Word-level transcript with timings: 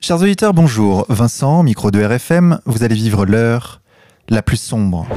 Chers 0.00 0.22
auditeurs, 0.22 0.54
bonjour. 0.54 1.04
Vincent, 1.08 1.64
micro 1.64 1.90
de 1.90 2.00
RFM, 2.00 2.60
vous 2.66 2.84
allez 2.84 2.94
vivre 2.94 3.26
l'heure 3.26 3.80
la 4.28 4.42
plus 4.42 4.56
sombre. 4.56 5.08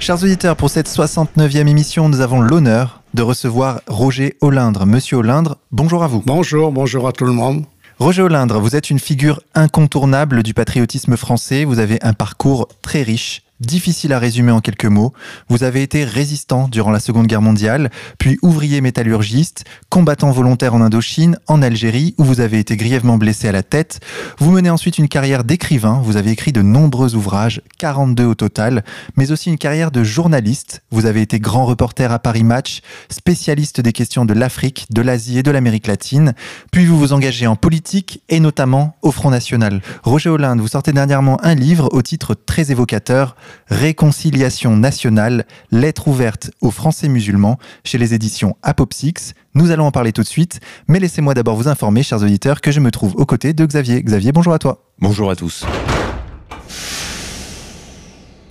Chers 0.00 0.20
auditeurs, 0.24 0.56
pour 0.56 0.68
cette 0.68 0.88
69e 0.88 1.68
émission, 1.68 2.08
nous 2.08 2.20
avons 2.20 2.40
l'honneur 2.40 3.02
de 3.14 3.22
recevoir 3.22 3.82
Roger 3.86 4.36
Olindre. 4.40 4.84
Monsieur 4.84 5.18
Olindre, 5.18 5.58
bonjour 5.70 6.02
à 6.02 6.08
vous. 6.08 6.24
Bonjour, 6.26 6.72
bonjour 6.72 7.06
à 7.06 7.12
tout 7.12 7.24
le 7.24 7.32
monde. 7.32 7.66
Roger 8.00 8.22
Olindre, 8.22 8.58
vous 8.58 8.74
êtes 8.74 8.90
une 8.90 8.98
figure 8.98 9.42
incontournable 9.54 10.42
du 10.42 10.54
patriotisme 10.54 11.16
français. 11.16 11.64
Vous 11.64 11.78
avez 11.78 12.02
un 12.02 12.14
parcours 12.14 12.66
très 12.82 13.02
riche 13.02 13.44
difficile 13.62 14.12
à 14.12 14.18
résumer 14.18 14.52
en 14.52 14.60
quelques 14.60 14.84
mots. 14.84 15.12
Vous 15.48 15.64
avez 15.64 15.82
été 15.82 16.04
résistant 16.04 16.68
durant 16.68 16.90
la 16.90 17.00
Seconde 17.00 17.26
Guerre 17.26 17.42
mondiale, 17.42 17.90
puis 18.18 18.38
ouvrier 18.42 18.80
métallurgiste, 18.80 19.64
combattant 19.88 20.30
volontaire 20.30 20.74
en 20.74 20.80
Indochine, 20.80 21.38
en 21.46 21.62
Algérie, 21.62 22.14
où 22.18 22.24
vous 22.24 22.40
avez 22.40 22.58
été 22.58 22.76
grièvement 22.76 23.18
blessé 23.18 23.48
à 23.48 23.52
la 23.52 23.62
tête. 23.62 24.00
Vous 24.38 24.50
menez 24.50 24.70
ensuite 24.70 24.98
une 24.98 25.08
carrière 25.08 25.44
d'écrivain, 25.44 26.00
vous 26.04 26.16
avez 26.16 26.30
écrit 26.30 26.52
de 26.52 26.62
nombreux 26.62 27.14
ouvrages, 27.14 27.62
42 27.78 28.24
au 28.24 28.34
total, 28.34 28.84
mais 29.16 29.32
aussi 29.32 29.50
une 29.50 29.58
carrière 29.58 29.90
de 29.90 30.04
journaliste. 30.04 30.82
Vous 30.90 31.06
avez 31.06 31.22
été 31.22 31.38
grand 31.38 31.64
reporter 31.64 32.12
à 32.12 32.18
Paris 32.18 32.44
Match, 32.44 32.80
spécialiste 33.08 33.80
des 33.80 33.92
questions 33.92 34.24
de 34.24 34.34
l'Afrique, 34.34 34.86
de 34.90 35.02
l'Asie 35.02 35.38
et 35.38 35.42
de 35.42 35.50
l'Amérique 35.50 35.86
latine, 35.86 36.34
puis 36.70 36.84
vous 36.84 36.98
vous 36.98 37.12
engagez 37.12 37.46
en 37.46 37.56
politique 37.56 38.22
et 38.28 38.40
notamment 38.40 38.96
au 39.02 39.10
Front 39.10 39.30
National. 39.30 39.80
Roger 40.02 40.30
Hollande, 40.30 40.60
vous 40.60 40.68
sortez 40.68 40.92
dernièrement 40.92 41.38
un 41.44 41.54
livre 41.54 41.88
au 41.92 42.02
titre 42.02 42.34
très 42.34 42.70
évocateur, 42.70 43.36
Réconciliation 43.68 44.76
nationale, 44.76 45.46
lettre 45.70 46.08
ouverte 46.08 46.50
aux 46.60 46.70
Français 46.70 47.08
musulmans 47.08 47.58
chez 47.84 47.98
les 47.98 48.14
éditions 48.14 48.56
Apopsix. 48.62 49.34
Nous 49.54 49.70
allons 49.70 49.86
en 49.86 49.90
parler 49.90 50.12
tout 50.12 50.22
de 50.22 50.28
suite, 50.28 50.60
mais 50.88 50.98
laissez-moi 50.98 51.34
d'abord 51.34 51.56
vous 51.56 51.68
informer, 51.68 52.02
chers 52.02 52.22
auditeurs, 52.22 52.60
que 52.60 52.70
je 52.70 52.80
me 52.80 52.90
trouve 52.90 53.14
aux 53.16 53.26
côtés 53.26 53.52
de 53.52 53.64
Xavier. 53.66 54.02
Xavier, 54.02 54.32
bonjour 54.32 54.52
à 54.52 54.58
toi. 54.58 54.84
Bonjour 54.98 55.30
à 55.30 55.36
tous. 55.36 55.64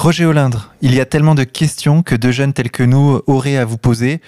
Roger 0.01 0.25
Olindre, 0.25 0.73
il 0.81 0.95
y 0.95 0.99
a 0.99 1.05
tellement 1.05 1.35
de 1.35 1.43
questions 1.43 2.01
que 2.01 2.15
de 2.15 2.31
jeunes 2.31 2.53
tels 2.53 2.71
que 2.71 2.81
nous 2.81 3.21
auraient 3.27 3.57
à 3.57 3.65
vous 3.65 3.77
poser. 3.77 4.19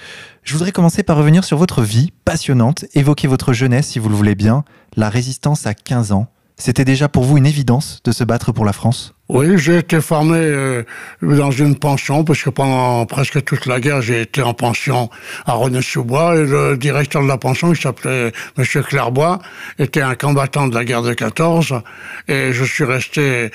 Je 0.43 0.53
voudrais 0.53 0.71
commencer 0.71 1.01
par 1.01 1.17
revenir 1.17 1.43
sur 1.43 1.57
votre 1.57 1.81
vie 1.81 2.11
passionnante, 2.25 2.85
évoquer 2.93 3.27
votre 3.27 3.53
jeunesse 3.53 3.87
si 3.87 3.97
vous 3.97 4.07
le 4.07 4.15
voulez 4.15 4.35
bien, 4.35 4.65
la 4.95 5.09
résistance 5.09 5.65
à 5.65 5.73
15 5.73 6.11
ans. 6.11 6.27
C'était 6.57 6.85
déjà 6.85 7.09
pour 7.09 7.23
vous 7.23 7.37
une 7.37 7.45
évidence 7.45 8.01
de 8.03 8.11
se 8.11 8.23
battre 8.23 8.51
pour 8.51 8.63
la 8.63 8.73
France? 8.73 9.15
Oui, 9.29 9.57
j'ai 9.57 9.77
été 9.77 9.99
formé 10.01 10.37
euh, 10.37 10.83
dans 11.21 11.49
une 11.49 11.75
pension, 11.75 12.23
parce 12.23 12.43
que 12.43 12.49
pendant 12.49 13.05
presque 13.05 13.43
toute 13.43 13.65
la 13.65 13.79
guerre, 13.79 14.01
j'ai 14.01 14.21
été 14.21 14.41
en 14.41 14.53
pension 14.53 15.09
à 15.45 15.53
René-sous-Bois, 15.53 16.35
et 16.35 16.45
le 16.45 16.77
directeur 16.77 17.23
de 17.23 17.27
la 17.27 17.37
pension, 17.37 17.71
qui 17.71 17.81
s'appelait 17.81 18.31
M. 18.57 18.83
Clairbois, 18.83 19.39
était 19.79 20.01
un 20.01 20.15
combattant 20.15 20.67
de 20.67 20.75
la 20.75 20.85
guerre 20.85 21.01
de 21.01 21.13
14, 21.13 21.81
et 22.27 22.53
je 22.53 22.63
suis 22.63 22.83
resté 22.83 23.49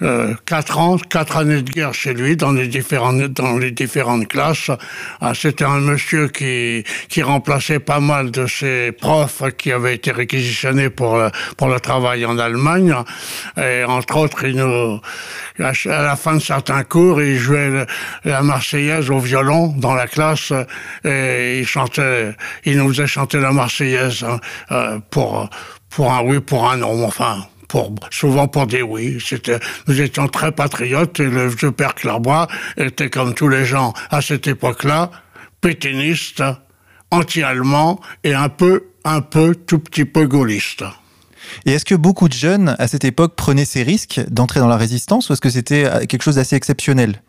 euh, 0.00 0.34
quatre 0.46 0.78
ans, 0.78 0.96
quatre 0.96 1.36
années 1.36 1.62
de 1.62 1.70
guerre 1.70 1.92
chez 1.92 2.14
lui 2.14 2.36
dans 2.36 2.52
les 2.52 2.66
différentes 2.66 3.20
dans 3.32 3.58
les 3.58 3.70
différentes 3.70 4.26
classes. 4.26 4.70
Ah, 5.20 5.32
C'était 5.34 5.64
un 5.64 5.80
monsieur 5.80 6.28
qui 6.28 6.84
qui 7.08 7.22
remplaçait 7.22 7.78
pas 7.78 8.00
mal 8.00 8.30
de 8.30 8.46
ses 8.46 8.92
profs 8.92 9.42
qui 9.58 9.70
avaient 9.70 9.94
été 9.94 10.10
réquisitionnés 10.10 10.88
pour 10.88 11.16
le, 11.16 11.30
pour 11.56 11.68
le 11.68 11.78
travail 11.78 12.24
en 12.24 12.38
Allemagne. 12.38 12.94
Et 13.58 13.84
entre 13.84 14.16
autres, 14.16 14.44
il 14.44 14.56
nous 14.56 15.00
à 15.58 16.02
la 16.02 16.16
fin 16.16 16.36
de 16.36 16.42
certains 16.42 16.84
cours, 16.84 17.20
il 17.20 17.36
jouait 17.36 17.86
la 18.24 18.42
Marseillaise 18.42 19.10
au 19.10 19.18
violon 19.18 19.74
dans 19.76 19.94
la 19.94 20.06
classe 20.06 20.52
et 21.04 21.60
il 21.60 21.66
chantait, 21.66 22.34
il 22.64 22.78
nous 22.78 22.88
faisait 22.88 23.06
chanter 23.06 23.38
la 23.38 23.52
Marseillaise 23.52 24.24
hein, 24.24 24.40
euh, 24.70 24.98
pour 25.10 25.48
pour 25.90 26.10
un 26.10 26.22
oui, 26.22 26.40
pour 26.40 26.70
un 26.70 26.78
non, 26.78 27.04
enfin 27.04 27.46
souvent 28.10 28.48
pour 28.48 28.66
des 28.66 28.82
oui. 28.82 29.18
Nous 29.86 30.00
étions 30.00 30.28
très 30.28 30.52
patriotes 30.52 31.20
et 31.20 31.28
le 31.28 31.48
vieux 31.48 31.72
père 31.72 31.94
Clairbois 31.94 32.48
était 32.76 33.10
comme 33.10 33.34
tous 33.34 33.48
les 33.48 33.64
gens 33.64 33.92
à 34.10 34.20
cette 34.20 34.46
époque-là, 34.46 35.10
pétiniste, 35.60 36.42
anti-allemand 37.10 38.00
et 38.24 38.34
un 38.34 38.48
peu, 38.48 38.84
un 39.04 39.20
peu, 39.20 39.54
tout 39.54 39.78
petit 39.78 40.04
peu 40.04 40.26
gaulliste. 40.26 40.84
Et 41.66 41.72
est-ce 41.72 41.84
que 41.84 41.94
beaucoup 41.94 42.28
de 42.28 42.34
jeunes 42.34 42.76
à 42.78 42.88
cette 42.88 43.04
époque 43.04 43.36
prenaient 43.36 43.64
ces 43.64 43.82
risques 43.82 44.20
d'entrer 44.28 44.60
dans 44.60 44.68
la 44.68 44.76
résistance 44.76 45.28
ou 45.28 45.32
est-ce 45.32 45.40
que 45.40 45.50
c'était 45.50 46.06
quelque 46.06 46.22
chose 46.22 46.36
d'assez 46.36 46.56
exceptionnel? 46.56 47.20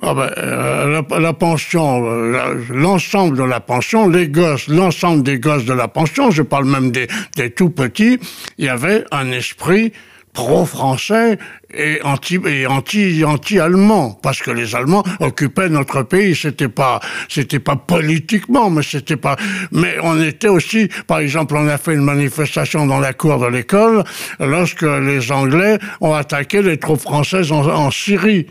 Ah 0.00 0.14
ben, 0.14 0.30
euh, 0.38 1.02
la, 1.18 1.32
pension, 1.32 2.06
euh, 2.06 2.54
l'ensemble 2.70 3.36
de 3.36 3.42
la 3.42 3.58
pension, 3.58 4.08
les 4.08 4.28
gosses, 4.28 4.68
l'ensemble 4.68 5.24
des 5.24 5.40
gosses 5.40 5.64
de 5.64 5.72
la 5.72 5.88
pension, 5.88 6.30
je 6.30 6.42
parle 6.42 6.66
même 6.66 6.92
des, 6.92 7.08
des 7.36 7.50
tout 7.50 7.70
petits, 7.70 8.18
il 8.58 8.64
y 8.64 8.68
avait 8.68 9.04
un 9.10 9.32
esprit 9.32 9.92
pro-français 10.32 11.36
et 11.74 12.00
anti 12.04 12.38
et 12.46 12.66
anti 12.66 13.24
anti 13.24 13.58
allemand 13.58 14.12
parce 14.22 14.40
que 14.40 14.52
les 14.52 14.76
Allemands 14.76 15.02
occupaient 15.18 15.68
notre 15.68 16.02
pays. 16.04 16.36
C'était 16.36 16.68
pas 16.68 17.00
c'était 17.28 17.58
pas 17.58 17.74
politiquement 17.74 18.70
mais 18.70 18.82
c'était 18.82 19.16
pas 19.16 19.36
mais 19.72 19.96
on 20.02 20.22
était 20.22 20.48
aussi 20.48 20.88
par 21.08 21.18
exemple 21.18 21.56
on 21.56 21.66
a 21.66 21.76
fait 21.76 21.94
une 21.94 22.04
manifestation 22.04 22.86
dans 22.86 23.00
la 23.00 23.14
cour 23.14 23.38
de 23.40 23.46
l'école 23.46 24.04
lorsque 24.38 24.82
les 24.82 25.32
Anglais 25.32 25.78
ont 26.00 26.14
attaqué 26.14 26.62
les 26.62 26.78
troupes 26.78 27.00
françaises 27.00 27.50
en, 27.50 27.66
en 27.66 27.90
Syrie 27.90 28.46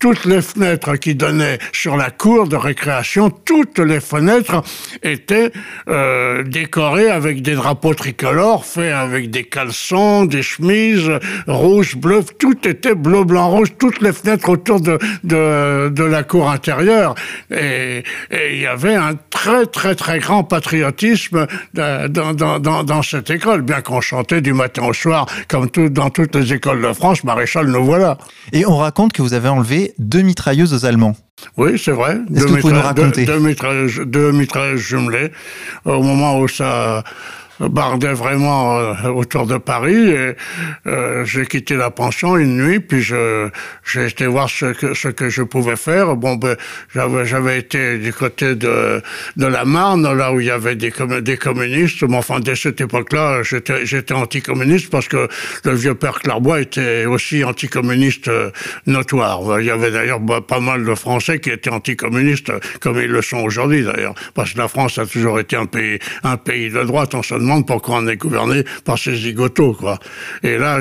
toutes 0.00 0.24
les 0.24 0.40
fenêtres 0.40 0.96
qui 0.96 1.14
donnaient 1.14 1.58
sur 1.72 1.96
la 1.96 2.10
cour 2.10 2.48
de 2.48 2.56
récréation, 2.56 3.30
toutes 3.30 3.78
les 3.78 4.00
fenêtres 4.00 4.62
étaient 5.02 5.52
euh, 5.88 6.42
décorées 6.42 7.10
avec 7.10 7.42
des 7.42 7.54
drapeaux 7.54 7.92
tricolores, 7.94 8.64
faits 8.64 8.94
avec 8.94 9.30
des 9.30 9.44
caleçons, 9.44 10.24
des 10.24 10.42
chemises 10.42 11.10
rouges, 11.46 11.96
bleues, 11.96 12.24
tout 12.38 12.66
était 12.66 12.94
bleu, 12.94 13.24
blanc, 13.24 13.50
rouge, 13.50 13.68
toutes 13.78 14.00
les 14.00 14.14
fenêtres 14.14 14.48
autour 14.48 14.80
de, 14.80 14.98
de, 15.22 16.04
la 16.04 16.22
cour 16.22 16.50
intérieure. 16.50 17.14
Et 17.50 18.02
il 18.32 18.58
y 18.58 18.66
avait 18.66 18.94
un 18.94 19.12
très 19.28 19.66
très 19.66 19.94
très 19.94 20.18
grand 20.18 20.44
patriotisme 20.44 21.46
dans, 21.74 22.10
dans, 22.10 22.58
dans, 22.58 22.84
dans 22.84 23.02
cette 23.02 23.28
école, 23.28 23.60
bien 23.60 23.82
qu'on 23.82 24.00
chantait 24.00 24.40
du 24.40 24.54
matin 24.54 24.84
au 24.84 24.94
soir, 24.94 25.26
comme 25.48 25.70
tout, 25.70 25.90
dans 25.90 26.08
toutes 26.08 26.34
les 26.34 26.54
écoles 26.54 26.80
de 26.80 26.92
France, 26.94 27.22
maréchal, 27.22 27.66
nous 27.66 27.84
voilà. 27.84 28.16
Et 28.52 28.64
on 28.64 28.78
raconte 28.78 29.12
que 29.12 29.20
vous 29.20 29.34
avez 29.34 29.48
enlevé 29.48 29.89
deux 29.98 30.22
mitrailleuses 30.22 30.72
aux 30.72 30.84
Allemands. 30.84 31.16
Oui, 31.56 31.78
c'est 31.78 31.92
vrai. 31.92 32.18
Est-ce 32.34 32.44
que 32.44 32.50
vous 32.50 32.58
pouvez 32.58 32.74
nous 32.74 32.80
raconter 32.80 33.24
deux, 33.24 33.38
mitrailleuses, 33.38 34.00
deux 34.00 34.32
mitrailleuses 34.32 34.80
jumelées. 34.80 35.30
Au 35.84 36.02
moment 36.02 36.38
où 36.38 36.48
ça 36.48 37.02
bardait 37.68 38.12
vraiment 38.12 38.78
euh, 38.78 39.08
autour 39.08 39.46
de 39.46 39.58
Paris. 39.58 40.10
Et 40.10 40.34
euh, 40.86 41.24
j'ai 41.24 41.46
quitté 41.46 41.76
la 41.76 41.90
pension 41.90 42.36
une 42.36 42.56
nuit, 42.56 42.80
puis 42.80 43.02
je 43.02 43.48
j'ai 43.84 44.06
été 44.06 44.26
voir 44.26 44.48
ce 44.48 44.72
que 44.72 44.94
ce 44.94 45.08
que 45.08 45.28
je 45.28 45.42
pouvais 45.42 45.76
faire. 45.76 46.16
Bon, 46.16 46.36
ben 46.36 46.56
j'avais 46.94 47.26
j'avais 47.26 47.58
été 47.58 47.98
du 47.98 48.12
côté 48.12 48.54
de 48.54 49.02
de 49.36 49.46
la 49.46 49.64
Marne, 49.64 50.10
là 50.16 50.32
où 50.32 50.40
il 50.40 50.46
y 50.46 50.50
avait 50.50 50.76
des 50.76 50.92
des 51.20 51.36
communistes. 51.36 52.02
Mais 52.02 52.16
enfin, 52.16 52.40
dès 52.40 52.56
cette 52.56 52.80
époque-là, 52.80 53.42
j'étais 53.42 53.84
j'étais 53.84 54.14
anticommuniste 54.14 54.90
parce 54.90 55.08
que 55.08 55.28
le 55.64 55.72
vieux 55.74 55.94
père 55.94 56.20
Clarbois 56.20 56.60
était 56.60 57.04
aussi 57.04 57.44
anticommuniste 57.44 58.28
euh, 58.28 58.50
notoire. 58.86 59.60
Il 59.60 59.66
y 59.66 59.70
avait 59.70 59.90
d'ailleurs 59.90 60.20
bah, 60.20 60.40
pas 60.46 60.60
mal 60.60 60.84
de 60.84 60.94
Français 60.94 61.29
qui 61.38 61.50
étaient 61.50 61.70
anticommunistes, 61.70 62.52
comme 62.80 62.98
ils 62.98 63.10
le 63.10 63.22
sont 63.22 63.38
aujourd'hui 63.38 63.82
d'ailleurs, 63.82 64.14
parce 64.34 64.52
que 64.52 64.58
la 64.58 64.68
France 64.68 64.98
a 64.98 65.06
toujours 65.06 65.38
été 65.40 65.56
un 65.56 65.66
pays 65.66 65.98
un 66.22 66.36
pays 66.36 66.70
de 66.70 66.82
droite. 66.82 67.14
On 67.14 67.22
se 67.22 67.34
demande 67.34 67.66
pourquoi 67.66 67.96
on 67.96 68.06
est 68.06 68.16
gouverné 68.16 68.64
par 68.84 68.98
ces 68.98 69.16
zigotos, 69.16 69.74
quoi. 69.74 69.98
Et 70.42 70.58
là, 70.58 70.80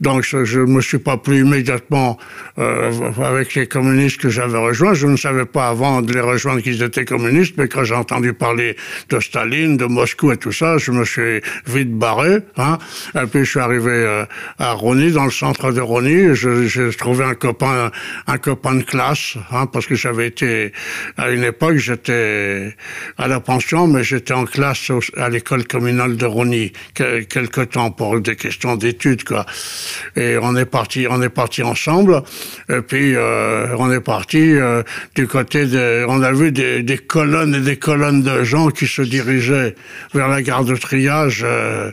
donc 0.00 0.24
je, 0.24 0.60
ne 0.60 0.66
me 0.66 0.80
suis 0.80 0.98
pas 0.98 1.16
plu 1.16 1.40
immédiatement 1.40 2.18
euh, 2.58 2.92
avec 3.24 3.54
les 3.54 3.66
communistes 3.66 4.18
que 4.18 4.28
j'avais 4.28 4.58
rejoints. 4.58 4.94
Je 4.94 5.06
ne 5.06 5.16
savais 5.16 5.46
pas 5.46 5.68
avant 5.68 6.02
de 6.02 6.12
les 6.12 6.20
rejoindre 6.20 6.60
qu'ils 6.60 6.82
étaient 6.82 7.04
communistes, 7.04 7.54
mais 7.56 7.68
quand 7.68 7.84
j'ai 7.84 7.94
entendu 7.94 8.32
parler 8.32 8.76
de 9.08 9.20
Staline, 9.20 9.76
de 9.76 9.86
Moscou 9.86 10.32
et 10.32 10.36
tout 10.36 10.52
ça, 10.52 10.78
je 10.78 10.90
me 10.90 11.04
suis 11.04 11.40
vite 11.66 11.92
barré. 11.92 12.38
Hein. 12.56 12.78
Et 13.14 13.26
puis 13.26 13.44
je 13.44 13.50
suis 13.50 13.60
arrivé 13.60 13.90
euh, 13.90 14.24
à 14.58 14.72
Rony, 14.72 15.12
dans 15.12 15.24
le 15.24 15.30
centre 15.30 15.72
de 15.72 15.80
Rony. 15.80 16.34
J'ai 16.34 16.90
trouvé 16.96 17.24
un 17.24 17.34
copain, 17.34 17.90
un 18.26 18.38
copain 18.38 18.74
de 18.74 18.82
classe, 18.82 19.36
hein, 19.52 19.57
parce 19.66 19.86
que 19.86 19.94
j'avais 19.94 20.26
été 20.26 20.72
à 21.16 21.30
une 21.30 21.44
époque, 21.44 21.76
j'étais 21.76 22.74
à 23.16 23.28
la 23.28 23.40
pension, 23.40 23.86
mais 23.86 24.04
j'étais 24.04 24.34
en 24.34 24.44
classe 24.44 24.90
à 25.16 25.28
l'école 25.28 25.66
communale 25.66 26.16
de 26.16 26.26
Rony 26.26 26.72
quelque 26.94 27.62
temps 27.62 27.90
pour 27.90 28.20
des 28.20 28.36
questions 28.36 28.76
d'études 28.76 29.24
quoi. 29.24 29.46
Et 30.16 30.36
on 30.40 30.56
est 30.56 30.66
parti, 30.66 31.06
on 31.08 31.22
est 31.22 31.28
parti 31.28 31.62
ensemble. 31.62 32.22
Et 32.68 32.80
puis 32.80 33.14
euh, 33.14 33.74
on 33.78 33.92
est 33.92 34.00
parti 34.00 34.52
euh, 34.54 34.82
du 35.14 35.26
côté 35.26 35.66
de, 35.66 36.04
on 36.08 36.22
a 36.22 36.32
vu 36.32 36.52
des, 36.52 36.98
colonnes 36.98 37.54
et 37.54 37.60
des 37.60 37.76
colonnes 37.76 38.22
de 38.22 38.44
gens 38.44 38.68
qui 38.68 38.86
se 38.86 39.02
dirigeaient 39.02 39.74
vers 40.14 40.28
la 40.28 40.42
gare 40.42 40.64
de 40.64 40.76
triage. 40.76 41.42
Euh, 41.44 41.90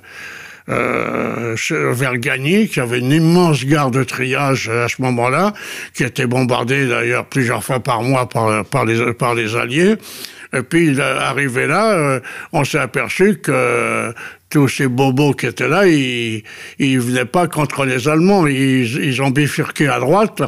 euh, 0.69 1.55
vers 1.69 2.17
Gagny, 2.17 2.67
qui 2.67 2.79
avait 2.79 2.99
une 2.99 3.11
immense 3.11 3.65
gare 3.65 3.91
de 3.91 4.03
triage 4.03 4.69
à 4.69 4.87
ce 4.87 5.01
moment-là, 5.01 5.53
qui 5.93 6.03
était 6.03 6.25
bombardée 6.25 6.87
d'ailleurs 6.87 7.25
plusieurs 7.25 7.63
fois 7.63 7.79
par 7.79 8.01
mois 8.01 8.27
par, 8.27 8.85
les, 8.85 9.13
par 9.13 9.35
les 9.35 9.55
Alliés. 9.55 9.95
Et 10.53 10.61
puis, 10.61 10.99
arrivé 11.01 11.67
là, 11.67 11.91
euh, 11.93 12.19
on 12.53 12.63
s'est 12.63 12.79
aperçu 12.79 13.37
que 13.37 14.13
tous 14.49 14.69
ces 14.69 14.87
bobos 14.87 15.33
qui 15.33 15.47
étaient 15.47 15.67
là, 15.67 15.85
ils, 15.85 16.43
ils 16.79 16.99
venaient 16.99 17.25
pas 17.25 17.47
contre 17.47 17.85
les 17.85 18.07
Allemands. 18.07 18.47
Ils, 18.47 19.21
ont 19.21 19.31
bifurqué 19.31 19.87
à 19.87 19.99
droite. 19.99 20.41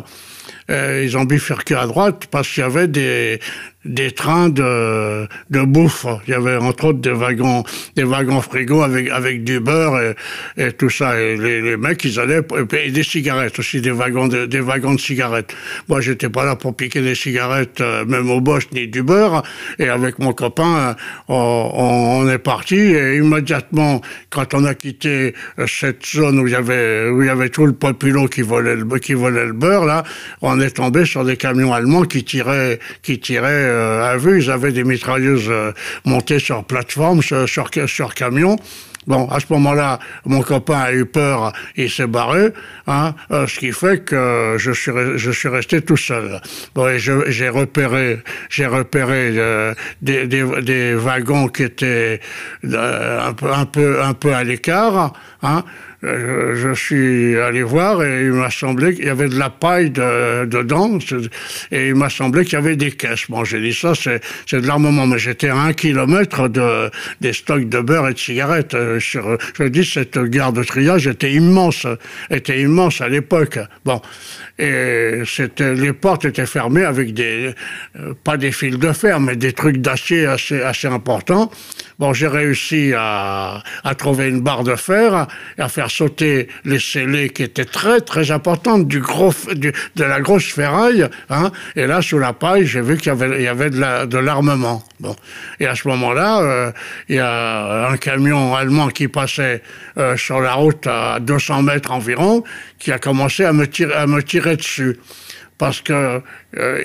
Euh, 0.69 1.03
ils 1.03 1.17
ont 1.17 1.25
bifurqué 1.25 1.75
à 1.75 1.87
droite 1.87 2.27
parce 2.31 2.49
qu'il 2.49 2.61
y 2.61 2.65
avait 2.65 2.87
des, 2.87 3.39
des 3.87 4.11
trains 4.11 4.49
de, 4.49 5.27
de 5.49 5.61
bouffe. 5.61 6.05
Il 6.27 6.31
y 6.31 6.33
avait 6.33 6.57
entre 6.57 6.85
autres 6.85 6.99
des 6.99 7.11
wagons, 7.11 7.63
des 7.95 8.03
wagons 8.03 8.41
frigo 8.41 8.81
avec, 8.81 9.09
avec 9.09 9.43
du 9.43 9.59
beurre 9.59 10.13
et, 10.57 10.71
tout 10.73 10.89
ça. 10.89 11.15
Les, 11.15 11.61
les, 11.61 11.77
mecs, 11.77 12.03
ils 12.03 12.19
allaient, 12.19 12.41
et 12.83 12.91
des 12.91 13.03
cigarettes 13.03 13.57
aussi, 13.59 13.81
des 13.81 13.91
wagons 13.91 14.27
de, 14.27 14.45
des 14.45 14.59
wagons 14.59 14.93
de 14.93 14.99
cigarettes. 14.99 15.55
Moi, 15.87 16.01
j'étais 16.01 16.29
pas 16.29 16.45
là 16.45 16.55
pour 16.55 16.75
piquer 16.75 17.01
des 17.01 17.15
cigarettes, 17.15 17.81
euh, 17.81 18.05
même 18.05 18.29
au 18.29 18.41
Bosch, 18.41 18.67
ni 18.71 18.87
du 18.87 19.03
beurre. 19.03 19.43
Et 19.79 19.89
avec 19.89 20.19
mon 20.19 20.33
copain, 20.33 20.95
on, 21.27 21.71
on, 21.73 22.29
est 22.29 22.37
parti 22.37 22.75
et 22.75 23.17
immédiatement, 23.17 24.01
quand 24.29 24.53
on 24.53 24.65
a 24.65 24.73
quitté 24.73 25.33
euh, 25.59 25.67
cette 25.67 26.05
zone 26.05 26.39
où 26.39 26.47
il 26.47 26.53
y 26.53 26.55
avait, 26.55 27.09
où 27.09 27.23
y 27.23 27.29
avait 27.29 27.49
tout 27.49 27.65
le 27.65 27.73
populo 27.73 28.27
qui 28.27 28.41
volait 28.41 28.75
le, 28.75 28.85
qui 28.99 29.13
volait 29.13 29.45
le 29.45 29.53
beurre, 29.53 29.85
là, 29.85 30.03
on 30.41 30.59
est 30.59 30.71
tombé 30.71 31.05
sur 31.05 31.23
des 31.23 31.37
camions 31.37 31.73
allemands 31.73 32.03
qui 32.03 32.23
tiraient, 32.23 32.79
qui 33.01 33.19
tiraient 33.19 33.47
euh, 33.47 33.76
à 33.77 34.17
vue, 34.17 34.41
ils 34.41 34.51
avaient 34.51 34.71
des 34.71 34.83
mitrailleuses 34.83 35.49
euh, 35.49 35.71
montées 36.05 36.39
sur 36.39 36.63
plateforme, 36.63 37.21
sur, 37.21 37.47
sur, 37.47 38.13
camion. 38.13 38.57
Bon, 39.07 39.25
à 39.29 39.39
ce 39.39 39.45
moment-là, 39.51 39.99
mon 40.25 40.41
copain 40.41 40.79
a 40.79 40.91
eu 40.91 41.05
peur, 41.05 41.53
il 41.77 41.89
s'est 41.89 42.07
barré, 42.07 42.49
hein, 42.87 43.15
euh, 43.31 43.47
ce 43.47 43.57
qui 43.57 43.71
fait 43.71 44.03
que 44.03 44.57
je 44.57 44.71
suis, 44.73 45.47
resté 45.47 45.81
tout 45.81 45.95
seul. 45.95 46.41
Bon, 46.75 46.97
j'ai 46.97 47.47
repéré, 47.47 48.21
euh, 49.37 49.73
des, 50.01 50.93
wagons 50.95 51.47
qui 51.47 51.63
étaient 51.63 52.19
euh, 52.65 53.29
un 53.29 53.33
peu, 53.33 53.53
un 53.53 53.65
peu, 53.65 54.03
un 54.03 54.13
peu 54.13 54.33
à 54.33 54.43
l'écart, 54.43 55.13
hein, 55.41 55.63
euh, 56.03 56.53
je 56.55 56.73
suis 56.75 57.39
allé 57.39 57.63
voir 57.63 58.03
et 58.03 58.25
il 58.25 58.33
m'a 58.33 58.51
semblé 58.51 58.93
qu'il 58.93 59.05
y 59.05 59.09
avait 59.09 59.29
de 59.29 59.39
la 59.39 59.49
paille 59.49 59.89
de, 59.89 60.45
dedans 60.45 60.99
et 61.71 61.87
il 61.87 61.95
m'a 61.95 62.09
semblé 62.09 62.45
qu'il 62.45 62.53
y 62.53 62.57
avait 62.57 62.75
des 62.75 62.91
caisses. 62.91 63.25
Bon, 63.29 63.43
j'ai 63.43 63.59
dit 63.59 63.73
ça, 63.73 63.93
c'est, 63.95 64.21
de 64.51 64.67
l'armement, 64.67 65.07
mais 65.07 65.17
j'étais 65.17 65.49
à 65.49 65.57
un 65.57 65.73
kilomètre 65.73 66.49
de, 66.49 66.91
des 67.19 67.33
stocks 67.33 67.67
de 67.67 67.79
beurre 67.79 68.09
et 68.09 68.13
de 68.13 68.19
cigarettes. 68.19 68.75
Euh, 68.75 68.99
sur, 68.99 69.37
je 69.57 69.63
dis, 69.63 69.83
cette 69.83 70.19
gare 70.19 70.53
de 70.53 70.63
triage 70.63 71.07
était 71.07 71.31
immense, 71.31 71.87
était 72.29 72.61
immense 72.61 73.01
à 73.01 73.09
l'époque. 73.09 73.57
Bon, 73.83 73.99
et 74.59 75.23
les 75.59 75.93
portes 75.93 76.25
étaient 76.25 76.45
fermées 76.45 76.85
avec 76.85 77.15
des, 77.15 77.55
euh, 77.99 78.13
pas 78.23 78.37
des 78.37 78.51
fils 78.51 78.77
de 78.77 78.91
fer, 78.91 79.19
mais 79.19 79.35
des 79.35 79.53
trucs 79.53 79.77
d'acier 79.77 80.27
assez, 80.27 80.61
assez 80.61 80.87
importants. 80.87 81.51
Bon, 81.97 82.13
j'ai 82.13 82.27
réussi 82.27 82.93
à, 82.95 83.63
à 83.83 83.95
trouver 83.95 84.29
une 84.29 84.41
barre 84.41 84.63
de 84.63 84.75
fer 84.75 85.27
et 85.57 85.61
à 85.61 85.69
faire 85.69 85.86
sauter 85.89 86.47
les 86.65 86.79
scellés 86.79 87.29
qui 87.29 87.43
étaient 87.43 87.65
très 87.65 88.01
très 88.01 88.31
importantes 88.31 88.87
du 88.87 88.99
gros 88.99 89.33
de 89.53 90.03
la 90.03 90.21
grosse 90.21 90.51
ferraille. 90.51 91.07
Hein, 91.29 91.51
et 91.75 91.87
là, 91.87 92.01
sous 92.01 92.19
la 92.19 92.33
paille, 92.33 92.65
j'ai 92.65 92.81
vu 92.81 92.97
qu'il 92.97 93.07
y 93.07 93.09
avait, 93.09 93.39
il 93.39 93.43
y 93.43 93.47
avait 93.47 93.69
de 93.69 94.17
l'armement. 94.17 94.83
bon. 94.99 95.15
Et 95.59 95.67
à 95.67 95.75
ce 95.75 95.87
moment-là, 95.87 96.41
euh, 96.41 96.71
il 97.09 97.15
y 97.15 97.19
a 97.19 97.89
un 97.89 97.97
camion 97.97 98.55
allemand 98.55 98.89
qui 98.89 99.07
passait 99.07 99.61
euh, 99.97 100.17
sur 100.17 100.41
la 100.41 100.53
route 100.53 100.87
à 100.87 101.19
200 101.19 101.63
mètres 101.63 101.91
environ, 101.91 102.43
qui 102.79 102.91
a 102.91 102.99
commencé 102.99 103.45
à 103.45 103.53
me 103.53 103.67
tirer, 103.67 103.93
à 103.93 104.07
me 104.07 104.21
tirer 104.21 104.55
dessus 104.55 104.97
parce 105.57 105.81
que 105.81 106.21
euh, 106.57 106.83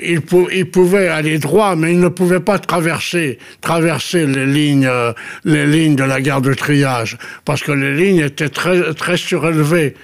aller 1.09 1.39
droit, 1.39 1.77
mais 1.77 1.93
il 1.93 2.01
ne 2.01 2.09
pouvait 2.09 2.41
pas 2.41 2.59
traverser, 2.59 3.39
traverser 3.61 4.27
les 4.27 4.47
lignes, 4.47 4.87
euh, 4.87 5.13
les 5.45 5.67
lignes 5.67 5.97
de 5.97 6.05
la 6.05 6.21
gare 6.21 6.41
de 6.41 6.55
triage, 6.55 7.19
parce 7.45 7.63
que 7.63 7.73
les 7.73 7.95
lignes 7.95 8.21
étaient 8.21 8.49
très, 8.49 8.95
très 8.95 9.17
surélevées. 9.17 9.95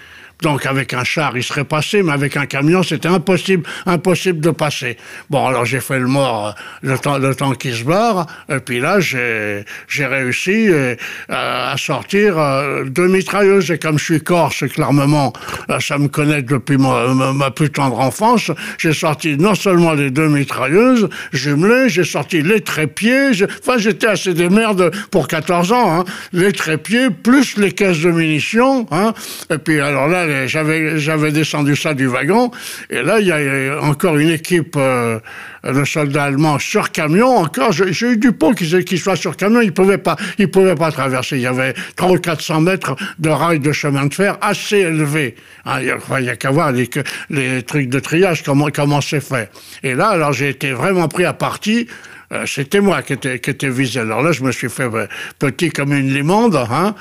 Donc 0.43 0.67
avec 0.67 0.95
un 0.95 1.05
char, 1.05 1.37
il 1.37 1.43
serait 1.43 1.65
passé, 1.65 2.03
mais 2.03 2.13
avec 2.13 2.37
un 2.37 2.47
camion, 2.47 2.83
c'était 2.83 3.09
impossible, 3.09 3.65
impossible 3.87 4.41
de 4.41 4.51
passer. 4.51 4.97
Bon, 5.31 5.47
alors 5.47 5.65
j'ai 5.65 5.81
fait 5.81 5.99
le 5.99 6.07
mort 6.07 6.55
le 6.83 6.97
temps, 6.99 7.19
le 7.19 7.35
temps 7.35 7.53
qu'il 7.53 7.75
se 7.75 7.85
barre, 7.85 8.27
et 8.49 8.61
puis 8.61 8.79
là, 8.81 9.01
j'ai, 9.01 9.65
réussi 9.99 10.69
euh, 10.71 10.95
à 11.29 11.75
sortir 11.77 12.39
euh, 12.39 12.85
deux 12.85 13.09
mitrailleuses. 13.09 13.71
Et 13.71 13.79
comme 13.79 13.99
je 13.99 14.05
suis 14.05 14.21
corse, 14.21 14.61
que 14.61 14.81
l'armement, 14.81 15.33
ça 15.81 15.99
me 15.99 16.09
connaît 16.09 16.43
depuis 16.43 16.77
ma, 16.77 17.13
ma, 17.15 17.51
plus 17.51 17.71
tendre 17.71 17.99
enfance, 17.99 18.51
j'ai 18.79 18.93
sorti 18.93 19.37
non 19.37 19.55
seulement 19.55 19.93
les 19.93 20.11
deux 20.11 20.29
mitrailleuses 20.29 21.09
jumelées, 21.33 21.89
j'ai 21.89 22.05
sorti 22.05 22.43
les 22.43 22.61
trépieds, 22.61 23.31
enfin 23.61 23.79
j'étais 23.79 24.07
assez 24.07 24.35
des 24.35 24.49
merdes 24.49 24.93
pour 25.11 25.27
14 25.29 25.73
ans, 25.73 26.01
hein, 26.01 26.05
les 26.33 26.53
trépieds, 26.53 27.11
plus 27.11 27.57
les 27.57 27.73
caisses 27.73 28.01
de 28.01 28.11
munitions, 28.11 28.87
hein, 28.91 29.13
et 29.51 29.59
puis 29.59 29.81
alors 29.81 30.09
là, 30.09 30.28
j'avais, 30.47 31.33
descendu 31.33 31.77
ça 31.77 31.95
du 31.95 32.07
wagon, 32.07 32.51
et 32.91 33.03
là, 33.03 33.21
il 33.21 33.27
y 33.27 33.33
a 33.33 33.81
encore 33.83 34.17
une 34.17 34.31
équipe 34.31 34.75
euh, 34.77 35.19
de 35.65 35.85
soldats 35.85 36.25
allemands 36.25 36.59
sur 36.59 36.91
camion. 36.91 37.37
Encore, 37.37 37.73
j'ai 37.73 38.07
eu 38.07 38.17
du 38.17 38.33
pot 38.33 38.53
qu'ils 38.53 38.85
qu 38.85 38.97
soient 38.97 39.17
sur 39.17 39.37
camion, 39.37 39.61
ils 39.61 39.73
pouvaient 39.73 39.99
pouvaient 39.99 40.75
pas 40.75 40.93
traverser. 40.93 41.37
Il 41.37 41.43
y 41.43 41.47
avait 41.47 41.75
300 41.97 42.15
ou 42.15 42.19
400 42.19 42.61
mètres 42.61 42.97
de 43.19 43.29
rails 43.29 43.61
de 43.61 43.73
chemin 43.73 44.07
de 44.07 44.15
fer 44.15 44.39
assez 44.41 44.79
élevés. 44.79 45.35
Hein, 45.65 45.81
il 45.81 46.23
n'y 46.23 46.29
a, 46.29 46.37
qu'à 46.37 46.51
voir 46.51 46.73
les, 46.73 47.63
trucs 47.63 47.89
de 47.89 47.99
triage, 47.99 48.43
comment, 48.43 49.01
c'est 49.01 49.21
fait. 49.21 49.51
Et 49.83 49.95
là, 49.95 50.09
alors, 50.09 50.33
j'ai 50.33 50.49
été 50.49 50.73
vraiment 50.73 51.09
pris 51.09 51.25
à 51.25 51.33
partie 51.33 51.89
euh, 52.31 52.45
c'était 52.47 52.81
moi 52.81 53.03
qui 53.03 53.15
était, 53.15 53.39
qui 53.39 53.51
était 53.51 53.71
visé. 53.71 54.01
Alors 54.01 54.23
là, 54.23 54.33
je 54.33 54.43
me 54.43 54.53
suis 54.53 54.69
fait 54.69 54.83
euh, 54.83 55.07
petit 55.39 55.71
comme 55.71 55.95
une 55.95 56.13
limande. 56.13 56.57
Hein, 56.57 56.95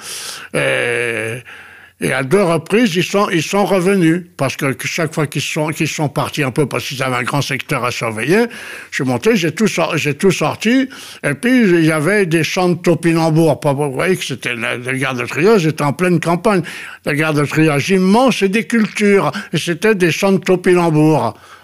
et, 0.53 1.43
et 1.99 2.13
à 2.13 2.21
deux 2.21 2.43
reprises, 2.43 2.95
ils 2.95 3.03
sont, 3.03 3.27
ils 3.29 3.41
sont 3.41 3.65
revenus. 3.65 4.25
Parce 4.37 4.55
que 4.55 4.75
chaque 4.85 5.13
fois 5.13 5.25
qu'ils 5.25 5.41
sont, 5.41 5.71
sont 5.71 6.09
partis 6.09 6.43
un 6.43 6.51
peu, 6.51 6.67
parce 6.67 6.85
qu'ils 6.85 7.01
avaient 7.01 7.15
un 7.15 7.23
grand 7.23 7.41
secteur 7.41 7.83
à 7.83 7.89
surveiller, 7.89 8.45
je 8.91 8.95
suis 8.95 9.03
monté, 9.03 9.35
j'ai 9.35 9.51
tout, 9.51 9.65
tout 10.19 10.31
sorti. 10.31 10.89
Et 11.23 11.33
puis, 11.33 11.61
il 11.61 11.85
y 11.85 11.91
avait 11.91 12.27
des 12.27 12.43
champs 12.43 12.69
de. 12.69 12.77
Vous 13.73 13.91
voyez 13.91 14.15
que 14.15 14.25
c'était 14.25 14.53
la, 14.53 14.77
gare 14.77 15.15
de 15.15 15.25
triage, 15.25 15.65
était 15.65 15.83
en 15.83 15.93
pleine 15.93 16.19
campagne. 16.19 16.61
La 17.05 17.15
gare 17.15 17.33
de 17.33 17.45
triage 17.45 17.89
immense 17.89 18.43
et 18.43 18.49
des 18.49 18.65
cultures. 18.65 19.31
Et 19.51 19.57
c'était 19.57 19.95
des 19.95 20.11
champs 20.11 20.33
de. 20.33 20.39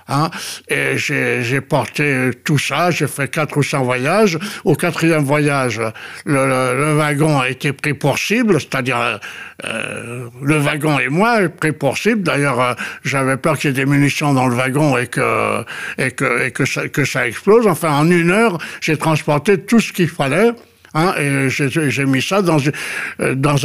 Hein, 0.07 0.29
et 0.67 0.97
j'ai 0.97 1.61
porté 1.61 2.31
tout 2.43 2.57
ça, 2.57 2.91
j'ai 2.91 3.07
fait 3.07 3.29
quatre 3.29 3.57
ou 3.57 3.63
cinq 3.63 3.83
voyages. 3.83 4.37
Au 4.65 4.75
quatrième 4.75 5.23
voyage, 5.23 5.79
le, 6.25 6.45
le, 6.45 6.77
le 6.77 6.93
wagon 6.97 7.39
a 7.39 7.49
été 7.49 7.71
pris 7.71 7.93
pour 7.93 8.17
cible, 8.17 8.59
c'est-à-dire 8.59 9.19
euh, 9.65 10.27
le 10.41 10.57
wagon 10.57 10.99
et 10.99 11.09
moi 11.09 11.47
pris 11.49 11.71
pour 11.71 11.97
cible. 11.97 12.23
D'ailleurs, 12.23 12.59
euh, 12.59 12.73
j'avais 13.03 13.37
peur 13.37 13.57
qu'il 13.57 13.69
y 13.69 13.73
ait 13.73 13.75
des 13.75 13.85
munitions 13.85 14.33
dans 14.33 14.47
le 14.47 14.55
wagon 14.55 14.97
et 14.97 15.07
que 15.07 15.63
et 15.97 16.11
que 16.11 16.47
et 16.47 16.51
que 16.51 16.65
ça, 16.65 16.87
que 16.89 17.05
ça 17.05 17.27
explose. 17.27 17.67
Enfin, 17.67 17.91
en 17.91 18.09
une 18.09 18.31
heure, 18.31 18.57
j'ai 18.81 18.97
transporté 18.97 19.59
tout 19.59 19.79
ce 19.79 19.93
qu'il 19.93 20.09
fallait. 20.09 20.51
Hein, 20.95 21.15
et 21.17 21.49
j'ai 21.49 22.05
mis 22.05 22.21
ça 22.21 22.41
dans, 22.41 22.57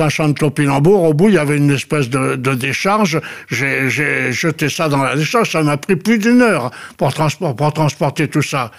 un 0.02 0.08
champ 0.08 0.28
de 0.28 0.32
topinambour. 0.32 1.02
Au 1.04 1.14
bout, 1.14 1.28
il 1.28 1.34
y 1.34 1.38
avait 1.38 1.58
une 1.58 1.70
espèce 1.70 2.08
de, 2.08 2.36
décharge. 2.54 3.20
J'ai 3.48 3.90
jeté 4.32 4.68
ça 4.68 4.88
dans 4.88 5.02
la 5.02 5.14
décharge. 5.14 5.50
Ça 5.50 5.62
m'a 5.62 5.76
pris 5.76 5.96
plus 5.96 6.18
d'une 6.18 6.40
heure 6.40 6.70
pour, 6.96 7.12
transport, 7.12 7.54
pour 7.54 7.72
transporter 7.72 8.28
tout 8.28 8.42
ça. 8.42 8.70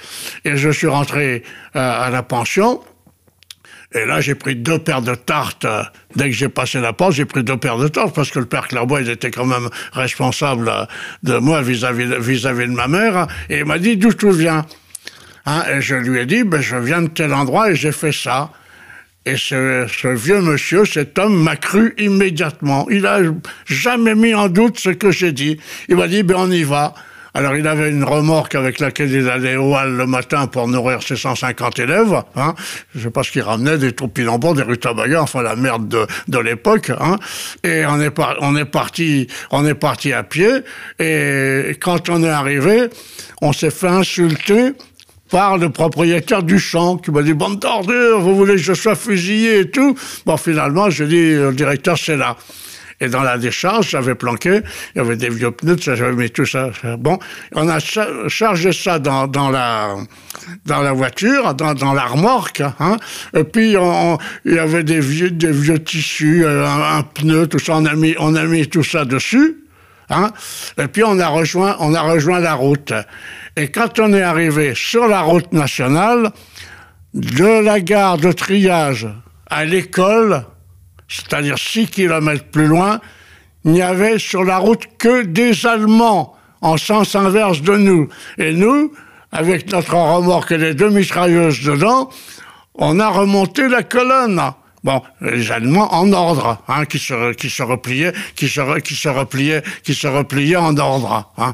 Et 0.45 0.57
je 0.57 0.69
suis 0.69 0.87
rentré 0.87 1.43
euh, 1.75 2.05
à 2.05 2.09
la 2.09 2.23
pension. 2.23 2.81
Et 3.93 4.05
là, 4.05 4.21
j'ai 4.21 4.35
pris 4.35 4.55
deux 4.55 4.79
paires 4.79 5.01
de 5.01 5.15
tartes. 5.15 5.65
Dès 6.15 6.25
que 6.25 6.35
j'ai 6.35 6.49
passé 6.49 6.79
la 6.79 6.93
porte, 6.93 7.13
j'ai 7.13 7.25
pris 7.25 7.43
deux 7.43 7.57
paires 7.57 7.77
de 7.77 7.87
tartes 7.87 8.15
parce 8.15 8.31
que 8.31 8.39
le 8.39 8.45
père 8.45 8.67
Clairbois, 8.67 9.01
il 9.01 9.09
était 9.09 9.31
quand 9.31 9.45
même 9.45 9.69
responsable 9.93 10.71
de 11.23 11.37
moi 11.37 11.61
vis-à-vis 11.61 12.05
vis 12.19 12.45
-vis 12.45 12.67
de 12.67 12.73
ma 12.73 12.87
mère. 12.87 13.27
Et 13.49 13.59
il 13.59 13.65
m'a 13.65 13.79
dit 13.79 13.97
d'où 13.97 14.13
tu 14.13 14.31
viens? 14.31 14.65
Hein, 15.45 15.63
et 15.71 15.81
je 15.81 15.95
lui 15.95 16.19
ai 16.19 16.25
dit, 16.25 16.43
ben, 16.43 16.61
je 16.61 16.75
viens 16.75 17.01
de 17.01 17.07
tel 17.07 17.33
endroit 17.33 17.71
et 17.71 17.75
j'ai 17.75 17.91
fait 17.91 18.11
ça. 18.11 18.51
Et 19.25 19.35
ce, 19.37 20.07
vieux 20.07 20.41
monsieur, 20.41 20.85
cet 20.85 21.19
homme 21.19 21.43
m'a 21.43 21.55
cru 21.55 21.93
immédiatement. 21.97 22.87
Il 22.89 23.05
a 23.05 23.19
jamais 23.65 24.15
mis 24.15 24.33
en 24.33 24.47
doute 24.47 24.79
ce 24.79 24.89
que 24.89 25.11
j'ai 25.11 25.31
dit. 25.31 25.59
Il 25.87 25.97
m'a 25.97 26.07
dit, 26.07 26.23
ben 26.23 26.35
on 26.37 26.51
y 26.51 26.63
va. 26.63 26.93
Alors 27.35 27.55
il 27.55 27.67
avait 27.67 27.91
une 27.91 28.03
remorque 28.03 28.55
avec 28.55 28.79
laquelle 28.79 29.11
il 29.11 29.29
allait 29.29 29.55
au 29.55 29.75
hall 29.75 29.95
le 29.95 30.07
matin 30.07 30.47
pour 30.47 30.67
nourrir 30.67 31.03
ses 31.03 31.15
150 31.15 31.77
élèves. 31.77 32.23
Hein. 32.35 32.55
Je 32.95 33.01
sais 33.01 33.09
pas 33.11 33.21
ce 33.21 33.31
qu'il 33.31 33.43
ramenait, 33.43 33.77
des 33.77 33.91
topinambours, 33.91 34.55
des 34.55 34.63
rutabagas, 34.63 35.21
enfin 35.21 35.43
la 35.43 35.55
merde 35.55 36.07
de, 36.27 36.39
l'époque. 36.39 36.91
Hein. 36.99 37.17
Et 37.63 37.83
on 37.85 38.01
est 38.01 39.75
parti 39.75 40.13
à 40.13 40.23
pied. 40.23 40.49
Et 40.97 41.77
quand 41.79 42.09
on 42.09 42.23
est 42.23 42.29
arrivé, 42.29 42.89
on 43.41 43.53
s'est 43.53 43.69
fait 43.69 43.87
insulter 43.87 44.73
par 45.29 45.57
le 45.57 45.69
propriétaire 45.69 46.43
du 46.43 46.59
champ 46.59 46.97
qui 46.97 47.11
m'a 47.11 47.21
dit 47.21 47.33
bande 47.33 47.59
d'ordures, 47.59 48.19
vous 48.19 48.35
voulez 48.35 48.55
que 48.55 48.61
je 48.61 48.73
sois 48.73 48.95
fusillé 48.95 49.59
et 49.59 49.69
tout. 49.69 49.95
Bon, 50.25 50.37
finalement, 50.37 50.89
je 50.89 51.03
dis 51.03 51.33
le 51.33 51.53
directeur, 51.53 51.97
c'est 51.97 52.17
là. 52.17 52.35
Et 53.01 53.07
dans 53.07 53.23
la 53.23 53.37
décharge, 53.37 53.89
j'avais 53.89 54.15
planqué, 54.15 54.59
il 54.93 54.97
y 54.97 55.01
avait 55.01 55.15
des 55.15 55.29
vieux 55.29 55.51
pneus, 55.51 55.77
j'avais 55.79 56.11
mis 56.11 56.29
tout 56.29 56.45
ça. 56.45 56.71
Bon, 56.97 57.17
on 57.55 57.69
a 57.69 57.79
chargé 57.79 58.73
ça 58.73 58.99
dans, 58.99 59.49
la, 59.49 59.95
dans 60.65 60.81
la 60.81 60.91
voiture, 60.91 61.53
dans, 61.53 61.73
dans 61.73 61.93
la 61.93 62.03
remorque. 62.03 62.61
Hein. 62.79 62.97
Et 63.33 63.45
puis, 63.45 63.75
il 64.45 64.53
y 64.53 64.59
avait 64.59 64.83
des 64.83 64.99
vieux, 64.99 65.31
des 65.31 65.51
vieux 65.51 65.79
tissus, 65.79 66.43
euh, 66.43 66.67
un, 66.67 67.03
pneu, 67.03 67.47
tout 67.47 67.59
ça. 67.59 67.75
On 67.77 67.85
a 67.85 67.95
mis, 67.95 68.15
on 68.19 68.35
a 68.35 68.43
mis 68.43 68.67
tout 68.67 68.83
ça 68.83 69.05
dessus. 69.05 69.63
Hein. 70.09 70.31
Et 70.77 70.87
puis, 70.87 71.03
on 71.05 71.19
a, 71.19 71.27
rejoint, 71.29 71.77
on 71.79 71.93
a 71.93 72.01
rejoint 72.01 72.39
la 72.39 72.55
route. 72.55 72.91
Et 73.59 73.67
quand 73.67 73.99
on 73.99 74.13
est 74.13 74.21
arrivé 74.21 74.73
sur 74.73 75.09
la 75.09 75.19
route 75.19 75.51
nationale, 75.51 76.31
de 77.13 77.61
la 77.61 77.81
gare 77.81 78.17
de 78.17 78.31
triage 78.31 79.05
à 79.47 79.65
l'école, 79.65 80.45
c'est-à-dire 81.09 81.57
6 81.57 81.87
kilomètres 81.87 82.45
plus 82.45 82.67
loin, 82.67 83.01
il 83.65 83.71
n'y 83.71 83.81
avait 83.81 84.17
sur 84.17 84.45
la 84.45 84.59
route 84.59 84.83
que 84.97 85.23
des 85.23 85.65
Allemands 85.65 86.37
en 86.61 86.77
sens 86.77 87.15
inverse 87.15 87.61
de 87.61 87.75
nous. 87.75 88.07
Et 88.37 88.53
nous, 88.53 88.93
avec 89.33 89.69
notre 89.73 89.95
remorque 89.95 90.53
et 90.53 90.57
les 90.57 90.73
deux 90.73 90.89
mitrailleuses 90.89 91.61
dedans, 91.61 92.09
on 92.75 92.97
a 93.01 93.09
remonté 93.09 93.67
la 93.67 93.83
colonne. 93.83 94.41
Bon, 94.83 95.01
les 95.19 95.51
Allemands 95.51 95.93
en 95.93 96.13
ordre, 96.13 96.63
hein, 96.69 96.85
qui 96.85 96.99
se 96.99 97.33
qui 97.33 97.49
se 97.49 97.63
repliaient, 97.63 98.13
qui 98.35 98.47
se 98.47 98.79
qui 98.79 98.95
se 98.95 99.09
repliaient, 99.09 99.61
qui 99.83 99.93
se 99.93 100.07
repliaient 100.07 100.55
en 100.55 100.77
ordre. 100.77 101.31
Hein. 101.37 101.53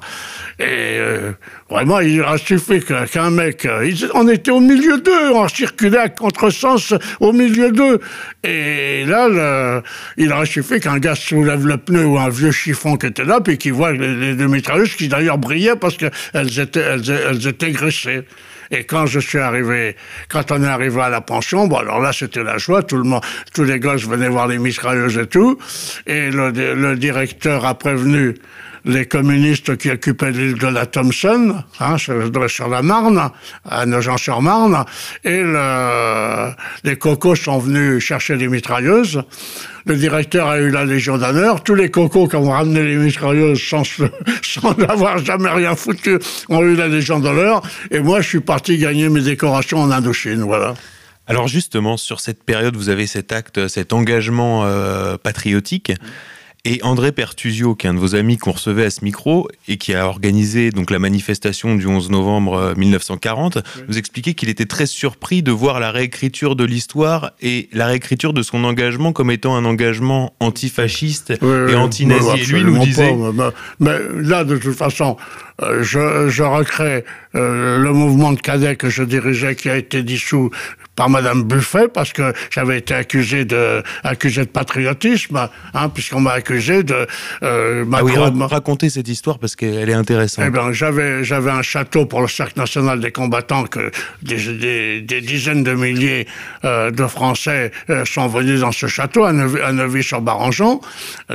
Et 0.59 0.97
euh, 0.99 1.31
vraiment, 1.69 1.99
il 2.01 2.21
a 2.21 2.37
suffi 2.37 2.81
qu'un 2.81 3.31
mec, 3.31 3.65
euh, 3.65 3.91
on 4.13 4.27
était 4.27 4.51
au 4.51 4.59
milieu 4.59 4.99
d'eux, 4.99 5.31
on 5.33 5.47
circulait 5.47 5.97
à 5.97 6.09
contresens 6.09 6.93
au 7.19 7.33
milieu 7.33 7.71
d'eux. 7.71 7.99
Et 8.43 9.05
là, 9.05 9.81
il 10.17 10.31
a 10.31 10.45
suffi 10.45 10.79
qu'un 10.79 10.99
gars 10.99 11.15
soulève 11.15 11.65
le 11.65 11.77
pneu 11.77 12.05
ou 12.05 12.19
un 12.19 12.29
vieux 12.29 12.51
chiffon 12.51 12.95
qui 12.95 13.07
était 13.07 13.25
là, 13.25 13.41
puis 13.41 13.57
qu'il 13.57 13.73
voit 13.73 13.91
les, 13.91 14.35
deux 14.35 14.47
mitrailleuses 14.47 14.95
qui 14.95 15.07
d'ailleurs 15.07 15.39
brillaient 15.39 15.75
parce 15.75 15.97
qu'elles 15.97 16.59
étaient 16.59 16.79
elles, 16.79 17.09
elles 17.09 17.47
étaient 17.47 17.71
graissées. 17.71 18.23
Et 18.71 18.83
quand 18.83 19.05
je 19.05 19.19
suis 19.19 19.39
arrivé, 19.39 19.95
quand 20.29 20.51
on 20.51 20.63
est 20.63 20.67
arrivé 20.67 21.01
à 21.01 21.09
la 21.09 21.21
pension, 21.21 21.67
bon, 21.67 21.77
alors 21.77 21.99
là, 21.99 22.11
c'était 22.13 22.43
la 22.43 22.57
joie. 22.57 22.83
Tout 22.83 22.97
le 22.97 23.03
monde, 23.03 23.21
tous 23.53 23.63
les 23.63 23.79
gosses 23.79 24.07
venaient 24.07 24.29
voir 24.29 24.47
les 24.47 24.57
mitrailleuses 24.57 25.17
et 25.17 25.27
tout. 25.27 25.57
Et 26.05 26.31
le, 26.31 26.51
le 26.51 26.95
directeur 26.95 27.65
a 27.65 27.77
prévenu 27.77 28.35
les 28.85 29.05
communistes 29.05 29.77
qui 29.77 29.89
occupaient 29.89 30.31
l'île 30.31 30.57
de 30.57 30.67
la 30.67 30.85
Thompson, 30.85 31.55
hein, 31.79 31.97
sur, 31.97 32.69
la 32.69 32.81
Marne, 32.81 33.31
à 33.69 33.85
Nogent-sur-Marne, 33.85 34.85
et 35.23 35.41
le, 35.41 36.51
les 36.83 36.95
cocos 36.97 37.35
sont 37.35 37.59
venus 37.59 38.03
chercher 38.03 38.35
les 38.35 38.47
mitrailleuses. 38.47 39.23
Le 39.85 39.95
directeur 39.95 40.47
a 40.47 40.59
eu 40.59 40.69
la 40.69 40.85
Légion 40.85 41.17
d'honneur. 41.17 41.63
Tous 41.63 41.75
les 41.75 41.91
cocos 41.91 42.27
qui 42.27 42.35
ont 42.35 42.49
ramené 42.49 42.83
les 42.83 42.95
mitrailleuses 42.95 43.61
sans, 43.61 43.83
sans 44.41 44.77
n'avoir 44.77 45.19
jamais 45.19 45.49
rien 45.49 45.75
foutu 45.75 46.17
ont 46.49 46.61
eu 46.61 46.75
la 46.75 46.87
Légion 46.87 47.19
d'honneur. 47.19 47.61
Et 47.91 47.99
moi, 47.99 48.21
je 48.21 48.29
suis 48.29 48.39
parti 48.39 48.77
gagner 48.77 49.09
mes 49.09 49.21
décorations 49.21 49.79
en 49.79 49.91
Indochine. 49.91 50.41
Voilà. 50.41 50.73
Alors 51.27 51.47
justement, 51.47 51.97
sur 51.97 52.19
cette 52.19 52.43
période, 52.43 52.75
vous 52.75 52.89
avez 52.89 53.07
cet 53.07 53.31
acte, 53.31 53.67
cet 53.67 53.93
engagement 53.93 54.63
euh, 54.65 55.17
patriotique. 55.17 55.91
Et 56.67 56.79
André 56.81 57.11
Pertusio, 57.11 57.75
qui 57.75 57.85
est 57.85 57.91
un 57.91 57.93
de 57.93 57.99
vos 57.99 58.15
amis 58.15 58.37
qu'on 58.37 58.51
recevait 58.51 58.85
à 58.85 58.89
ce 58.89 59.05
micro 59.05 59.47
et 59.67 59.77
qui 59.77 59.93
a 59.93 60.07
organisé 60.07 60.71
donc 60.71 60.89
la 60.89 60.97
manifestation 60.97 61.75
du 61.75 61.85
11 61.85 62.09
novembre 62.09 62.73
1940, 62.75 63.57
euh, 63.57 63.61
vous 63.87 63.99
expliquait 63.99 64.33
qu'il 64.33 64.49
était 64.49 64.65
très 64.65 64.87
surpris 64.87 65.43
de 65.43 65.51
voir 65.51 65.79
la 65.79 65.91
réécriture 65.91 66.55
de 66.55 66.63
l'histoire 66.63 67.33
et 67.39 67.69
la 67.71 67.85
réécriture 67.85 68.33
de 68.33 68.41
son 68.41 68.63
engagement 68.63 69.13
comme 69.13 69.29
étant 69.29 69.55
un 69.55 69.63
engagement 69.63 70.33
antifasciste 70.39 71.31
et 71.31 71.75
anti-nazi. 71.75 72.41
et 72.41 72.45
lui 72.45 72.63
nous 72.63 72.79
disait... 72.79 73.15
mais, 73.79 73.99
là, 74.15 74.43
de 74.43 74.57
toute 74.57 74.75
façon, 74.75 75.17
euh, 75.61 75.83
je, 75.83 76.29
je 76.29 76.41
recrée 76.41 77.05
euh, 77.35 77.77
le 77.77 77.93
mouvement 77.93 78.33
de 78.33 78.39
cadets 78.39 78.75
que 78.75 78.89
je 78.89 79.03
dirigeais 79.03 79.55
qui 79.55 79.69
a 79.69 79.77
été 79.77 80.01
dissous 80.01 80.49
par 80.95 81.09
Madame 81.09 81.43
Buffet 81.43 81.87
parce 81.87 82.13
que 82.13 82.33
j'avais 82.49 82.77
été 82.77 82.93
accusé 82.93 83.45
de 83.45 83.83
accusé 84.03 84.41
de 84.41 84.49
patriotisme, 84.49 85.49
hein, 85.73 85.89
puisqu'on 85.89 86.21
m'a 86.21 86.31
accusé 86.31 86.83
de. 86.83 87.07
Euh, 87.43 87.85
ah 87.91 88.03
oui, 88.03 88.13
racontez 88.39 88.89
cette 88.89 89.07
histoire 89.07 89.39
parce 89.39 89.55
qu'elle 89.55 89.89
est 89.89 89.93
intéressante. 89.93 90.45
Eh 90.47 90.49
ben, 90.49 90.71
j'avais 90.71 91.23
j'avais 91.23 91.51
un 91.51 91.61
château 91.61 92.05
pour 92.05 92.21
le 92.21 92.27
cercle 92.27 92.59
national 92.59 92.99
des 92.99 93.11
combattants 93.11 93.65
que 93.65 93.91
des, 94.21 95.01
des, 95.01 95.21
dizaines 95.21 95.63
de 95.63 95.73
milliers 95.73 96.27
euh, 96.63 96.91
de 96.91 97.07
Français 97.07 97.71
euh, 97.89 98.05
sont 98.05 98.27
venus 98.27 98.61
dans 98.61 98.71
ce 98.71 98.87
château 98.87 99.23
à 99.23 99.33
Neuvy-sur-Barangeon. 99.33 100.81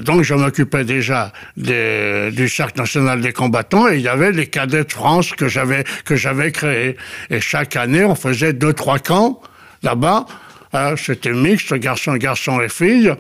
Donc 0.01 0.23
je 0.23 0.35
m'occupais 0.35 0.85
déjà 0.85 1.33
des, 1.57 2.31
du 2.33 2.49
cercle 2.49 2.79
national 2.79 3.21
des 3.21 3.33
combattants 3.33 3.89
et 3.89 3.97
il 3.97 4.03
y 4.03 4.09
avait 4.09 4.33
les 4.33 4.47
cadets 4.47 4.85
de 4.85 4.93
France 4.93 5.33
que 5.33 5.49
j'avais 5.49 5.85
que 6.05 6.17
j'avais 6.17 6.53
créés. 6.53 6.97
Et 7.29 7.41
chaque 7.41 7.77
année, 7.77 8.05
on 8.05 8.15
faisait 8.15 8.53
deux 8.53 8.73
trois 8.73 8.99
camps 8.99 9.41
là-bas. 9.83 10.27
Hein, 10.73 10.95
c'était 10.97 11.33
mixte, 11.33 11.75
garçons, 11.75 12.15
garçons 12.17 12.61
et 12.61 12.69
filles. 12.69 13.15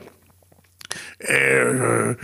Et 1.28 1.32
euh, 1.32 2.14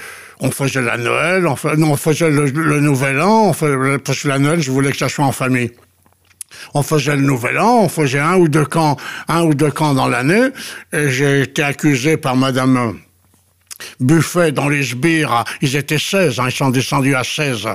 on 0.40 0.50
faisait 0.50 0.82
la 0.82 0.96
Noël, 0.96 1.46
on, 1.46 1.56
non, 1.76 1.92
on 1.92 1.96
faisait 1.96 2.30
le, 2.30 2.80
Nouvel 2.80 3.20
An, 3.20 3.50
on 3.50 3.98
parce 3.98 4.22
que 4.22 4.28
la 4.28 4.38
Noël, 4.38 4.60
je 4.60 4.70
voulais 4.70 4.92
que 4.92 4.98
ça 4.98 5.08
soit 5.08 5.24
en 5.24 5.32
famille. 5.32 5.72
On 6.74 6.82
faisait 6.82 7.16
le 7.16 7.22
Nouvel 7.22 7.58
An, 7.58 7.80
on 7.82 7.88
faisait 7.88 8.18
un 8.18 8.36
ou 8.36 8.48
deux 8.48 8.64
camps, 8.64 8.96
un 9.28 9.42
ou 9.42 9.54
deux 9.54 9.70
camps 9.70 9.94
dans 9.94 10.08
l'année. 10.08 10.48
Et 10.92 11.10
j'ai 11.10 11.42
été 11.42 11.62
accusé 11.62 12.16
par 12.16 12.36
Madame 12.36 12.98
Buffet 14.00 14.52
dans 14.52 14.68
les 14.68 14.82
sbires. 14.82 15.44
Ils 15.60 15.76
étaient 15.76 15.98
16, 15.98 16.40
hein, 16.40 16.44
ils 16.46 16.52
sont 16.52 16.70
descendus 16.70 17.14
à 17.14 17.24
16 17.24 17.68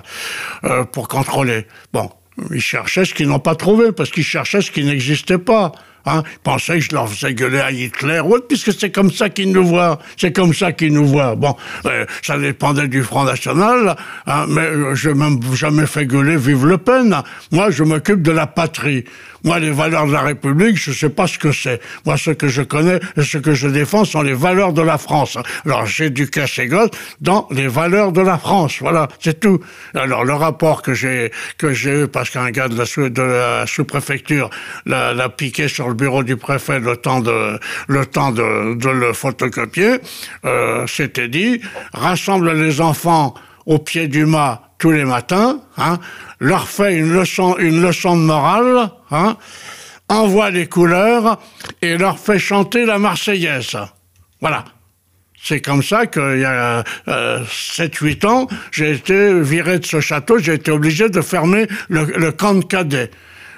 euh, 0.63 0.83
pour 0.85 1.07
contrôler. 1.07 1.67
Bon, 1.93 2.09
ils 2.51 2.61
cherchaient 2.61 3.05
ce 3.05 3.13
qu'ils 3.13 3.27
n'ont 3.27 3.39
pas 3.39 3.55
trouvé, 3.55 3.91
parce 3.91 4.09
qu'ils 4.09 4.23
cherchaient 4.23 4.61
ce 4.61 4.71
qui 4.71 4.83
n'existait 4.83 5.37
pas. 5.37 5.71
Hein, 6.05 6.23
ils 6.25 6.39
pensaient 6.39 6.79
que 6.79 6.85
je 6.85 6.91
leur 6.93 7.09
faisais 7.09 7.33
gueuler 7.33 7.59
à 7.59 7.71
Hitler, 7.71 8.19
ouais, 8.19 8.39
puisque 8.47 8.73
c'est 8.73 8.91
comme 8.91 9.11
ça 9.11 9.29
qu'ils 9.29 9.51
nous 9.51 9.65
voient. 9.65 9.99
C'est 10.17 10.31
comme 10.31 10.53
ça 10.53 10.71
qu'ils 10.71 10.93
nous 10.93 11.05
voient. 11.05 11.35
Bon, 11.35 11.55
euh, 11.85 12.05
ça 12.23 12.37
dépendait 12.37 12.87
du 12.87 13.03
Front 13.03 13.23
National, 13.23 13.95
hein, 14.27 14.45
mais 14.47 14.61
euh, 14.61 14.95
je 14.95 15.09
même 15.09 15.39
jamais 15.53 15.85
fait 15.85 16.05
gueuler 16.05 16.37
Vive 16.37 16.65
Le 16.65 16.77
Pen. 16.77 17.21
Moi, 17.51 17.69
je 17.71 17.83
m'occupe 17.83 18.21
de 18.21 18.31
la 18.31 18.47
patrie. 18.47 19.05
Moi, 19.43 19.57
les 19.59 19.71
valeurs 19.71 20.05
de 20.05 20.11
la 20.11 20.21
République, 20.21 20.77
je 20.77 20.91
ne 20.91 20.95
sais 20.95 21.09
pas 21.09 21.25
ce 21.25 21.39
que 21.39 21.51
c'est. 21.51 21.81
Moi, 22.05 22.15
ce 22.17 22.31
que 22.31 22.47
je 22.47 22.61
connais 22.61 22.99
et 23.17 23.23
ce 23.23 23.39
que 23.39 23.53
je 23.53 23.67
défends 23.67 24.05
sont 24.05 24.21
les 24.21 24.33
valeurs 24.33 24.71
de 24.71 24.83
la 24.83 24.99
France. 24.99 25.37
Alors, 25.65 25.87
j'éduque 25.87 26.39
ces 26.47 26.67
gosses 26.67 26.91
dans 27.21 27.47
les 27.49 27.67
valeurs 27.67 28.11
de 28.11 28.21
la 28.21 28.37
France. 28.37 28.77
Voilà, 28.81 29.07
c'est 29.19 29.39
tout. 29.39 29.59
Alors, 29.95 30.23
le 30.25 30.33
rapport 30.33 30.83
que 30.83 30.93
j'ai 30.93 31.31
j'ai 31.71 32.03
eu, 32.03 32.07
parce 32.07 32.29
qu'un 32.29 32.51
gars 32.51 32.67
de 32.67 32.77
la, 32.77 32.85
sous, 32.85 33.09
de 33.09 33.21
la 33.21 33.65
sous-préfecture 33.65 34.49
l'a 34.85 35.29
piqué 35.29 35.67
sur 35.67 35.90
le 35.91 35.95
bureau 35.95 36.23
du 36.23 36.37
préfet 36.37 36.79
le 36.79 36.95
temps 36.97 37.19
de 37.19 37.59
le 37.87 39.13
photocopier, 39.13 39.99
euh, 40.45 40.87
c'était 40.87 41.27
dit 41.27 41.61
rassemble 41.93 42.53
les 42.53 42.81
enfants 42.81 43.33
au 43.65 43.77
pied 43.77 44.07
du 44.07 44.25
mât 44.25 44.61
tous 44.77 44.91
les 44.91 45.05
matins, 45.05 45.61
hein, 45.77 45.99
leur 46.39 46.67
fait 46.67 46.95
une 46.95 47.13
leçon, 47.13 47.55
une 47.59 47.81
leçon 47.83 48.15
de 48.15 48.21
morale, 48.21 48.89
hein, 49.11 49.37
envoie 50.09 50.49
les 50.49 50.65
couleurs 50.65 51.39
et 51.83 51.97
leur 51.97 52.17
fait 52.17 52.39
chanter 52.39 52.85
la 52.85 52.97
Marseillaise. 52.97 53.77
Voilà. 54.39 54.65
C'est 55.43 55.61
comme 55.61 55.83
ça 55.83 56.05
qu'il 56.05 56.39
y 56.39 56.45
a 56.45 56.83
euh, 57.07 57.43
7-8 57.45 58.27
ans, 58.27 58.47
j'ai 58.71 58.91
été 58.91 59.39
viré 59.41 59.79
de 59.79 59.85
ce 59.85 59.99
château, 59.99 60.37
j'ai 60.37 60.53
été 60.53 60.71
obligé 60.71 61.09
de 61.09 61.21
fermer 61.21 61.67
le, 61.89 62.05
le 62.05 62.31
camp 62.31 62.55
de 62.55 62.63
cadets 62.63 63.11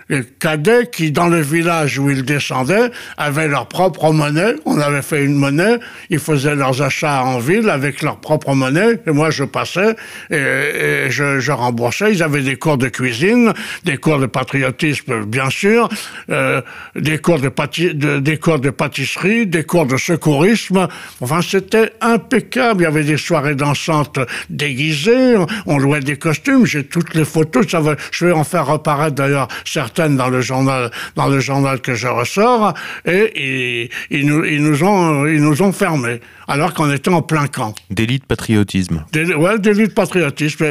les 0.10 0.24
cadets 0.24 0.90
qui, 0.92 1.12
dans 1.12 1.28
le 1.28 1.42
village 1.42 1.98
où 2.00 2.10
ils 2.10 2.24
descendaient, 2.24 2.92
avaient 3.18 3.48
leur 3.48 3.68
propre 3.68 4.12
monnaie. 4.12 4.56
On 4.66 4.80
avait 4.80 5.02
fait 5.02 5.24
une 5.24 5.36
monnaie. 5.36 5.80
Ils 6.10 6.20
faisaient 6.20 6.56
leurs 6.56 6.82
achats 6.82 7.24
en 7.24 7.40
ville 7.40 7.70
avec 7.70 8.02
leur 8.02 8.20
propre 8.20 8.54
monnaie. 8.54 9.00
Et 9.08 9.12
moi, 9.12 9.30
je 9.30 9.44
passais 9.44 9.96
et, 10.30 11.08
je, 11.10 11.52
remboursais. 11.52 12.12
Ils 12.12 12.24
avaient 12.24 12.42
des 12.42 12.58
cours 12.58 12.78
de 12.78 12.90
cuisine, 12.90 13.54
des 13.84 13.98
cours 13.98 14.20
de 14.20 14.26
patriotisme, 14.26 15.26
bien 15.26 15.50
sûr, 15.50 15.90
euh, 16.30 16.62
des, 16.96 17.20
cours 17.20 17.40
de, 17.40 17.50
de, 17.94 18.20
des 18.20 18.38
cours 18.38 18.60
de 18.60 18.70
pâtisserie, 18.70 19.48
des 19.48 19.64
cours 19.64 19.86
de 19.86 19.98
secourisme. 19.98 20.88
Enfin, 21.22 21.42
c'était 21.42 21.94
impeccable. 22.02 22.82
Il 22.82 22.84
y 22.84 22.88
avait 22.88 23.04
des 23.04 23.18
soirées 23.18 23.56
dansantes 23.56 24.20
déguisées. 24.50 25.36
On 25.66 25.78
louait 25.78 26.02
des 26.02 26.18
costumes. 26.18 26.66
J'ai 26.66 26.84
toutes 26.84 27.14
les 27.14 27.26
photos. 27.26 27.68
Ça 27.70 27.80
va, 27.80 27.96
je 28.12 28.26
vais 28.26 28.32
en 28.32 28.44
faire 28.44 28.68
reparaître 28.68 29.16
d'ailleurs 29.16 29.48
certains 29.66 29.93
dans 29.94 30.30
le 30.30 30.42
journal, 30.42 30.92
dans 31.16 31.28
le 31.28 31.40
journal 31.40 31.82
que 31.82 31.96
je 31.96 32.08
ressors, 32.08 32.74
et 33.06 33.90
ils, 34.10 34.26
nous, 34.26 34.44
ils 34.44 34.64
nous 34.64 34.84
ont, 34.84 35.26
ils 35.26 35.42
nous 35.42 35.62
ont 35.62 35.72
fermés, 35.72 36.20
alors 36.48 36.74
qu'on 36.74 36.92
était 36.92 37.10
en 37.10 37.22
plein 37.22 37.48
camp. 37.48 37.74
Délit 37.90 38.20
de 38.20 38.26
patriotisme. 38.26 39.06
Oui, 39.16 39.60
délit 39.60 39.88
de 39.88 39.94
patriotisme, 39.94 40.66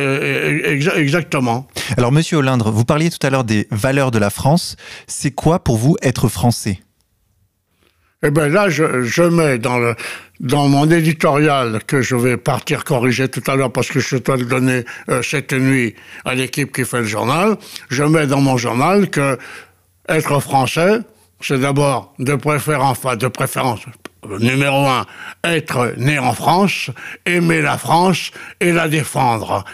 exactement. 0.97 1.69
Alors, 1.97 2.12
Monsieur 2.12 2.38
Olindre, 2.38 2.71
vous 2.71 2.85
parliez 2.85 3.11
tout 3.11 3.25
à 3.26 3.31
l'heure 3.31 3.45
des 3.45 3.67
valeurs 3.71 4.11
de 4.11 4.19
la 4.19 4.31
France. 4.31 4.76
C'est 5.07 5.31
quoi 5.31 5.62
pour 5.62 5.76
vous 5.76 5.97
être 6.02 6.29
français? 6.29 6.81
Eh 8.25 8.31
bien 8.31 8.49
là, 8.49 8.69
je, 8.69 9.02
je 9.02 9.23
mets 9.23 9.59
dans, 9.59 9.79
le, 9.79 9.97
dans 10.42 10.68
mon 10.68 10.90
éditorial 10.90 11.82
que 11.87 12.02
je 12.02 12.16
vais 12.16 12.37
partir 12.37 12.84
corriger 12.84 13.28
tout 13.28 13.42
à 13.46 13.54
l'heure 13.54 13.72
parce 13.72 13.88
que 13.88 14.00
je 14.00 14.16
dois 14.16 14.37
le 14.37 14.44
donner 14.44 14.84
euh, 15.08 15.22
cette 15.22 15.52
nuit 15.52 15.94
à 16.25 16.34
l'équipe 16.34 16.72
qui 16.75 16.84
fait 16.84 16.99
le 16.99 17.06
journal, 17.06 17.56
je 17.88 18.02
mets 18.02 18.26
dans 18.26 18.40
mon 18.40 18.56
journal 18.56 19.08
que 19.08 19.38
être 20.08 20.40
français, 20.40 20.99
c'est 21.40 21.58
d'abord 21.58 22.12
de 22.18 22.34
préférence, 22.34 22.99
enfin 22.99 23.16
de 23.16 23.28
préférence, 23.28 23.80
numéro 24.40 24.87
un, 24.87 25.06
être 25.44 25.94
né 25.96 26.18
en 26.18 26.32
France, 26.32 26.90
aimer 27.25 27.62
la 27.62 27.78
France 27.78 28.32
et 28.61 28.72
la 28.72 28.88
défendre 28.88 29.64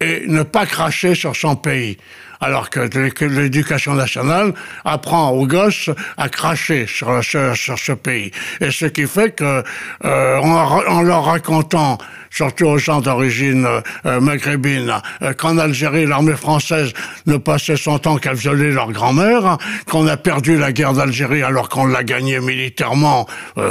et 0.00 0.24
ne 0.26 0.42
pas 0.42 0.66
cracher 0.66 1.14
sur 1.14 1.34
son 1.34 1.56
pays 1.56 1.98
alors 2.40 2.70
que 2.70 2.80
l'éducation 3.24 3.94
nationale 3.94 4.52
apprend 4.84 5.30
aux 5.30 5.46
gosses 5.46 5.90
à 6.16 6.28
cracher 6.28 6.86
sur, 6.86 7.22
ce 7.22 7.92
pays. 7.92 8.30
Et 8.60 8.70
ce 8.70 8.86
qui 8.86 9.06
fait 9.06 9.34
que, 9.34 9.62
euh, 10.04 10.38
en, 10.38 11.02
leur 11.02 11.24
racontant, 11.24 11.98
surtout 12.30 12.66
aux 12.66 12.78
gens 12.78 13.00
d'origine 13.00 13.66
euh, 14.04 14.20
maghrébine, 14.20 15.00
euh, 15.22 15.32
qu'en 15.32 15.58
Algérie, 15.58 16.06
l'armée 16.06 16.36
française 16.36 16.92
ne 17.26 17.36
passait 17.36 17.76
son 17.76 17.98
temps 17.98 18.16
qu'à 18.16 18.34
violer 18.34 18.70
leur 18.70 18.92
grand-mère, 18.92 19.58
qu'on 19.88 20.06
a 20.06 20.16
perdu 20.16 20.58
la 20.58 20.72
guerre 20.72 20.92
d'Algérie 20.92 21.42
alors 21.42 21.68
qu'on 21.68 21.86
l'a 21.86 22.04
gagnée 22.04 22.40
militairement 22.40 23.26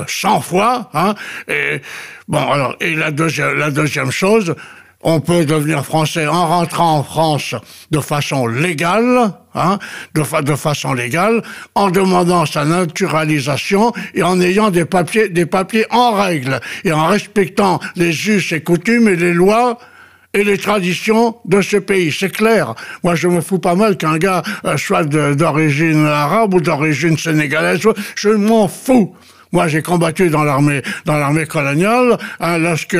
100 0.07 0.41
fois, 0.41 0.89
hein, 0.93 1.15
et 1.47 1.81
bon, 2.27 2.51
alors, 2.51 2.75
et 2.79 2.95
la 2.95 3.11
deuxième 3.11 4.11
chose, 4.11 4.55
on 5.05 5.19
peut 5.19 5.45
devenir 5.45 5.85
français 5.85 6.25
en 6.25 6.47
rentrant 6.47 6.97
en 6.97 7.03
France 7.03 7.53
de 7.91 7.99
façon 7.99 8.47
légale, 8.47 9.33
hein, 9.53 9.77
de, 10.15 10.55
façon 10.55 10.93
légale, 10.93 11.43
en 11.75 11.91
demandant 11.91 12.47
sa 12.47 12.65
naturalisation 12.65 13.93
et 14.15 14.23
en 14.23 14.41
ayant 14.41 14.71
des 14.71 14.85
papiers, 14.85 15.29
des 15.29 15.45
papiers 15.45 15.85
en 15.91 16.11
règle 16.13 16.59
et 16.83 16.91
en 16.91 17.05
respectant 17.05 17.79
les 17.95 18.29
us 18.29 18.51
et 18.51 18.61
coutumes 18.61 19.07
et 19.07 19.15
les 19.15 19.33
lois 19.33 19.77
et 20.33 20.43
les 20.43 20.57
traditions 20.57 21.37
de 21.45 21.61
ce 21.61 21.77
pays. 21.77 22.11
C'est 22.11 22.31
clair. 22.31 22.73
Moi, 23.03 23.13
je 23.13 23.27
me 23.27 23.41
fous 23.41 23.59
pas 23.59 23.75
mal 23.75 23.97
qu'un 23.97 24.17
gars 24.17 24.41
euh, 24.65 24.75
soit 24.75 25.03
d'origine 25.03 26.05
arabe 26.07 26.55
ou 26.55 26.61
d'origine 26.61 27.17
sénégalaise. 27.17 27.79
Je 28.15 28.29
m'en 28.29 28.67
fous. 28.67 29.15
Moi, 29.55 29.69
j'ai 29.69 29.81
combattu 29.81 30.29
dans 30.29 30.43
l'armée, 30.43 30.81
dans 31.05 31.17
l'armée 31.17 31.45
coloniale, 31.45 32.17
hein, 32.41 32.57
lorsque 32.57 32.97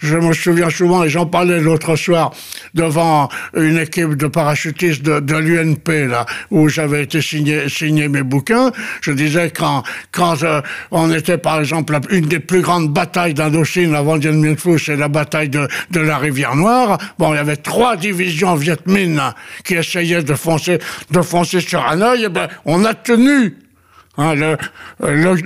je 0.00 0.16
me 0.18 0.34
souviens 0.34 0.68
souvent, 0.68 1.02
et 1.02 1.08
j'en 1.08 1.24
parlais 1.24 1.58
l'autre 1.62 1.96
soir, 1.96 2.30
devant 2.74 3.30
une 3.56 3.78
équipe 3.78 4.14
de 4.14 4.26
parachutistes 4.26 5.02
de, 5.02 5.34
l'UNP, 5.34 5.88
là, 6.10 6.26
où 6.50 6.68
j'avais 6.68 7.04
été 7.04 7.22
signé, 7.22 8.08
mes 8.08 8.22
bouquins. 8.22 8.70
Je 9.00 9.12
disais 9.12 9.48
quand, 9.48 9.82
quand 10.12 10.42
euh, 10.42 10.60
on 10.90 11.10
était, 11.10 11.38
par 11.38 11.60
exemple, 11.60 11.98
une 12.10 12.26
des 12.26 12.40
plus 12.40 12.60
grandes 12.60 12.92
batailles 12.92 13.32
d'Indochine 13.32 13.94
avant 13.94 14.18
Dien 14.18 14.38
Bien 14.38 14.56
Phu, 14.56 14.78
c'est 14.78 14.96
la 14.96 15.08
bataille 15.08 15.48
de, 15.48 15.66
la 15.94 16.18
Rivière 16.18 16.54
Noire. 16.54 16.98
Bon, 17.18 17.32
il 17.32 17.36
y 17.36 17.40
avait 17.40 17.56
trois 17.56 17.96
divisions 17.96 18.56
Viet 18.56 18.86
Minh 18.86 19.22
qui 19.64 19.76
essayaient 19.76 20.22
de 20.22 20.34
foncer, 20.34 20.80
de 21.10 21.22
foncer 21.22 21.60
sur 21.60 21.82
Hanoï. 21.82 22.24
Et 22.24 22.28
ben, 22.28 22.48
on 22.66 22.84
a 22.84 22.92
tenu 22.92 23.56
Hein, 24.16 24.34
le, 24.36 24.56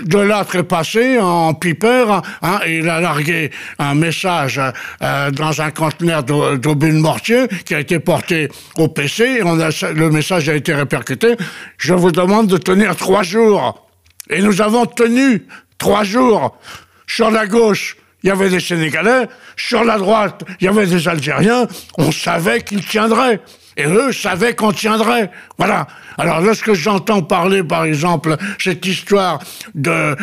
de 0.05 0.19
l'âtre 0.19 0.57
est 0.57 0.63
passé 0.63 1.19
en 1.19 1.55
piper 1.55 2.05
hein, 2.43 2.61
et 2.67 2.79
il 2.81 2.89
a 2.89 3.01
largué 3.01 3.51
un 3.79 3.95
message 3.95 4.61
euh, 5.03 5.31
dans 5.31 5.63
un 5.63 5.71
conteneur 5.71 6.23
d'obus 6.23 6.93
mortier 6.93 7.49
qui 7.65 7.75
a 7.75 7.81
été 7.81 7.99
porté 7.99 8.51
au 8.77 8.89
PC. 8.89 9.41
A, 9.41 9.93
le 9.95 10.11
message 10.11 10.51
a 10.51 10.55
été 10.55 10.75
répercuté. 10.75 11.37
Je 11.79 11.95
vous 11.95 12.13
demande 12.13 12.49
de 12.49 12.59
tenir 12.59 12.95
trois 12.95 13.23
jours. 13.23 13.89
Et 14.29 14.43
nous 14.43 14.61
avons 14.61 14.85
tenu 14.85 15.47
trois 15.79 16.05
jours. 16.05 16.59
Sur 17.07 17.31
la 17.31 17.47
gauche, 17.47 17.97
il 18.23 18.29
y 18.29 18.31
avait 18.31 18.51
des 18.51 18.61
Sénégalais. 18.61 19.29
Sur 19.57 19.83
la 19.85 19.97
droite, 19.97 20.45
il 20.61 20.65
y 20.65 20.69
avait 20.69 20.87
des 20.87 21.09
Algériens. 21.09 21.67
On 21.97 22.13
savait 22.13 22.61
qu'ils 22.61 22.85
tiendraient. 22.85 23.41
Et 23.79 23.87
eux 23.87 24.13
savaient 24.13 24.57
qu'on 24.57 24.73
tiendrait. 24.73 25.31
Voilà. 25.57 25.87
Alors 26.19 26.41
lorsque 26.41 26.73
j'entends 26.75 27.23
parler, 27.23 27.63
par 27.63 27.85
exemple, 27.85 28.37
cette 28.59 28.85
histoire 28.85 29.39
de, 29.75 30.17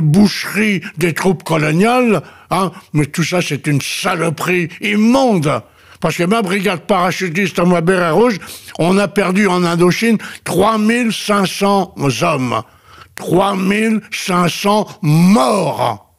boucherie 0.00 0.82
des 0.98 1.14
troupes 1.14 1.44
coloniales, 1.44 2.20
hein, 2.50 2.70
mais 2.92 3.06
tout 3.06 3.24
ça 3.24 3.40
c'est 3.40 3.66
une 3.66 3.80
saloperie 3.80 4.68
immonde. 4.82 5.62
Parce 6.00 6.16
que 6.16 6.24
ma 6.24 6.42
brigade 6.42 6.80
parachutiste 6.80 7.58
à 7.58 7.64
moi, 7.64 7.80
Rouge, 8.10 8.38
on 8.78 8.98
a 8.98 9.08
perdu 9.08 9.46
en 9.46 9.64
Indochine 9.64 10.18
3500 10.44 11.94
hommes. 12.22 12.62
3500 13.14 14.88
morts. 15.00 16.11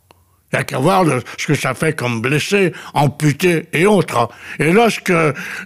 Il 0.54 0.58
n'y 0.58 0.62
a 0.62 0.66
qu'à 0.66 0.78
voir 0.78 1.04
ce 1.40 1.48
que 1.48 1.56
ça 1.56 1.74
fait 1.74 1.94
comme 1.94 2.22
blessés, 2.22 2.74
amputés 2.94 3.66
et 3.74 3.88
autres. 3.88 4.30
Et 4.60 4.72
lorsque 4.72 5.12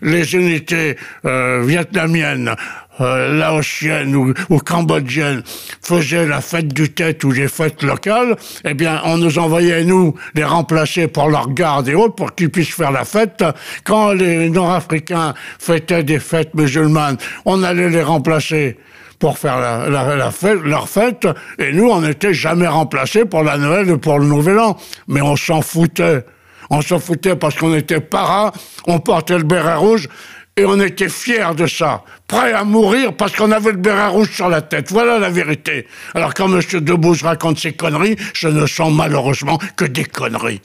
les 0.01 0.33
unités 0.33 0.95
euh, 1.25 1.61
vietnamiennes, 1.65 2.55
euh, 3.01 3.37
laotiennes 3.37 4.15
ou, 4.15 4.33
cambodgiennes 4.59 5.43
faisaient 5.81 6.25
la 6.25 6.39
fête 6.39 6.69
du 6.69 6.93
tête 6.93 7.21
ou 7.25 7.31
les 7.31 7.49
fêtes 7.49 7.83
locales, 7.83 8.37
eh 8.63 8.73
bien, 8.73 9.01
on 9.03 9.17
nous 9.17 9.37
envoyait, 9.37 9.83
nous, 9.83 10.15
les 10.35 10.45
remplacer 10.45 11.09
pour 11.09 11.27
leur 11.27 11.49
garde 11.49 11.89
et 11.89 11.93
autres, 11.93 12.15
pour 12.15 12.33
qu'ils 12.33 12.49
puissent 12.49 12.73
faire 12.73 12.91
la 12.91 13.03
fête. 13.03 13.43
Quand 13.83 14.13
les 14.13 14.49
Nord-Africains 14.49 15.33
fêtaient 15.59 16.03
des 16.03 16.19
fêtes 16.19 16.53
musulmanes, 16.55 17.17
on 17.43 17.61
allait 17.61 17.89
les 17.89 18.03
remplacer 18.03 18.77
pour 19.19 19.37
faire 19.37 19.59
la, 19.59 20.31
fête, 20.31 20.61
leur 20.63 20.87
fête, 20.87 21.27
et 21.57 21.71
nous, 21.73 21.89
on 21.89 22.01
n'était 22.01 22.33
jamais 22.33 22.67
remplacés 22.67 23.25
pour 23.25 23.43
la 23.43 23.57
Noël 23.57 23.89
et 23.89 23.97
pour 23.97 24.19
le 24.19 24.25
Nouvel 24.25 24.59
An. 24.59 24.77
Mais 25.07 25.21
on 25.21 25.35
s'en 25.35 25.61
foutait. 25.61 26.23
On 26.69 26.81
s'en 26.81 26.99
foutait 26.99 27.35
parce 27.35 27.55
qu'on 27.55 27.73
était 27.73 28.01
para, 28.01 28.51
on 28.87 28.99
portait 28.99 29.37
le 29.37 29.43
béret 29.43 29.75
rouge, 29.75 30.09
et 30.57 30.65
on 30.65 30.81
était 30.81 31.07
fiers 31.07 31.53
de 31.55 31.67
ça, 31.67 32.03
prêts 32.27 32.51
à 32.51 32.63
mourir 32.63 33.15
parce 33.15 33.35
qu'on 33.35 33.51
avait 33.51 33.71
le 33.71 33.77
béret 33.77 34.07
rouge 34.07 34.31
sur 34.31 34.49
la 34.49 34.61
tête. 34.61 34.91
Voilà 34.91 35.19
la 35.19 35.29
vérité. 35.29 35.85
Alors 36.15 36.33
quand 36.33 36.51
M. 36.51 36.61
Debouze 36.81 37.21
raconte 37.21 37.59
ces 37.59 37.73
conneries, 37.73 38.15
ce 38.33 38.47
ne 38.47 38.65
sont 38.65 38.89
malheureusement 38.89 39.59
que 39.75 39.85
des 39.85 40.03
conneries. 40.03 40.61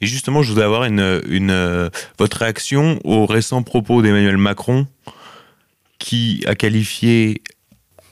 Et 0.00 0.06
justement, 0.06 0.42
je 0.42 0.50
voudrais 0.50 0.64
avoir 0.64 0.84
une, 0.84 1.20
une, 1.28 1.50
euh, 1.50 1.90
votre 2.18 2.38
réaction 2.38 3.00
aux 3.04 3.26
récents 3.26 3.62
propos 3.62 4.02
d'Emmanuel 4.02 4.36
Macron, 4.36 4.86
qui 5.98 6.44
a 6.46 6.54
qualifié 6.54 7.42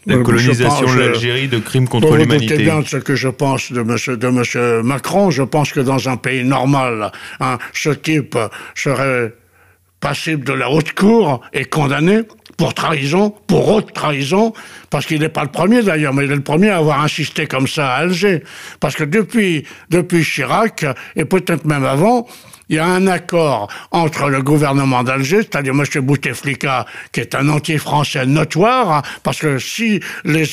la 0.06 0.18
colonisation 0.18 0.94
de 0.94 0.98
l'Algérie 0.98 1.48
de 1.48 1.58
crimes 1.58 1.88
contre 1.88 2.16
l'humanité. 2.16 2.54
Vous 2.54 2.62
bien 2.62 2.80
de 2.80 2.86
ce 2.86 2.96
que 2.96 3.14
je 3.14 3.28
pense 3.28 3.72
de 3.72 3.82
monsieur, 3.82 4.16
de 4.16 4.28
monsieur 4.28 4.82
Macron. 4.82 5.30
Je 5.30 5.42
pense 5.42 5.72
que 5.72 5.80
dans 5.80 6.08
un 6.08 6.16
pays 6.16 6.44
normal, 6.44 7.12
hein, 7.40 7.58
ce 7.72 7.90
type 7.90 8.38
serait 8.74 9.34
passible 10.00 10.44
de 10.44 10.52
la 10.52 10.68
haute 10.70 10.92
cour 10.92 11.40
et 11.52 11.64
condamné 11.64 12.22
pour 12.56 12.74
trahison, 12.74 13.34
pour 13.46 13.68
haute 13.70 13.92
trahison, 13.92 14.52
parce 14.90 15.06
qu'il 15.06 15.20
n'est 15.20 15.28
pas 15.28 15.42
le 15.42 15.50
premier 15.50 15.82
d'ailleurs, 15.82 16.12
mais 16.12 16.26
il 16.26 16.32
est 16.32 16.36
le 16.36 16.42
premier 16.42 16.68
à 16.68 16.78
avoir 16.78 17.02
insisté 17.02 17.46
comme 17.46 17.66
ça 17.66 17.94
à 17.94 18.02
Alger. 18.02 18.42
Parce 18.78 18.94
que 18.94 19.04
depuis, 19.04 19.64
depuis 19.90 20.22
Chirac, 20.22 20.84
et 21.16 21.24
peut-être 21.24 21.64
même 21.64 21.84
avant, 21.84 22.26
il 22.72 22.76
y 22.76 22.78
a 22.78 22.86
un 22.86 23.06
accord 23.06 23.68
entre 23.90 24.30
le 24.30 24.40
gouvernement 24.40 25.04
d'Alger, 25.04 25.42
c'est-à-dire 25.42 25.74
M. 25.74 25.84
Bouteflika, 26.00 26.86
qui 27.12 27.20
est 27.20 27.34
un 27.34 27.50
anti-français 27.50 28.24
notoire, 28.24 28.90
hein, 28.90 29.02
parce 29.22 29.40
que 29.40 29.58
si 29.58 30.00
les, 30.24 30.46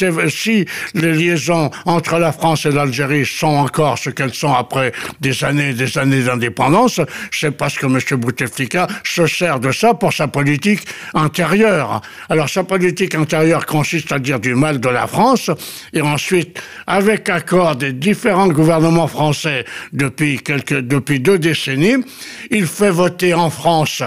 liaisons 0.93 1.71
entre 1.85 2.19
la 2.19 2.33
France 2.33 2.65
et 2.65 2.71
l'Algérie 2.71 3.25
sont 3.25 3.47
encore 3.47 3.97
ce 3.97 4.09
qu'elles 4.09 4.33
sont 4.33 4.53
après 4.53 4.91
des 5.21 5.45
années 5.45 5.69
et 5.69 5.73
des 5.73 5.97
années 5.97 6.21
d'indépendance, 6.21 6.99
c'est 7.31 7.51
parce 7.51 7.75
que 7.77 7.85
M. 7.85 7.99
Bouteflika 8.19 8.87
se 9.05 9.25
sert 9.25 9.61
de 9.61 9.71
ça 9.71 9.93
pour 9.93 10.11
sa 10.11 10.27
politique 10.27 10.81
intérieure. 11.13 12.01
Alors 12.27 12.49
sa 12.49 12.65
politique 12.65 13.15
intérieure 13.15 13.65
consiste 13.65 14.11
à 14.11 14.19
dire 14.19 14.41
du 14.41 14.55
mal 14.55 14.81
de 14.81 14.89
la 14.89 15.07
France, 15.07 15.51
et 15.93 16.01
ensuite, 16.01 16.61
avec 16.85 17.29
accord 17.29 17.77
des 17.77 17.93
différents 17.93 18.49
gouvernements 18.49 19.07
français 19.07 19.63
depuis 19.93 20.41
depuis 20.67 21.21
deux 21.21 21.39
décennies, 21.39 22.03
il 22.51 22.65
fait 22.65 22.91
voter 22.91 23.33
en 23.33 23.49
France 23.49 24.03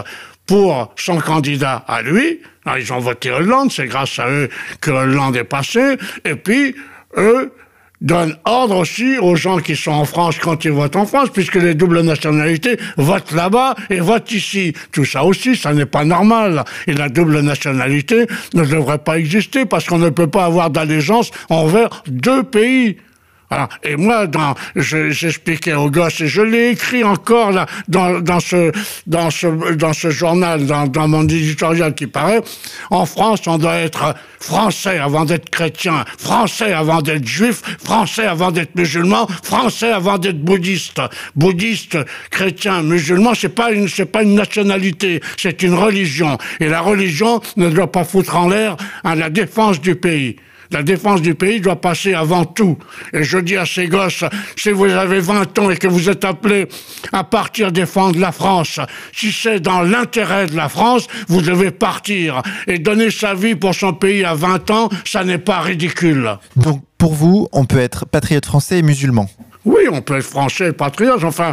pour 0.46 0.92
son 0.96 1.18
candidat 1.18 1.84
à 1.86 2.02
lui. 2.02 2.40
ils 2.78 2.92
ont 2.92 2.98
voté 2.98 3.30
Hollande, 3.30 3.72
c'est 3.72 3.86
grâce 3.86 4.18
à 4.18 4.28
eux 4.28 4.48
que 4.80 4.90
Hollande 4.90 5.36
est 5.36 5.44
passé. 5.44 5.96
Et 6.24 6.34
puis, 6.34 6.74
eux, 7.16 7.52
donne 8.02 8.36
ordre 8.44 8.76
aussi 8.78 9.16
aux 9.18 9.36
gens 9.36 9.58
qui 9.58 9.76
sont 9.76 9.92
en 9.92 10.04
France 10.04 10.36
quand 10.38 10.64
ils 10.64 10.72
votent 10.72 10.96
en 10.96 11.06
France, 11.06 11.30
puisque 11.32 11.54
les 11.54 11.74
doubles 11.74 12.00
nationalités 12.00 12.76
votent 12.96 13.32
là-bas 13.32 13.76
et 13.88 14.00
votent 14.00 14.32
ici. 14.32 14.74
Tout 14.90 15.04
ça 15.04 15.24
aussi, 15.24 15.56
ça 15.56 15.72
n'est 15.72 15.86
pas 15.86 16.04
normal. 16.04 16.64
Et 16.86 16.92
la 16.92 17.08
double 17.08 17.40
nationalité 17.40 18.26
ne 18.54 18.64
devrait 18.64 18.98
pas 18.98 19.18
exister 19.18 19.64
parce 19.64 19.86
qu'on 19.86 19.98
ne 19.98 20.10
peut 20.10 20.26
pas 20.26 20.44
avoir 20.44 20.70
d'allégeance 20.70 21.30
envers 21.48 22.02
deux 22.08 22.42
pays. 22.42 22.96
Et 23.82 23.96
moi, 23.96 24.26
j'expliquais 24.76 25.74
aux 25.74 25.90
gosses, 25.90 26.20
et 26.20 26.26
je 26.26 26.42
l'ai 26.42 26.70
écrit 26.70 27.04
encore 27.04 27.52
là, 27.52 27.66
dans, 27.88 28.40
ce, 28.40 30.10
journal, 30.10 30.66
dans, 30.66 30.86
dans 30.86 31.08
mon 31.08 31.22
éditorial 31.24 31.94
qui 31.94 32.06
paraît, 32.06 32.42
en 32.90 33.06
France, 33.06 33.40
on 33.46 33.58
doit 33.58 33.76
être 33.76 34.14
français 34.40 34.98
avant 34.98 35.24
d'être 35.24 35.50
chrétien, 35.50 36.04
français 36.18 36.72
avant 36.72 37.00
d'être 37.00 37.26
juif, 37.26 37.62
français 37.82 38.26
avant 38.26 38.50
d'être 38.50 38.74
musulman, 38.74 39.26
français 39.42 39.92
avant 39.92 40.18
d'être 40.18 40.40
bouddhiste. 40.40 41.00
Bouddhiste, 41.36 41.98
chrétien, 42.30 42.82
musulman, 42.82 43.34
c'est 43.34 43.48
pas 43.48 43.72
une, 43.72 43.88
c'est 43.88 44.06
pas 44.06 44.22
une 44.22 44.34
nationalité, 44.34 45.20
c'est 45.36 45.62
une 45.62 45.74
religion. 45.74 46.38
Et 46.60 46.68
la 46.68 46.80
religion 46.80 47.40
ne 47.56 47.68
doit 47.70 47.90
pas 47.90 48.04
foutre 48.04 48.36
en 48.36 48.48
l'air 48.48 48.76
à 49.04 49.14
la 49.14 49.30
défense 49.30 49.80
du 49.80 49.94
pays. 49.94 50.36
La 50.72 50.82
défense 50.82 51.20
du 51.22 51.34
pays 51.34 51.60
doit 51.60 51.80
passer 51.80 52.14
avant 52.14 52.44
tout. 52.44 52.78
Et 53.12 53.24
je 53.24 53.38
dis 53.38 53.56
à 53.56 53.66
ces 53.66 53.88
gosses, 53.88 54.24
si 54.56 54.70
vous 54.70 54.86
avez 54.86 55.20
20 55.20 55.58
ans 55.58 55.70
et 55.70 55.76
que 55.76 55.86
vous 55.86 56.08
êtes 56.08 56.24
appelés 56.24 56.66
à 57.12 57.24
partir 57.24 57.70
défendre 57.72 58.18
la 58.18 58.32
France, 58.32 58.80
si 59.12 59.30
c'est 59.32 59.60
dans 59.60 59.82
l'intérêt 59.82 60.46
de 60.46 60.56
la 60.56 60.68
France, 60.68 61.06
vous 61.28 61.42
devez 61.42 61.70
partir. 61.70 62.42
Et 62.66 62.78
donner 62.78 63.10
sa 63.10 63.34
vie 63.34 63.54
pour 63.54 63.74
son 63.74 63.92
pays 63.92 64.24
à 64.24 64.34
20 64.34 64.70
ans, 64.70 64.88
ça 65.04 65.24
n'est 65.24 65.38
pas 65.38 65.60
ridicule. 65.60 66.38
Donc, 66.56 66.82
pour 66.96 67.14
vous, 67.14 67.48
on 67.52 67.64
peut 67.64 67.78
être 67.78 68.06
patriote 68.06 68.46
français 68.46 68.78
et 68.78 68.82
musulman? 68.82 69.28
Oui, 69.64 69.82
on 69.90 70.00
peut 70.00 70.16
être 70.16 70.24
français 70.24 70.68
et 70.68 70.72
patriote. 70.72 71.22
Enfin, 71.24 71.52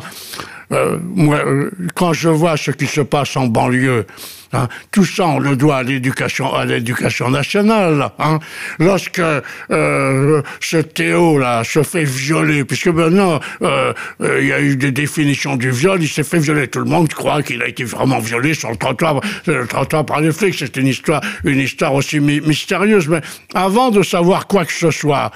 euh, 0.72 0.98
moi, 1.16 1.38
euh, 1.46 1.72
quand 1.96 2.14
je 2.14 2.30
vois 2.30 2.58
ce 2.58 2.72
qui 2.72 2.88
se 2.88 3.02
passe 3.02 3.36
en 3.38 3.48
banlieue, 3.48 4.06
Hein. 4.52 4.68
Tout 4.92 5.06
ça, 5.06 5.28
on 5.28 5.40
le 5.40 5.56
doit 5.56 5.78
à 5.78 5.84
l'éducation, 5.84 6.54
à 6.54 6.66
l'éducation 6.66 7.30
nationale. 7.30 8.10
Hein. 8.18 8.40
Lorsque 8.80 9.20
euh, 9.20 10.42
ce 10.60 10.78
Théo-là 10.78 11.64
se 11.64 11.84
fait 11.84 12.04
violer, 12.04 12.64
puisque 12.64 12.88
maintenant 12.88 13.40
euh, 13.62 13.94
euh, 14.22 14.42
il 14.42 14.48
y 14.48 14.54
a 14.54 14.60
eu 14.60 14.76
des 14.76 14.92
définitions 14.92 15.56
du 15.56 15.70
viol, 15.70 16.02
il 16.02 16.08
s'est 16.08 16.24
fait 16.24 16.40
violer. 16.40 16.68
Tout 16.68 16.80
le 16.80 16.86
monde 16.86 17.14
croit 17.14 17.44
qu'il 17.44 17.62
a 17.62 17.68
été 17.68 17.84
vraiment 17.84 18.20
violé 18.20 18.56
sur 18.56 18.72
le 18.72 18.76
trottoir, 18.76 19.22
le 19.46 19.68
trottoir 19.68 20.06
par 20.06 20.20
les 20.20 20.32
flics. 20.32 20.56
C'est 20.58 20.78
une 20.78 20.88
histoire, 20.88 21.22
une 21.44 21.60
histoire 21.60 21.94
aussi 21.94 22.20
mystérieuse. 22.20 23.08
Mais 23.08 23.22
avant 23.54 23.92
de 23.92 24.02
savoir 24.02 24.48
quoi 24.48 24.66
que 24.66 24.74
ce 24.74 24.90
soit, 24.90 25.32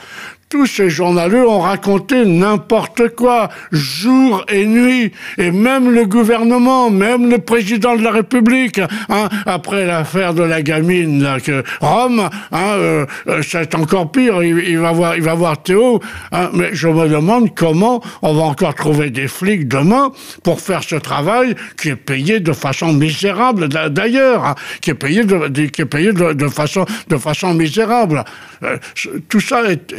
tous 0.53 0.67
ces 0.67 0.87
journaleux 0.87 1.49
ont 1.49 1.61
raconté 1.61 2.25
n'importe 2.25 3.15
quoi, 3.15 3.49
jour 3.71 4.45
et 4.49 4.67
nuit, 4.67 5.11
et 5.39 5.49
même 5.49 5.89
le 5.89 6.05
gouvernement, 6.05 6.91
même 6.91 7.27
le 7.27 7.39
président 7.39 7.95
de 7.95 8.03
la 8.03 8.11
République, 8.11 8.79
hein, 9.09 9.29
après 9.47 9.87
l'affaire 9.87 10.35
de 10.35 10.43
la 10.43 10.61
gamine, 10.61 11.27
Rome, 11.81 12.29
hein, 12.51 12.59
euh, 12.75 13.05
euh, 13.29 13.41
c'est 13.41 13.73
encore 13.73 14.11
pire, 14.11 14.43
il, 14.43 14.77
va 14.77 14.91
voir, 14.91 15.15
il 15.15 15.23
va 15.23 15.33
voir 15.33 15.59
Théo, 15.63 15.99
hein, 16.31 16.51
mais 16.53 16.69
je 16.73 16.87
me 16.87 17.09
demande 17.09 17.55
comment 17.55 18.03
on 18.21 18.35
va 18.35 18.43
encore 18.43 18.75
trouver 18.75 19.09
des 19.09 19.27
flics 19.27 19.67
demain 19.67 20.11
pour 20.43 20.61
faire 20.61 20.83
ce 20.83 20.97
travail 20.97 21.55
qui 21.81 21.89
est 21.89 21.95
payé 21.95 22.39
de 22.39 22.53
façon 22.53 22.93
misérable, 22.93 23.69
d'ailleurs, 23.69 24.53
qui 24.81 24.91
est 24.91 24.93
payé 24.93 25.23
de, 25.23 25.47
qui 25.65 25.81
est 25.81 25.85
payé 25.85 26.13
de, 26.13 26.47
façon, 26.47 26.85
de 27.07 27.17
façon 27.17 27.55
misérable. 27.55 28.23
Euh, 28.61 28.77
tout 29.27 29.39
ça 29.39 29.63
est 29.63 29.95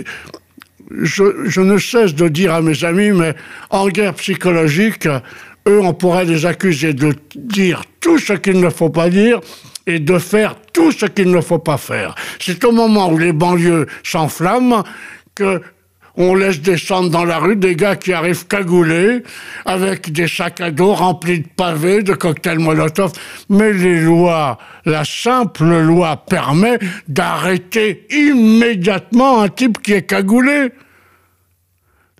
je, 0.90 1.60
ne 1.60 1.78
cesse 1.78 2.14
de 2.14 2.28
dire 2.28 2.54
à 2.54 2.62
mes 2.62 2.84
amis, 2.84 3.10
mais 3.10 3.34
en 3.70 3.88
guerre 3.88 4.14
psychologique, 4.14 5.06
eux, 5.66 5.80
on 5.80 5.94
pourrait 5.94 6.24
les 6.24 6.46
accuser 6.46 6.92
de 6.92 7.14
dire 7.34 7.82
tout 8.00 8.18
ce 8.18 8.34
qu'il 8.34 8.60
ne 8.60 8.70
faut 8.70 8.90
pas 8.90 9.08
dire 9.08 9.40
et 9.86 9.98
de 9.98 10.18
faire 10.18 10.56
tout 10.72 10.92
ce 10.92 11.06
qu'il 11.06 11.30
ne 11.30 11.40
faut 11.40 11.58
pas 11.58 11.78
faire. 11.78 12.14
C'est 12.40 12.64
au 12.64 12.72
moment 12.72 13.10
où 13.10 13.18
les 13.18 13.32
banlieues 13.32 13.86
s'enflamment 14.02 14.84
que 15.34 15.60
on 16.16 16.34
laisse 16.34 16.60
descendre 16.60 17.10
dans 17.10 17.24
la 17.24 17.38
rue 17.38 17.56
des 17.56 17.74
gars 17.74 17.96
qui 17.96 18.12
arrivent 18.12 18.46
cagoulés, 18.46 19.22
avec 19.64 20.12
des 20.12 20.28
sacs 20.28 20.60
à 20.60 20.70
dos 20.70 20.94
remplis 20.94 21.40
de 21.40 21.48
pavés, 21.48 22.02
de 22.02 22.14
cocktails 22.14 22.58
Molotov. 22.58 23.12
Mais 23.48 23.72
les 23.72 24.00
lois, 24.00 24.58
la 24.84 25.04
simple 25.04 25.64
loi 25.80 26.16
permet 26.16 26.78
d'arrêter 27.08 28.06
immédiatement 28.10 29.42
un 29.42 29.48
type 29.48 29.82
qui 29.82 29.92
est 29.94 30.02
cagoulé. 30.06 30.70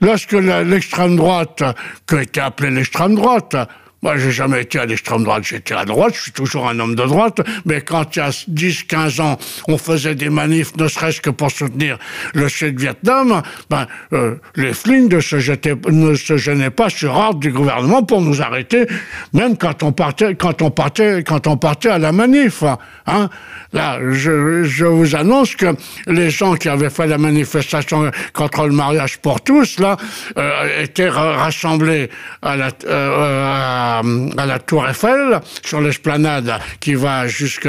Lorsque 0.00 0.32
l'extrême 0.32 1.16
droite, 1.16 1.62
qui 2.08 2.16
été 2.16 2.40
appelée 2.40 2.70
l'extrême 2.70 3.14
droite, 3.14 3.56
moi, 4.04 4.18
j'ai 4.18 4.32
jamais 4.32 4.60
été 4.60 4.78
à 4.78 4.84
l'extrême 4.84 5.24
droite, 5.24 5.44
j'étais 5.44 5.74
à 5.74 5.86
droite, 5.86 6.12
je 6.14 6.24
suis 6.24 6.32
toujours 6.32 6.68
un 6.68 6.78
homme 6.78 6.94
de 6.94 7.04
droite, 7.04 7.40
mais 7.64 7.80
quand 7.80 8.14
il 8.14 8.18
y 8.18 8.22
a 8.22 8.30
10, 8.46 8.82
15 8.84 9.20
ans, 9.20 9.38
on 9.66 9.78
faisait 9.78 10.14
des 10.14 10.28
manifs, 10.28 10.76
ne 10.76 10.86
serait-ce 10.88 11.22
que 11.22 11.30
pour 11.30 11.50
soutenir 11.50 11.98
le 12.34 12.50
Sud-Vietnam, 12.50 13.40
ben, 13.70 13.86
euh, 14.12 14.34
les 14.56 14.74
flingues 14.74 15.14
ne 15.14 15.20
se, 15.20 15.40
se 15.40 16.36
gênaient 16.36 16.68
pas 16.68 16.90
sur 16.90 17.14
ordre 17.14 17.40
du 17.40 17.50
gouvernement 17.50 18.02
pour 18.02 18.20
nous 18.20 18.42
arrêter, 18.42 18.86
même 19.32 19.56
quand 19.56 19.82
on 19.82 19.92
partait, 19.92 20.34
quand 20.34 20.60
on 20.60 20.70
partait, 20.70 21.24
quand 21.24 21.46
on 21.46 21.56
partait 21.56 21.88
à 21.88 21.98
la 21.98 22.12
manif, 22.12 22.62
hein. 23.06 23.30
Là, 23.74 23.98
je, 24.12 24.84
vous 24.84 25.16
annonce 25.16 25.56
que 25.56 25.74
les 26.06 26.30
gens 26.30 26.54
qui 26.54 26.68
avaient 26.68 26.90
fait 26.90 27.08
la 27.08 27.18
manifestation 27.18 28.08
contre 28.32 28.66
le 28.66 28.72
mariage 28.72 29.18
pour 29.18 29.40
tous, 29.40 29.80
là, 29.80 29.96
euh, 30.38 30.82
étaient 30.84 31.08
rassemblés 31.08 32.08
à 32.40 32.54
la, 32.54 32.68
euh, 32.86 33.93
la 34.02 34.58
Tour 34.58 34.88
Eiffel, 34.88 35.40
sur 35.64 35.80
l'esplanade 35.80 36.58
qui 36.80 36.94
va 36.94 37.26
jusqu'aux 37.26 37.68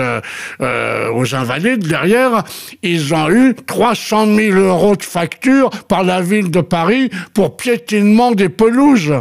euh, 0.61 1.25
Invalides 1.33 1.87
derrière, 1.87 2.43
ils 2.81 3.13
ont 3.13 3.29
eu 3.29 3.55
300 3.55 4.35
000 4.35 4.57
euros 4.57 4.95
de 4.95 5.03
facture 5.03 5.69
par 5.87 6.03
la 6.03 6.21
ville 6.21 6.51
de 6.51 6.61
Paris 6.61 7.09
pour 7.33 7.57
piétinement 7.57 8.31
des 8.31 8.49
pelouses. 8.49 9.13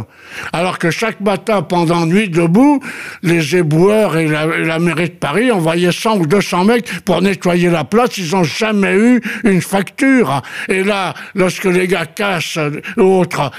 Alors 0.53 0.79
que 0.79 0.91
chaque 0.91 1.21
matin, 1.21 1.61
pendant 1.61 2.05
nuit 2.05 2.29
debout, 2.29 2.81
les 3.23 3.55
éboueurs 3.55 4.17
et 4.17 4.27
la, 4.27 4.79
mairie 4.79 5.09
de 5.09 5.15
Paris 5.15 5.51
envoyaient 5.51 5.91
100 5.91 6.19
ou 6.19 6.25
200 6.25 6.65
mecs 6.65 7.01
pour 7.01 7.21
nettoyer 7.21 7.69
la 7.69 7.83
place. 7.83 8.17
Ils 8.17 8.31
n'ont 8.31 8.43
jamais 8.43 8.95
eu 8.95 9.21
une 9.43 9.61
facture. 9.61 10.41
Et 10.67 10.83
là, 10.83 11.13
lorsque 11.33 11.65
les 11.65 11.87
gars 11.87 12.05
cassent 12.05 12.59
autres, 12.97 13.51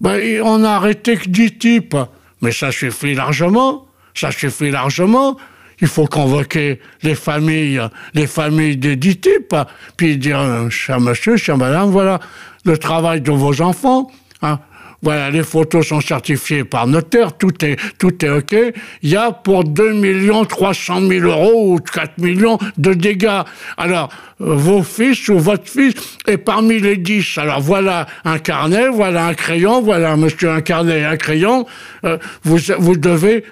ben, 0.00 0.40
on 0.42 0.64
a 0.64 0.70
arrêté 0.70 1.16
que 1.16 1.28
10 1.28 1.58
types. 1.58 1.96
Mais 2.40 2.52
ça 2.52 2.72
suffit 2.72 3.14
largement, 3.14 3.86
ça 4.14 4.30
suffit 4.30 4.70
largement. 4.70 5.36
Il 5.80 5.86
faut 5.86 6.06
convoquer 6.06 6.80
les 7.02 7.14
familles, 7.14 7.80
les 8.14 8.26
familles 8.26 8.76
des 8.76 8.96
dix 8.96 9.20
types, 9.20 9.54
puis 9.96 10.16
dire, 10.16 10.66
cher 10.70 11.00
monsieur, 11.00 11.36
cher 11.36 11.56
madame, 11.56 11.90
voilà 11.90 12.18
le 12.64 12.76
travail 12.76 13.20
de 13.20 13.30
vos 13.30 13.60
enfants. 13.62 14.10
Hein. 14.42 14.58
Voilà, 15.00 15.30
les 15.30 15.44
photos 15.44 15.86
sont 15.86 16.00
certifiées 16.00 16.64
par 16.64 16.88
notaire, 16.88 17.36
tout 17.36 17.64
est, 17.64 17.76
tout 17.98 18.24
est 18.24 18.30
OK. 18.30 18.56
Il 19.02 19.08
y 19.08 19.16
a 19.16 19.30
pour 19.30 19.62
2 19.62 19.92
millions 19.92 20.44
300 20.44 21.02
000 21.08 21.24
euros 21.24 21.74
ou 21.74 21.78
4 21.78 22.18
millions 22.18 22.58
de 22.78 22.94
dégâts. 22.94 23.42
Alors, 23.76 24.08
euh, 24.40 24.54
vos 24.54 24.82
fils 24.82 25.28
ou 25.28 25.38
votre 25.38 25.68
fils 25.68 25.94
est 26.26 26.38
parmi 26.38 26.80
les 26.80 26.96
10. 26.96 27.38
Alors, 27.38 27.60
voilà 27.60 28.06
un 28.24 28.40
carnet, 28.40 28.88
voilà 28.88 29.26
un 29.26 29.34
crayon, 29.34 29.82
voilà 29.82 30.16
monsieur 30.16 30.50
un 30.50 30.62
carnet 30.62 31.00
et 31.00 31.04
un 31.04 31.16
crayon. 31.16 31.64
Euh, 32.04 32.18
vous, 32.42 32.58
vous 32.80 32.96
devez 32.96 33.44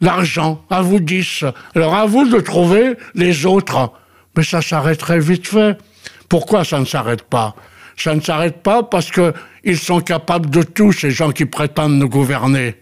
l'argent, 0.00 0.64
à 0.70 0.80
vous 0.80 1.00
10. 1.00 1.44
Alors, 1.74 1.94
à 1.94 2.06
vous 2.06 2.26
de 2.26 2.40
trouver 2.40 2.94
les 3.14 3.44
autres. 3.44 3.92
Mais 4.34 4.42
ça 4.42 4.62
s'arrêterait 4.62 5.20
vite 5.20 5.46
fait. 5.46 5.76
Pourquoi 6.30 6.64
ça 6.64 6.80
ne 6.80 6.86
s'arrête 6.86 7.22
pas? 7.22 7.54
Ça 7.96 8.14
ne 8.14 8.20
s'arrête 8.20 8.62
pas 8.62 8.82
parce 8.82 9.10
qu'ils 9.10 9.78
sont 9.78 10.00
capables 10.00 10.50
de 10.50 10.62
tout, 10.62 10.92
ces 10.92 11.10
gens 11.10 11.32
qui 11.32 11.46
prétendent 11.46 11.98
nous 11.98 12.08
gouverner. 12.08 12.76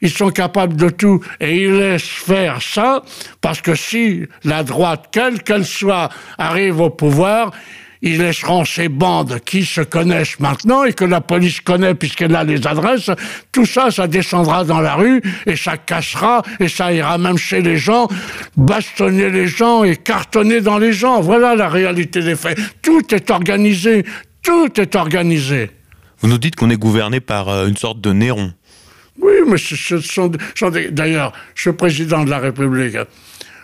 Ils 0.00 0.10
sont 0.10 0.30
capables 0.30 0.76
de 0.76 0.90
tout 0.90 1.20
et 1.40 1.64
ils 1.64 1.74
laissent 1.74 2.02
faire 2.02 2.62
ça 2.62 3.02
parce 3.40 3.60
que 3.60 3.74
si 3.74 4.22
la 4.44 4.62
droite, 4.62 5.06
quelle 5.10 5.42
qu'elle 5.42 5.64
soit, 5.64 6.08
arrive 6.38 6.80
au 6.80 6.90
pouvoir, 6.90 7.50
ils 8.00 8.18
laisseront 8.18 8.64
ces 8.64 8.88
bandes 8.88 9.40
qui 9.44 9.64
se 9.64 9.80
connaissent 9.80 10.38
maintenant 10.38 10.84
et 10.84 10.92
que 10.92 11.04
la 11.04 11.20
police 11.20 11.60
connaît 11.60 11.94
puisqu'elle 11.94 12.36
a 12.36 12.44
les 12.44 12.64
adresses. 12.66 13.10
Tout 13.50 13.66
ça, 13.66 13.90
ça 13.90 14.06
descendra 14.06 14.64
dans 14.64 14.80
la 14.80 14.94
rue 14.94 15.20
et 15.46 15.56
ça 15.56 15.76
cassera 15.76 16.42
et 16.60 16.68
ça 16.68 16.92
ira 16.92 17.18
même 17.18 17.38
chez 17.38 17.60
les 17.60 17.76
gens, 17.76 18.08
bastonner 18.56 19.30
les 19.30 19.48
gens 19.48 19.82
et 19.82 19.96
cartonner 19.96 20.60
dans 20.60 20.78
les 20.78 20.92
gens. 20.92 21.20
Voilà 21.20 21.56
la 21.56 21.68
réalité 21.68 22.22
des 22.22 22.36
faits. 22.36 22.58
Tout 22.82 23.02
est 23.12 23.30
organisé, 23.30 24.04
tout 24.42 24.80
est 24.80 24.96
organisé. 24.96 25.70
Vous 26.20 26.28
nous 26.28 26.38
dites 26.38 26.56
qu'on 26.56 26.70
est 26.70 26.76
gouverné 26.76 27.20
par 27.20 27.48
euh, 27.48 27.66
une 27.66 27.76
sorte 27.76 28.00
de 28.00 28.12
Néron. 28.12 28.52
Oui, 29.20 29.32
mais 29.46 29.58
ce 29.58 29.98
sont, 30.00 30.32
d'ailleurs, 30.90 31.32
ce 31.54 31.70
président 31.70 32.24
de 32.24 32.30
la 32.30 32.38
République, 32.38 32.96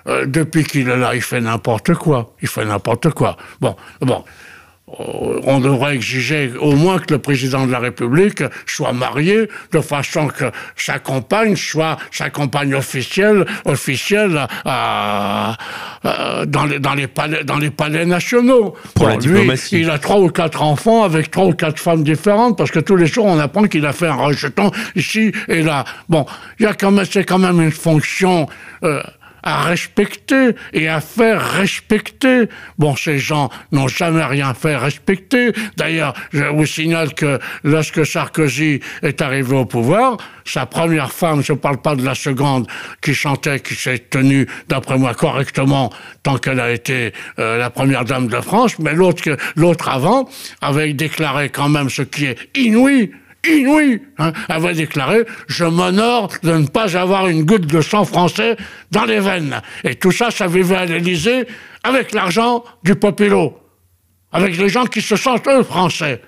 euh, 0.06 0.26
depuis 0.26 0.64
qu'il 0.64 0.88
est 0.88 0.96
là, 0.96 1.14
il 1.14 1.22
fait 1.22 1.40
n'importe 1.40 1.94
quoi. 1.94 2.34
Il 2.42 2.48
fait 2.48 2.64
n'importe 2.64 3.10
quoi. 3.10 3.36
Bon, 3.60 3.76
bon. 4.00 4.24
Euh, 5.00 5.40
on 5.44 5.60
devrait 5.60 5.94
exiger 5.94 6.52
au 6.58 6.72
moins 6.72 6.98
que 6.98 7.12
le 7.14 7.18
président 7.18 7.66
de 7.66 7.72
la 7.72 7.78
République 7.78 8.42
soit 8.66 8.92
marié 8.92 9.48
de 9.72 9.80
façon 9.80 10.28
que 10.28 10.44
sa 10.76 10.98
compagne 10.98 11.56
soit 11.56 11.96
sa 12.10 12.30
compagne 12.30 12.74
officielle, 12.74 13.44
officielle 13.64 14.46
dans, 14.64 15.56
les, 16.68 16.78
dans, 16.78 16.94
les 16.94 17.06
palais, 17.06 17.44
dans 17.44 17.58
les 17.58 17.70
palais 17.70 18.06
nationaux. 18.06 18.74
Pour 18.94 19.08
la 19.08 19.16
diplomatie. 19.16 19.80
il 19.80 19.90
a 19.90 19.98
trois 19.98 20.18
ou 20.18 20.28
quatre 20.28 20.62
enfants 20.62 21.04
avec 21.04 21.30
trois 21.30 21.46
ou 21.46 21.52
quatre 21.52 21.78
femmes 21.78 22.04
différentes 22.04 22.56
parce 22.56 22.70
que 22.70 22.80
tous 22.80 22.96
les 22.96 23.06
jours 23.06 23.26
on 23.26 23.38
apprend 23.38 23.64
qu'il 23.64 23.86
a 23.86 23.92
fait 23.92 24.06
un 24.06 24.14
rejeton 24.14 24.70
ici 24.96 25.32
et 25.48 25.62
là. 25.62 25.84
Bon, 26.08 26.26
il 26.58 26.64
y 26.64 26.66
a 26.66 26.74
quand 26.74 26.90
même, 26.90 27.06
c'est 27.10 27.24
quand 27.24 27.38
même 27.38 27.60
une 27.60 27.72
fonction. 27.72 28.46
Euh, 28.82 29.02
à 29.44 29.62
respecter 29.62 30.56
et 30.72 30.88
à 30.88 31.00
faire 31.00 31.40
respecter. 31.40 32.48
Bon, 32.78 32.96
ces 32.96 33.18
gens 33.18 33.50
n'ont 33.70 33.88
jamais 33.88 34.24
rien 34.24 34.54
fait 34.54 34.76
respecter. 34.76 35.52
D'ailleurs, 35.76 36.14
je 36.32 36.44
vous 36.44 36.66
signale 36.66 37.14
que 37.14 37.38
lorsque 37.62 38.04
Sarkozy 38.04 38.80
est 39.02 39.22
arrivé 39.22 39.54
au 39.54 39.66
pouvoir, 39.66 40.16
sa 40.44 40.66
première 40.66 41.12
femme, 41.12 41.42
je 41.42 41.52
ne 41.52 41.58
parle 41.58 41.80
pas 41.80 41.94
de 41.94 42.04
la 42.04 42.14
seconde, 42.14 42.66
qui 43.02 43.14
chantait, 43.14 43.60
qui 43.60 43.74
s'est 43.74 43.98
tenue, 43.98 44.46
d'après 44.68 44.98
moi, 44.98 45.14
correctement, 45.14 45.90
tant 46.22 46.38
qu'elle 46.38 46.60
a 46.60 46.72
été 46.72 47.12
euh, 47.38 47.58
la 47.58 47.70
première 47.70 48.04
dame 48.04 48.28
de 48.28 48.40
France, 48.40 48.78
mais 48.78 48.94
l'autre, 48.94 49.36
l'autre 49.56 49.88
avant, 49.88 50.28
avait 50.60 50.92
déclaré 50.94 51.50
quand 51.50 51.68
même 51.68 51.90
ce 51.90 52.02
qui 52.02 52.26
est 52.26 52.38
inouï, 52.54 53.12
inouï, 53.46 54.02
hein, 54.18 54.32
avait 54.48 54.74
déclaré 54.74 55.24
Je 55.46 55.64
m'honore 55.64 56.30
de 56.42 56.52
ne 56.52 56.66
pas 56.66 56.96
avoir 56.96 57.26
une 57.28 57.44
goutte 57.44 57.66
de 57.66 57.80
sang 57.80 58.04
français 58.04 58.56
dans 58.90 59.04
les 59.04 59.20
veines. 59.20 59.60
Et 59.84 59.94
tout 59.94 60.12
ça, 60.12 60.30
ça 60.30 60.46
vivait 60.46 60.76
à 60.76 60.84
l'Élysée 60.84 61.46
avec 61.82 62.12
l'argent 62.12 62.64
du 62.82 62.94
populo, 62.94 63.58
avec 64.32 64.56
les 64.56 64.68
gens 64.68 64.86
qui 64.86 65.00
se 65.00 65.16
sentent 65.16 65.46
eux 65.48 65.62
français. 65.62 66.20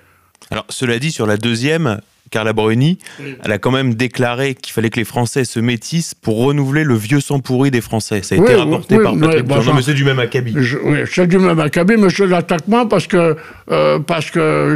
Alors, 0.51 0.65
cela 0.69 0.99
dit, 0.99 1.11
sur 1.11 1.25
la 1.25 1.37
deuxième, 1.37 1.99
Carla 2.29 2.53
Bruni, 2.53 2.97
elle 3.43 3.51
a 3.51 3.57
quand 3.57 3.71
même 3.71 3.93
déclaré 3.93 4.55
qu'il 4.55 4.73
fallait 4.73 4.89
que 4.89 4.99
les 4.99 5.05
Français 5.05 5.45
se 5.45 5.59
métissent 5.59 6.13
pour 6.13 6.43
renouveler 6.43 6.83
le 6.83 6.95
vieux 6.95 7.19
sang 7.19 7.39
pourri 7.39 7.71
des 7.71 7.81
Français. 7.81 8.21
Ça 8.21 8.35
a 8.35 8.37
été 8.37 8.55
rapporté 8.55 8.97
par 8.99 9.17
Patrick 9.17 9.45
bah, 9.45 9.59
mais 9.73 9.81
c'est 9.81 9.93
du 9.93 10.03
même 10.03 10.19
acabit. 10.19 10.55
oui, 10.83 10.99
c'est 11.11 11.27
du 11.27 11.39
même 11.39 11.59
acabit, 11.59 11.95
mais 11.97 12.09
je 12.09 12.23
l'attaque 12.23 12.67
moins 12.67 12.85
parce 12.85 13.07
que, 13.07 13.35
euh, 13.71 13.99
parce 13.99 14.29
que 14.31 14.75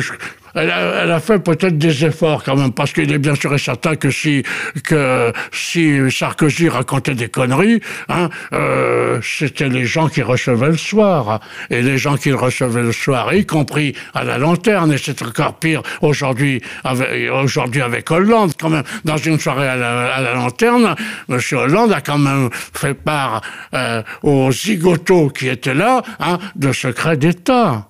elle 0.55 0.69
a, 0.69 1.19
fait 1.19 1.39
peut-être 1.39 1.77
des 1.77 2.05
efforts 2.05 2.43
quand 2.43 2.55
même, 2.55 2.71
parce 2.71 2.93
qu'il 2.93 3.11
est 3.11 3.17
bien 3.17 3.35
sûr 3.35 3.53
et 3.53 3.57
certain 3.57 3.95
que 3.95 4.11
si, 4.11 4.43
que 4.83 5.31
si 5.51 5.99
Sarkozy 6.09 6.69
racontait 6.69 7.13
des 7.13 7.29
conneries, 7.29 7.81
hein, 8.09 8.29
euh, 8.53 9.19
c'était 9.21 9.69
les 9.69 9.85
gens 9.85 10.07
qui 10.07 10.21
recevaient 10.21 10.67
le 10.67 10.77
soir. 10.77 11.39
Et 11.69 11.81
les 11.81 11.97
gens 11.97 12.17
qui 12.17 12.31
recevaient 12.31 12.83
le 12.83 12.91
soir, 12.91 13.33
y 13.33 13.45
compris 13.45 13.95
à 14.13 14.23
la 14.23 14.37
lanterne, 14.37 14.91
et 14.93 14.97
c'est 14.97 15.21
encore 15.21 15.55
pire 15.55 15.81
aujourd'hui 16.01 16.61
avec, 16.83 17.31
aujourd'hui 17.31 17.81
avec 17.81 18.09
Hollande, 18.11 18.53
quand 18.59 18.69
même, 18.69 18.83
dans 19.05 19.17
une 19.17 19.39
soirée 19.39 19.67
à 19.67 19.75
la, 19.75 20.33
lanterne, 20.33 20.95
M. 21.29 21.39
Hollande 21.53 21.93
a 21.93 22.01
quand 22.01 22.17
même 22.17 22.49
fait 22.51 22.93
part 22.93 23.41
euh, 23.73 24.01
aux 24.23 24.51
zigotos 24.51 25.29
qui 25.29 25.47
étaient 25.47 25.73
là 25.73 26.01
hein, 26.19 26.37
de 26.55 26.71
secrets 26.71 27.17
d'État, 27.17 27.87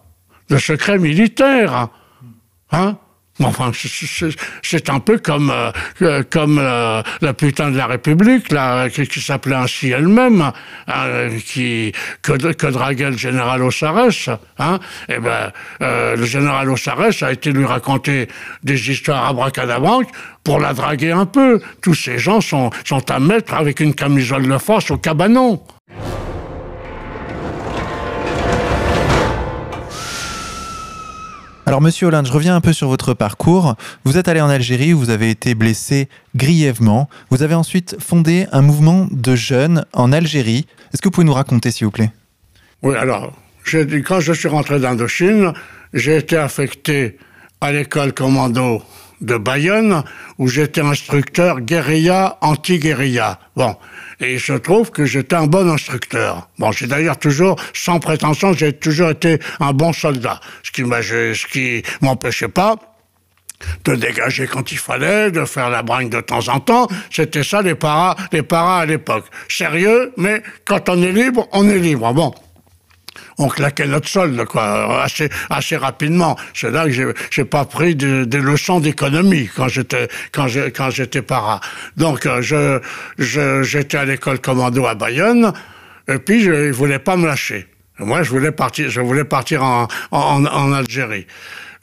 de 0.49 0.57
secrets 0.57 0.99
militaires. 0.99 1.89
Hein? 2.71 2.97
Enfin, 3.43 3.71
c'est 4.61 4.89
un 4.89 4.99
peu 4.99 5.17
comme 5.17 5.51
euh, 6.01 6.23
comme 6.29 6.59
euh, 6.59 7.01
la 7.21 7.33
putain 7.33 7.71
de 7.71 7.77
la 7.77 7.87
République, 7.87 8.51
là, 8.51 8.89
qui, 8.89 9.21
s'appelait 9.21 9.55
ainsi 9.55 9.89
elle-même, 9.89 10.51
hein, 10.87 11.29
qui 11.45 11.91
que, 12.21 12.67
draguait 12.67 13.11
le 13.11 13.17
général 13.17 13.63
Ossares. 13.63 14.37
Hein 14.59 14.79
Et 15.09 15.13
eh 15.15 15.19
ben, 15.19 15.51
euh, 15.81 16.15
le 16.15 16.25
général 16.25 16.69
Ossares 16.69 17.23
a 17.23 17.31
été 17.31 17.51
lui 17.51 17.65
raconter 17.65 18.27
des 18.63 18.91
histoires 18.91 19.27
à 19.27 19.33
bracadabanque 19.33 20.09
pour 20.43 20.59
la 20.59 20.73
draguer 20.73 21.11
un 21.11 21.25
peu. 21.25 21.61
Tous 21.81 21.95
ces 21.95 22.19
gens 22.19 22.41
sont 22.41 22.71
à 23.09 23.19
mettre 23.19 23.53
avec 23.53 23.79
une 23.79 23.95
camisole 23.95 24.47
de 24.47 24.57
force 24.57 24.91
au 24.91 24.97
cabanon. 24.97 25.63
Alors, 31.67 31.79
monsieur 31.79 32.07
Hollande, 32.07 32.25
je 32.25 32.31
reviens 32.31 32.55
un 32.55 32.61
peu 32.61 32.73
sur 32.73 32.87
votre 32.87 33.13
parcours. 33.13 33.75
Vous 34.03 34.17
êtes 34.17 34.27
allé 34.27 34.41
en 34.41 34.49
Algérie 34.49 34.93
vous 34.93 35.11
avez 35.11 35.29
été 35.29 35.53
blessé 35.53 36.09
grièvement. 36.35 37.07
Vous 37.29 37.43
avez 37.43 37.53
ensuite 37.53 37.97
fondé 37.99 38.47
un 38.51 38.61
mouvement 38.61 39.07
de 39.11 39.35
jeunes 39.35 39.85
en 39.93 40.11
Algérie. 40.11 40.65
Est-ce 40.91 41.01
que 41.01 41.07
vous 41.07 41.11
pouvez 41.11 41.25
nous 41.25 41.33
raconter, 41.33 41.69
s'il 41.69 41.85
vous 41.85 41.91
plaît? 41.91 42.11
Oui, 42.81 42.95
alors, 42.95 43.31
quand 44.05 44.19
je 44.19 44.33
suis 44.33 44.47
rentré 44.47 44.79
d'Indochine, 44.79 45.53
j'ai 45.93 46.17
été 46.17 46.35
affecté 46.35 47.17
à 47.61 47.71
l'école 47.71 48.13
commando 48.13 48.81
de 49.21 49.37
Bayonne, 49.37 50.03
où 50.37 50.47
j'étais 50.47 50.81
instructeur 50.81 51.61
guérilla, 51.61 52.37
anti-guérilla. 52.41 53.39
Bon, 53.55 53.75
et 54.19 54.33
il 54.33 54.39
se 54.39 54.53
trouve 54.53 54.91
que 54.91 55.05
j'étais 55.05 55.35
un 55.35 55.47
bon 55.47 55.69
instructeur. 55.69 56.49
Bon, 56.59 56.71
j'ai 56.71 56.87
d'ailleurs 56.87 57.17
toujours, 57.17 57.55
sans 57.73 57.99
prétention, 57.99 58.53
j'ai 58.53 58.73
toujours 58.73 59.11
été 59.11 59.39
un 59.59 59.73
bon 59.73 59.93
soldat, 59.93 60.39
ce 60.63 60.71
qui 60.71 60.81
ce 60.81 61.47
qui 61.47 61.83
m'empêchait 62.01 62.47
pas 62.47 62.75
de 63.85 63.95
dégager 63.95 64.47
quand 64.47 64.71
il 64.71 64.77
fallait, 64.77 65.31
de 65.31 65.45
faire 65.45 65.69
la 65.69 65.83
bringue 65.83 66.09
de 66.09 66.21
temps 66.21 66.47
en 66.49 66.59
temps. 66.59 66.87
C'était 67.11 67.43
ça 67.43 67.61
les 67.61 67.75
paras, 67.75 68.15
les 68.31 68.41
paras 68.41 68.79
à 68.79 68.85
l'époque. 68.85 69.25
Sérieux, 69.47 70.13
mais 70.17 70.41
quand 70.65 70.89
on 70.89 71.01
est 71.01 71.11
libre, 71.11 71.47
on 71.51 71.69
est 71.69 71.77
libre. 71.77 72.11
Bon 72.13 72.33
on 73.37 73.47
claquait 73.47 73.87
notre 73.87 74.07
solde, 74.07 74.45
quoi, 74.45 75.03
assez, 75.03 75.29
assez 75.49 75.77
rapidement. 75.77 76.37
C'est 76.53 76.71
là 76.71 76.85
que 76.85 76.91
j'ai, 76.91 77.05
j'ai 77.29 77.45
pas 77.45 77.65
pris 77.65 77.95
des 77.95 78.39
leçons 78.39 78.79
d'économie 78.79 79.49
quand 79.55 79.67
j'étais, 79.67 80.07
quand 80.31 80.47
quand 80.75 80.89
j'étais 80.89 81.21
para. 81.21 81.59
Donc, 81.97 82.25
euh, 82.25 82.41
je, 82.41 82.79
je, 83.17 83.63
j'étais 83.63 83.97
à 83.97 84.05
l'école 84.05 84.39
commando 84.39 84.85
à 84.85 84.95
Bayonne, 84.95 85.53
et 86.07 86.17
puis 86.17 86.41
je 86.41 86.51
ne 86.51 86.71
voulais 86.71 86.99
pas 86.99 87.17
me 87.17 87.27
lâcher. 87.27 87.67
Moi, 87.99 88.23
je 88.23 88.29
voulais 88.31 88.51
partir, 88.51 88.89
je 88.89 89.01
voulais 89.01 89.25
partir 89.25 89.63
en, 89.63 89.87
en, 90.11 90.45
en 90.45 90.73
Algérie. 90.73 91.27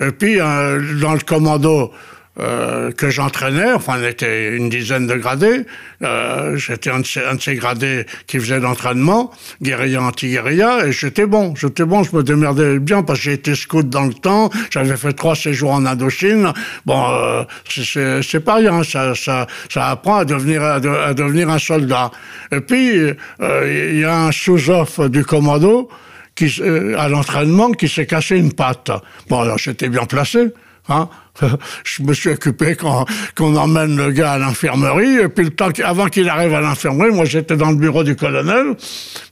Et 0.00 0.10
puis, 0.12 0.40
euh, 0.40 1.00
dans 1.00 1.12
le 1.12 1.20
commando, 1.20 1.92
euh, 2.40 2.92
que 2.92 3.10
j'entraînais, 3.10 3.72
enfin 3.72 3.94
on 4.00 4.06
était 4.06 4.54
une 4.54 4.68
dizaine 4.68 5.08
de 5.08 5.14
gradés, 5.14 5.66
euh, 6.04 6.56
j'étais 6.56 6.88
un, 6.90 7.00
de 7.00 7.40
ces 7.40 7.54
gradés 7.56 8.06
qui 8.28 8.38
faisait 8.38 8.60
l'entraînement, 8.60 9.32
guérilla, 9.60 10.02
anti-guérilla, 10.02 10.86
et 10.86 10.92
j'étais 10.92 11.26
bon, 11.26 11.56
j'étais 11.56 11.84
bon, 11.84 12.04
je 12.04 12.14
me 12.14 12.22
démerdais 12.22 12.78
bien 12.78 13.02
parce 13.02 13.18
que 13.18 13.24
j'ai 13.24 13.32
été 13.32 13.56
scout 13.56 13.88
dans 13.88 14.04
le 14.04 14.14
temps, 14.14 14.50
j'avais 14.70 14.96
fait 14.96 15.12
trois 15.14 15.34
séjours 15.34 15.72
en 15.72 15.84
Indochine, 15.84 16.52
bon, 16.86 17.04
euh, 17.10 17.42
c'est 17.68 18.44
pas 18.44 18.54
rien, 18.54 18.84
ça, 18.84 19.14
ça, 19.16 19.46
apprend 19.74 20.18
à 20.18 20.24
devenir, 20.24 20.62
à, 20.62 20.78
devenir 21.14 21.50
un 21.50 21.58
soldat. 21.58 22.12
Et 22.52 22.60
puis, 22.60 22.98
il 23.40 23.98
y 23.98 24.04
a 24.04 24.26
un 24.26 24.30
sous-off 24.32 25.00
du 25.10 25.24
commando, 25.24 25.88
qui, 26.36 26.62
à 26.96 27.08
l'entraînement 27.08 27.72
qui 27.72 27.88
s'est 27.88 28.06
cassé 28.06 28.36
une 28.36 28.52
patte. 28.52 28.92
Bon, 29.28 29.40
alors 29.40 29.58
j'étais 29.58 29.88
bien 29.88 30.04
placé. 30.04 30.52
Hein? 30.88 31.08
Je 31.84 32.02
me 32.02 32.12
suis 32.14 32.30
occupé 32.30 32.76
qu'on 32.76 33.56
emmène 33.56 33.96
le 33.96 34.10
gars 34.10 34.32
à 34.32 34.38
l'infirmerie, 34.38 35.18
et 35.18 35.28
puis 35.28 35.44
le 35.44 35.50
temps 35.50 35.70
avant 35.84 36.06
qu'il 36.06 36.28
arrive 36.28 36.54
à 36.54 36.60
l'infirmerie, 36.60 37.10
moi 37.10 37.24
j'étais 37.24 37.56
dans 37.56 37.70
le 37.70 37.76
bureau 37.76 38.04
du 38.04 38.16
colonel, 38.16 38.74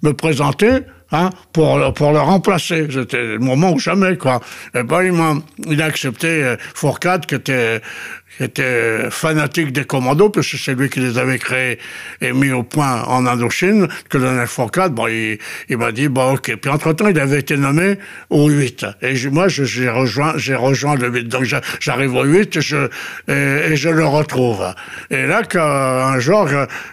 me 0.03 0.13
présenter, 0.13 0.81
hein, 1.13 1.31
pour, 1.53 1.93
pour 1.95 2.13
le 2.13 2.21
remplacer. 2.21 2.87
C'était 2.91 3.23
le 3.23 3.39
moment 3.39 3.73
ou 3.73 3.79
jamais, 3.79 4.17
quoi. 4.17 4.41
Et 4.75 4.83
ben, 4.83 5.03
il 5.03 5.21
a, 5.21 5.35
il 5.67 5.83
a 5.83 5.85
accepté 5.87 6.27
euh, 6.27 6.57
Fourcade, 6.75 7.27
qui 7.27 7.35
était, 7.35 7.81
qui 8.37 8.45
était 8.45 9.11
fanatique 9.11 9.73
des 9.73 9.85
commandos, 9.85 10.29
parce 10.31 10.51
que 10.51 10.57
c'est 10.57 10.75
lui 10.75 10.89
qui 10.89 11.01
les 11.01 11.19
avait 11.19 11.39
créés 11.39 11.79
et 12.21 12.33
mis 12.33 12.53
au 12.53 12.63
point 12.63 13.03
en 13.05 13.27
Indochine, 13.27 13.89
que 14.09 14.19
le 14.19 14.47
Fourcade, 14.47 14.93
bon, 14.93 15.07
il, 15.09 15.39
m'a 15.77 15.93
dit, 15.93 16.09
bon, 16.09 16.35
ok. 16.35 16.57
Puis 16.57 16.71
entre-temps, 16.71 17.09
il 17.09 17.19
avait 17.19 17.41
été 17.41 17.57
nommé 17.57 17.99
au 18.31 18.49
8. 18.49 18.87
Et 19.03 19.15
moi, 19.31 19.49
j'ai 19.49 19.89
rejoint, 19.89 20.35
rejoint 20.57 20.97
le 20.97 21.09
8. 21.09 21.29
Donc, 21.29 21.45
j'arrive 21.81 22.15
au 22.15 22.25
8 22.25 22.61
je, 22.61 22.89
et, 23.29 23.77
je 23.77 23.89
le 23.89 24.07
retrouve. 24.07 24.65
Et 25.11 25.27
là, 25.27 25.43
qu'un 25.43 26.19
jour, 26.19 26.49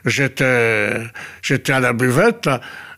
j'étais, 0.06 1.74
à 1.74 1.80
la 1.80 1.94
buvette, 1.94 2.50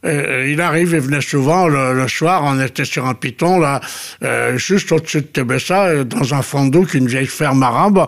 il 0.04 0.62
arrive, 0.62 0.94
il 0.94 1.00
venait 1.00 1.22
souvent 1.22 1.68
le, 1.68 2.08
soir, 2.08 2.44
on 2.44 2.62
était 2.62 2.86
sur 2.86 3.08
un 3.08 3.16
piton, 3.16 3.60
là, 3.60 3.82
euh, 4.24 4.56
juste 4.56 4.92
au-dessus 4.92 5.22
de 5.22 5.28
Tébessa, 5.28 6.04
dans 6.04 6.34
un 6.36 6.44
fond 6.44 6.68
d'eau, 6.68 6.86
une 6.94 7.08
vieille 7.08 7.26
ferme 7.26 7.64
arabe, 7.64 8.06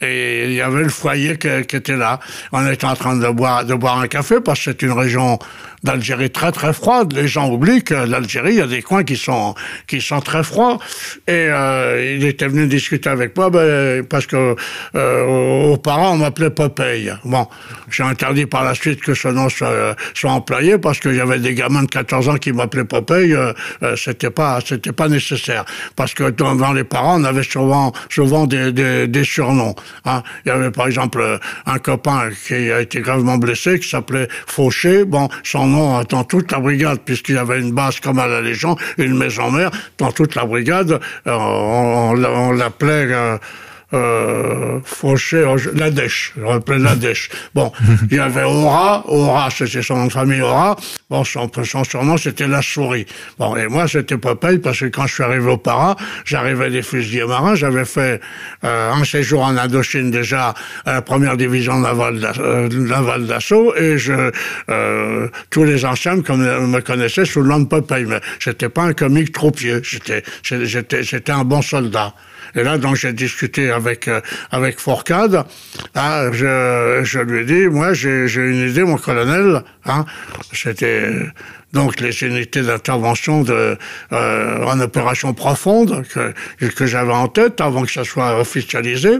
et 0.00 0.44
il 0.46 0.52
y 0.52 0.60
avait 0.60 0.82
le 0.82 0.88
foyer 0.88 1.36
qui, 1.36 1.48
était 1.48 1.96
là. 1.96 2.20
On 2.52 2.66
était 2.70 2.86
en 2.86 2.94
train 2.94 3.16
de 3.16 3.28
boire, 3.28 3.64
un 3.98 4.08
café, 4.08 4.40
parce 4.40 4.58
que 4.58 4.64
c'est 4.70 4.82
une 4.82 4.92
région 4.92 5.38
d'Algérie 5.82 6.30
très 6.30 6.52
très 6.52 6.72
froide. 6.72 7.12
Les 7.14 7.26
gens 7.26 7.50
oublient 7.50 7.82
que 7.82 7.94
l'Algérie, 7.94 8.52
il 8.52 8.58
y 8.58 8.62
a 8.62 8.66
des 8.66 8.82
coins 8.82 9.04
qui 9.04 9.16
sont 9.16 9.54
très 10.24 10.44
froids. 10.44 10.78
Et 11.26 11.32
euh, 11.32 12.16
il 12.16 12.24
était 12.24 12.48
venu 12.48 12.66
discuter 12.66 13.08
avec 13.08 13.36
moi 13.36 13.50
ben, 13.50 14.04
parce 14.04 14.26
que 14.26 14.56
euh, 14.94 15.72
aux 15.72 15.76
parents 15.76 16.12
on 16.12 16.16
m'appelait 16.18 16.50
Popeye. 16.50 17.12
Bon, 17.24 17.46
j'ai 17.90 18.02
interdit 18.02 18.46
par 18.46 18.64
la 18.64 18.74
suite 18.74 19.00
que 19.00 19.14
ce 19.14 19.28
nom 19.28 19.48
soit, 19.48 19.96
employé 20.24 20.78
parce 20.78 21.00
qu'il 21.00 21.14
y 21.14 21.20
avait 21.20 21.38
des 21.38 21.54
gamins 21.54 21.82
de 21.82 21.88
14 21.88 22.28
ans 22.28 22.36
qui 22.36 22.52
m'appelaient 22.52 22.84
Popeye, 22.84 23.34
euh, 23.34 23.52
euh, 23.82 23.96
c'était 23.96 24.30
pas, 24.30 24.60
nécessaire. 25.08 25.64
Parce 25.96 26.14
que 26.14 26.30
dans, 26.30 26.72
les 26.72 26.84
parents, 26.84 27.20
on 27.20 27.24
avait 27.24 27.42
souvent, 27.42 27.92
des 28.46 29.24
surnoms. 29.24 29.69
Hein? 30.04 30.22
Il 30.44 30.48
y 30.48 30.52
avait 30.52 30.70
par 30.70 30.86
exemple 30.86 31.38
un 31.66 31.78
copain 31.78 32.30
qui 32.46 32.70
a 32.70 32.80
été 32.80 33.00
gravement 33.00 33.38
blessé, 33.38 33.78
qui 33.78 33.88
s'appelait 33.88 34.28
Fauché. 34.46 35.04
Bon, 35.04 35.28
son 35.44 35.66
nom 35.66 36.02
dans 36.04 36.24
toute 36.24 36.52
la 36.52 36.58
brigade, 36.58 37.00
puisqu'il 37.04 37.36
y 37.36 37.38
avait 37.38 37.60
une 37.60 37.72
base 37.72 38.00
comme 38.00 38.18
à 38.18 38.26
la 38.26 38.40
Légion, 38.40 38.76
une 38.98 39.16
maison 39.16 39.50
mère, 39.50 39.70
dans 39.98 40.12
toute 40.12 40.34
la 40.34 40.44
brigade, 40.44 41.00
on, 41.26 41.30
on 41.30 42.52
l'appelait 42.52 43.06
euh, 43.12 43.38
Fauché, 44.84 45.44
la 45.74 45.90
dèche, 45.90 46.32
je 46.36 46.44
rappelle 46.44 46.82
la 46.82 46.94
dèche. 46.94 47.28
Bon, 47.54 47.72
il 48.10 48.16
y 48.16 48.20
avait 48.20 48.44
Aura, 48.44 49.04
Aura, 49.08 49.48
c'était 49.50 49.82
son 49.82 49.96
nom 49.96 50.06
de 50.06 50.12
famille 50.12 50.42
Aura, 50.42 50.76
bon, 51.08 51.24
son, 51.24 51.50
son 51.64 51.84
surnom 51.84 52.16
c'était 52.16 52.46
la 52.46 52.62
souris. 52.62 53.06
Bon, 53.38 53.56
et 53.56 53.66
moi 53.66 53.88
c'était 53.88 54.16
Popeye 54.16 54.58
parce 54.58 54.80
que 54.80 54.86
quand 54.86 55.06
je 55.06 55.14
suis 55.14 55.22
arrivé 55.22 55.50
au 55.50 55.56
Para, 55.56 55.96
j'arrivais 56.24 56.70
des 56.70 56.82
fusiliers 56.82 57.24
marins, 57.24 57.54
j'avais 57.54 57.84
fait 57.84 58.20
euh, 58.64 58.92
un 58.92 59.04
séjour 59.04 59.42
en 59.42 59.56
Indochine 59.56 60.10
déjà 60.10 60.54
à 60.84 60.94
la 60.94 61.02
première 61.02 61.36
division 61.36 61.78
navale 61.78 62.20
euh, 62.38 63.18
d'assaut, 63.26 63.74
et 63.76 63.98
je, 63.98 64.30
euh, 64.70 65.28
tous 65.50 65.64
les 65.64 65.84
anciens 65.84 66.16
me 66.16 66.80
connaissaient 66.80 67.24
sous 67.24 67.42
le 67.42 67.48
nom 67.48 67.60
de 67.60 67.66
Popeye, 67.66 68.04
mais 68.04 68.20
j'étais 68.38 68.68
pas 68.68 68.82
un 68.82 68.92
comique 68.92 69.32
troupier, 69.32 69.80
j'étais 69.82 71.32
un 71.32 71.44
bon 71.44 71.62
soldat. 71.62 72.14
Et 72.54 72.62
là, 72.62 72.78
donc, 72.78 72.96
j'ai 72.96 73.12
discuté 73.12 73.70
avec 73.70 74.08
euh, 74.08 74.20
avec 74.50 74.78
Fourcade. 74.78 75.44
Ah, 75.94 76.26
je, 76.32 77.00
je 77.02 77.18
lui 77.20 77.40
ai 77.40 77.44
dit, 77.44 77.66
moi, 77.68 77.92
j'ai 77.92 78.26
une 78.34 78.68
idée, 78.68 78.84
mon 78.84 78.96
colonel. 78.96 79.62
Hein, 79.86 80.04
C'était 80.52 81.10
donc 81.72 82.00
les 82.00 82.22
unités 82.22 82.62
d'intervention 82.62 83.42
de 83.42 83.76
euh, 84.12 84.64
en 84.64 84.80
opération 84.80 85.32
profonde 85.34 86.04
que 86.08 86.32
que 86.68 86.86
j'avais 86.86 87.12
en 87.12 87.28
tête 87.28 87.60
avant 87.60 87.82
que 87.82 87.92
ça 87.92 88.04
soit 88.04 88.38
officialisé. 88.40 89.18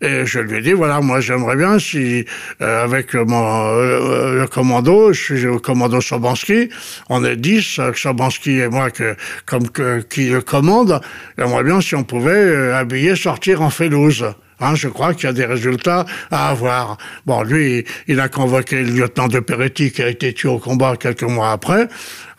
Et 0.00 0.26
je 0.26 0.38
lui 0.38 0.58
ai 0.58 0.60
dit, 0.60 0.72
voilà, 0.72 1.00
moi 1.00 1.20
j'aimerais 1.20 1.56
bien 1.56 1.80
si, 1.80 2.24
euh, 2.60 2.84
avec 2.84 3.14
mon, 3.14 3.66
euh, 3.66 4.40
le 4.42 4.46
commando, 4.46 5.12
je 5.12 5.20
suis 5.20 5.46
au 5.46 5.58
commando 5.58 6.00
Sobanski, 6.00 6.68
on 7.08 7.24
est 7.24 7.34
10, 7.34 7.80
Sobanski 7.96 8.60
et 8.60 8.68
moi 8.68 8.90
que, 8.90 9.16
comme 9.44 9.68
qui 10.08 10.28
le 10.28 10.40
commande, 10.40 11.00
j'aimerais 11.36 11.64
bien 11.64 11.80
si 11.80 11.96
on 11.96 12.04
pouvait 12.04 12.30
euh, 12.30 12.76
habiller, 12.76 13.16
sortir 13.16 13.60
en 13.60 13.70
Félouse. 13.70 14.24
Hein, 14.60 14.74
je 14.74 14.88
crois 14.88 15.14
qu'il 15.14 15.24
y 15.24 15.26
a 15.28 15.32
des 15.32 15.44
résultats 15.44 16.04
à 16.30 16.50
avoir. 16.50 16.98
Bon, 17.26 17.42
lui, 17.42 17.84
il 18.06 18.20
a 18.20 18.28
convoqué 18.28 18.82
le 18.82 18.90
lieutenant 18.90 19.28
de 19.28 19.40
Peretti 19.40 19.92
qui 19.92 20.02
a 20.02 20.08
été 20.08 20.32
tué 20.32 20.48
au 20.48 20.58
combat 20.58 20.96
quelques 20.96 21.22
mois 21.22 21.52
après. 21.52 21.88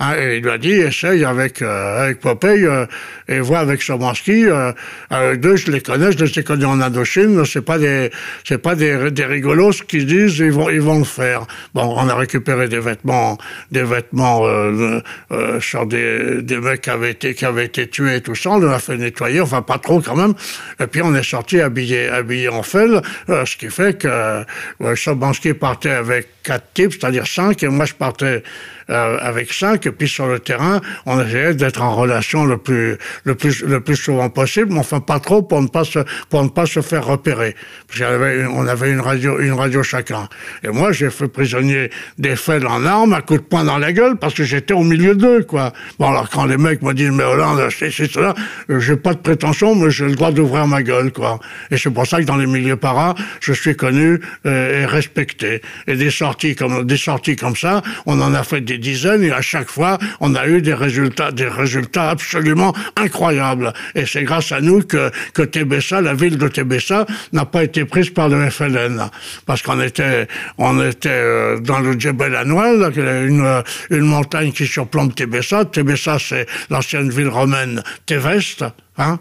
Hein, 0.01 0.15
et 0.17 0.37
il 0.37 0.43
lui 0.43 0.49
a 0.49 0.57
dit, 0.57 0.71
essaye 0.71 1.25
avec, 1.25 1.61
euh, 1.61 2.03
avec 2.05 2.21
Popeye 2.21 2.65
euh, 2.65 2.85
et 3.27 3.41
vois 3.41 3.59
avec 3.59 3.81
Somansky. 3.81 4.45
Euh, 4.45 4.71
avec 5.09 5.41
deux, 5.41 5.57
je 5.57 5.71
les 5.71 5.81
connais, 5.81 6.11
je 6.11 6.23
les 6.23 6.39
ai 6.39 6.43
connus 6.43 6.65
en 6.65 6.79
Indochine. 6.79 7.43
C'est 7.45 7.61
pas 7.61 7.77
des, 7.77 8.09
c'est 8.45 8.59
pas 8.59 8.75
des, 8.75 9.11
des 9.11 9.25
rigolos 9.25 9.83
qui 9.87 10.05
disent 10.05 10.39
ils 10.39 10.51
vont, 10.51 10.69
ils 10.69 10.81
vont 10.81 10.99
le 10.99 11.05
faire. 11.05 11.45
Bon, 11.73 11.93
on 11.97 12.07
a 12.07 12.15
récupéré 12.15 12.69
des 12.69 12.79
vêtements, 12.79 13.37
des 13.71 13.83
vêtements 13.83 14.45
euh, 14.45 15.01
euh, 15.31 15.59
sur 15.59 15.85
des, 15.85 16.41
des 16.41 16.57
mecs 16.57 16.81
qui 16.81 16.89
avaient 16.89 17.11
été, 17.11 17.33
qui 17.33 17.45
avaient 17.45 17.65
été 17.65 17.87
tués 17.87 18.15
et 18.17 18.21
tout 18.21 18.35
ça. 18.35 18.51
On 18.51 18.59
les 18.59 18.67
a 18.67 18.79
fait 18.79 18.97
nettoyer, 18.97 19.41
enfin 19.41 19.61
pas 19.61 19.79
trop 19.79 19.99
quand 19.99 20.15
même. 20.15 20.33
Et 20.79 20.87
puis 20.87 21.01
on 21.01 21.13
est 21.13 21.23
sorti 21.23 21.59
habillé, 21.59 22.08
habillé 22.09 22.49
en 22.49 22.63
fel, 22.63 23.01
ce 23.27 23.55
qui 23.55 23.69
fait 23.69 23.97
que 23.97 24.07
euh, 24.07 24.95
Sobansky 24.95 25.53
partait 25.53 25.91
avec 25.91 26.27
quatre 26.43 26.73
types, 26.73 26.93
c'est-à-dire 26.93 27.27
cinq, 27.27 27.63
et 27.63 27.67
moi 27.67 27.85
je 27.85 27.93
partais 27.93 28.43
euh, 28.89 29.17
avec 29.19 29.53
cinq, 29.53 29.85
et 29.85 29.91
puis 29.91 30.07
sur 30.07 30.27
le 30.27 30.39
terrain, 30.39 30.81
on 31.05 31.21
essayait 31.21 31.53
d'être 31.53 31.81
en 31.81 31.95
relation 31.95 32.45
le 32.45 32.57
plus, 32.57 32.97
le 33.23 33.35
plus, 33.35 33.63
le 33.63 33.79
plus 33.81 33.95
souvent 33.95 34.29
possible, 34.29 34.71
mais 34.71 34.79
enfin 34.79 34.99
pas 34.99 35.19
trop 35.19 35.41
pour 35.41 35.61
ne 35.61 35.67
pas 35.67 35.83
se, 35.83 35.99
pour 36.29 36.43
ne 36.43 36.49
pas 36.49 36.65
se 36.65 36.81
faire 36.81 37.05
repérer. 37.05 37.55
Parce 37.87 38.01
avait, 38.01 38.45
on 38.45 38.67
avait 38.67 38.91
une 38.91 38.99
radio, 38.99 39.39
une 39.39 39.53
radio 39.53 39.83
chacun. 39.83 40.27
Et 40.63 40.69
moi, 40.69 40.91
j'ai 40.91 41.09
fait 41.09 41.27
prisonnier 41.27 41.89
des 42.17 42.35
faibles 42.35 42.67
en 42.67 42.85
armes, 42.85 43.13
à 43.13 43.21
coup 43.21 43.37
de 43.37 43.43
poing 43.43 43.63
dans 43.63 43.77
la 43.77 43.93
gueule, 43.93 44.17
parce 44.17 44.33
que 44.33 44.43
j'étais 44.43 44.73
au 44.73 44.83
milieu 44.83 45.15
d'eux, 45.15 45.43
quoi. 45.43 45.73
Bon, 45.99 46.07
alors 46.09 46.29
quand 46.29 46.45
les 46.45 46.57
mecs 46.57 46.81
me 46.81 46.93
disent, 46.93 47.11
mais 47.11 47.23
Hollande, 47.23 47.69
c'est 47.77 47.91
cela, 47.91 48.33
j'ai 48.69 48.95
pas 48.95 49.13
de 49.13 49.19
prétention, 49.19 49.75
mais 49.75 49.91
j'ai 49.91 50.05
le 50.05 50.15
droit 50.15 50.31
d'ouvrir 50.31 50.67
ma 50.67 50.81
gueule, 50.81 51.11
quoi. 51.11 51.39
Et 51.71 51.77
c'est 51.77 51.91
pour 51.91 52.07
ça 52.07 52.19
que 52.19 52.25
dans 52.25 52.37
les 52.37 52.47
milieux 52.47 52.75
paras, 52.75 53.13
je 53.39 53.53
suis 53.53 53.75
connu 53.75 54.19
euh, 54.45 54.81
et 54.81 54.85
respecté. 54.85 55.61
Et 55.87 55.95
des 55.95 56.11
sorties 56.11 56.55
comme, 56.55 56.85
des 56.85 56.97
sorties 56.97 57.35
comme 57.35 57.55
ça, 57.55 57.81
on 58.05 58.19
en 58.21 58.33
a 58.33 58.43
fait 58.43 58.61
des 58.61 58.78
dizaines 58.79 59.23
et 59.23 59.31
à 59.31 59.41
chaque 59.41 59.69
fois, 59.69 59.97
on 60.19 60.35
a 60.35 60.47
eu 60.47 60.61
des 60.61 60.73
résultats, 60.73 61.31
des 61.31 61.47
résultats 61.47 62.09
absolument 62.09 62.73
incroyables. 62.95 63.73
Et 63.95 64.05
c'est 64.05 64.23
grâce 64.23 64.51
à 64.51 64.61
nous 64.61 64.81
que, 64.81 65.11
que 65.33 65.41
Tébessa, 65.41 66.01
la 66.01 66.13
ville 66.13 66.37
de 66.37 66.47
Tébessa, 66.47 67.05
n'a 67.33 67.45
pas 67.45 67.63
été 67.63 67.85
prise 67.85 68.09
par 68.09 68.29
le 68.29 68.49
FLN. 68.49 69.09
Parce 69.45 69.61
qu'on 69.61 69.81
était, 69.81 70.27
on 70.57 70.81
était 70.83 71.09
euh, 71.09 71.59
dans 71.59 71.79
le 71.79 71.99
Djebel 71.99 72.35
Anouel, 72.35 72.91
une, 72.97 73.63
une 73.89 74.05
montagne 74.05 74.51
qui 74.51 74.65
surplombe 74.65 75.13
Tébessa. 75.13 75.65
Tébessa, 75.65 76.17
c'est 76.19 76.47
l'ancienne 76.69 77.09
ville 77.09 77.29
romaine 77.29 77.83
Téveste, 78.05 78.65
hein. 78.97 79.19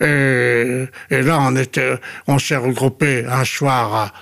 Et, 0.00 0.86
et, 1.10 1.22
là, 1.22 1.38
on 1.40 1.54
était, 1.54 1.94
on 2.26 2.40
s'est 2.40 2.56
regroupé 2.56 3.24
un 3.24 3.44
soir 3.44 3.94
à, 3.94 4.12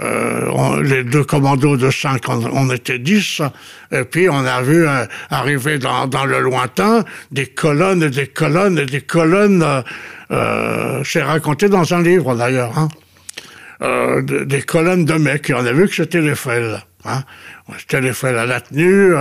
euh, 0.00 0.82
les 0.82 1.04
deux 1.04 1.22
commandos 1.22 1.76
de 1.76 1.88
cinq, 1.88 2.28
on, 2.28 2.68
était 2.70 2.98
dix, 2.98 3.40
et 3.92 4.02
puis 4.02 4.28
on 4.28 4.44
a 4.44 4.60
vu 4.60 4.88
euh, 4.88 5.06
arriver 5.30 5.78
dans, 5.78 6.24
le 6.26 6.40
lointain 6.40 7.04
des 7.30 7.46
colonnes 7.46 8.02
et 8.02 8.10
des 8.10 8.26
colonnes 8.26 8.76
et 8.78 8.86
des 8.86 9.02
colonnes, 9.02 9.64
euh, 10.32 11.02
c'est 11.04 11.22
raconté 11.22 11.68
dans 11.68 11.94
un 11.94 12.02
livre 12.02 12.34
d'ailleurs, 12.34 12.76
hein, 12.76 12.88
des 14.22 14.62
colonnes 14.62 15.04
de 15.04 15.14
mecs, 15.14 15.50
et 15.50 15.54
on 15.54 15.64
a 15.64 15.72
vu 15.72 15.86
que 15.86 15.94
c'était 15.94 16.20
les. 16.20 16.34
Hein. 17.04 17.22
C'était 17.78 18.00
les 18.00 18.24
à 18.24 18.46
la 18.46 18.60
tenue 18.60 19.14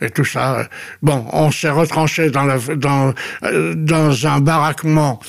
et 0.00 0.10
tout 0.10 0.24
ça. 0.24 0.68
Bon, 1.02 1.24
on 1.32 1.50
s'est 1.50 1.70
retranché 1.70 2.30
dans 2.30 3.14
un 3.42 4.40
baraquement 4.40 5.20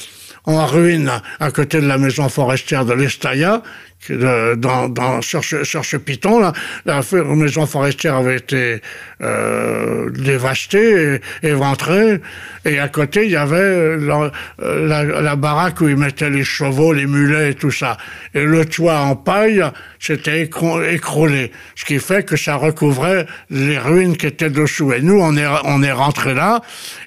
en 0.58 0.66
ruine 0.66 1.12
à 1.40 1.52
côté 1.52 1.82
de 1.82 1.88
la 1.88 1.98
maison 1.98 2.30
forestière 2.30 2.86
de 2.86 2.94
l'Estaya, 2.94 3.62
dans, 4.10 4.88
dans, 4.90 5.22
sur, 5.22 5.44
ce, 5.44 5.64
sur 5.64 5.84
ce 5.84 5.98
piton, 5.98 6.40
là, 6.40 6.54
la 6.86 7.02
maison 7.36 7.66
forestière 7.66 8.16
avait 8.16 8.38
été 8.38 8.82
euh, 9.22 10.10
dévastée, 10.10 11.20
éventrée, 11.44 12.22
et 12.66 12.80
à 12.80 12.88
côté, 12.88 13.26
il 13.26 13.32
y 13.32 13.36
avait 13.36 13.98
la, 13.98 14.32
la, 15.04 15.36
baraque 15.36 15.82
où 15.82 15.90
ils 15.90 15.98
mettaient 15.98 16.30
les 16.30 16.44
chevaux, 16.44 16.94
les 16.94 17.06
mulets 17.06 17.52
et 17.52 17.54
tout 17.56 17.72
ça. 17.72 17.98
Et 18.34 18.44
le 18.44 18.66
toit 18.66 19.00
en 19.00 19.16
paille 19.16 19.64
s'était 20.00 20.42
écroulé, 20.44 21.52
ce 21.76 21.86
qui 21.86 22.00
fait 22.00 22.26
que 22.26 22.38
ça 22.38 22.56
recouvrait 22.56 23.26
les 23.50 23.78
ruines 23.78 24.16
qui 24.16 24.28
étaient 24.28 24.50
dessous. 24.50 24.94
Et 24.94 25.02
nous, 25.02 25.20
on 25.20 25.36
est, 25.36 25.48
on 25.66 25.84
est 25.84 25.92
rentré 25.92 26.34
là, 26.34 26.62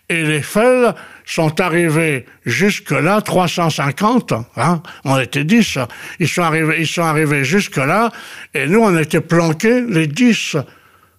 et 0.09 0.23
les 0.23 0.43
fels 0.43 0.95
sont 1.33 1.61
arrivés 1.61 2.27
jusque-là, 2.45 3.23
350, 3.23 4.35
hein, 4.57 4.83
on 5.05 5.19
était 5.19 5.45
10, 5.45 5.79
ils 6.19 6.29
sont 6.29 6.43
arrivés, 6.43 7.45
jusque-là, 7.45 8.11
et 8.53 8.67
nous, 8.67 8.81
on 8.81 8.99
était 8.99 9.21
planqués, 9.21 9.81
les 9.81 10.07
10, 10.07 10.57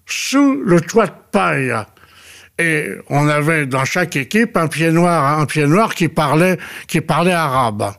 sous 0.05 0.61
le 0.63 0.81
toit 0.81 1.07
de 1.07 1.13
paille. 1.31 1.73
Et 2.59 2.89
on 3.09 3.27
avait 3.27 3.65
dans 3.65 3.85
chaque 3.85 4.15
équipe 4.15 4.55
un 4.55 4.67
pied 4.67 4.91
noir, 4.91 5.39
un 5.39 5.45
pied 5.47 5.65
noir 5.65 5.95
qui 5.95 6.07
parlait 6.07 6.59
arabe 7.31 7.93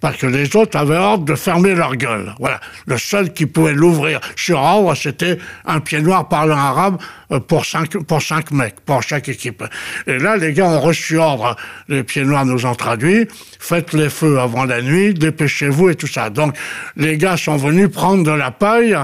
parce 0.00 0.16
que 0.16 0.26
les 0.26 0.56
autres 0.56 0.78
avaient 0.78 0.96
ordre 0.96 1.24
de 1.24 1.34
fermer 1.34 1.74
leur 1.74 1.94
gueule. 1.96 2.34
Voilà. 2.38 2.60
Le 2.86 2.96
seul 2.96 3.32
qui 3.32 3.46
pouvait 3.46 3.74
l'ouvrir 3.74 4.20
sur 4.34 4.58
ordre, 4.58 4.94
c'était 4.94 5.38
un 5.66 5.80
pied 5.80 6.00
noir 6.00 6.28
parlant 6.28 6.56
arabe 6.56 6.98
euh, 7.30 7.38
pour 7.38 7.66
cinq, 7.66 7.98
pour 7.98 8.22
cinq 8.22 8.50
mecs, 8.50 8.80
pour 8.80 9.02
chaque 9.02 9.28
équipe. 9.28 9.62
Et 10.06 10.18
là, 10.18 10.36
les 10.36 10.52
gars 10.52 10.66
ont 10.66 10.80
reçu 10.80 11.18
ordre, 11.18 11.54
les 11.88 12.02
pieds 12.02 12.24
noirs 12.24 12.46
nous 12.46 12.64
ont 12.64 12.74
traduit, 12.74 13.28
faites 13.58 13.92
les 13.92 14.08
feux 14.08 14.40
avant 14.40 14.64
la 14.64 14.80
nuit, 14.80 15.12
dépêchez-vous 15.12 15.90
et 15.90 15.94
tout 15.94 16.06
ça. 16.06 16.30
Donc, 16.30 16.56
les 16.96 17.18
gars 17.18 17.36
sont 17.36 17.56
venus 17.56 17.90
prendre 17.90 18.24
de 18.24 18.30
la 18.30 18.50
paille 18.50 18.96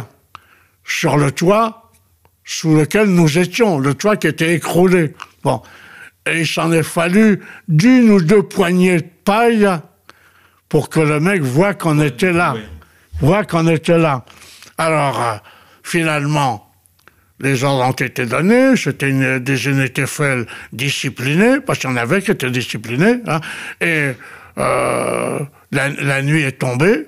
sur 0.84 1.18
le 1.18 1.30
toit 1.30 1.92
sous 2.44 2.76
lequel 2.76 3.08
nous 3.08 3.38
étions, 3.38 3.78
le 3.78 3.94
toit 3.94 4.16
qui 4.16 4.28
était 4.28 4.54
écroulé. 4.54 5.14
Bon. 5.42 5.60
Et 6.28 6.40
il 6.40 6.46
s'en 6.46 6.72
est 6.72 6.82
fallu 6.82 7.40
d'une 7.68 8.10
ou 8.10 8.20
deux 8.20 8.42
poignées 8.42 8.96
de 8.96 9.06
paille 9.24 9.68
pour 10.68 10.88
que 10.88 11.00
le 11.00 11.20
mec 11.20 11.42
voit 11.42 11.74
qu'on 11.74 12.00
était 12.00 12.32
là. 12.32 12.54
Voit 13.20 13.44
qu'on 13.44 13.66
était 13.68 13.98
là. 13.98 14.24
Alors, 14.78 15.22
euh, 15.22 15.36
finalement, 15.82 16.70
les 17.40 17.64
ordres 17.64 17.84
ont 17.84 17.92
été 17.92 18.26
donnés, 18.26 18.76
c'était 18.76 19.40
des 19.40 19.68
unités 19.68 20.06
faibles 20.06 20.46
disciplinées, 20.72 21.60
parce 21.60 21.78
qu'il 21.78 21.90
y 21.90 21.92
en 21.92 21.96
avait 21.96 22.22
qui 22.22 22.30
étaient 22.30 22.50
disciplinés, 22.50 23.20
hein, 23.26 23.40
et 23.80 24.12
euh, 24.58 25.38
la, 25.70 25.88
la, 25.88 26.22
nuit 26.22 26.42
est 26.42 26.58
tombée, 26.58 27.06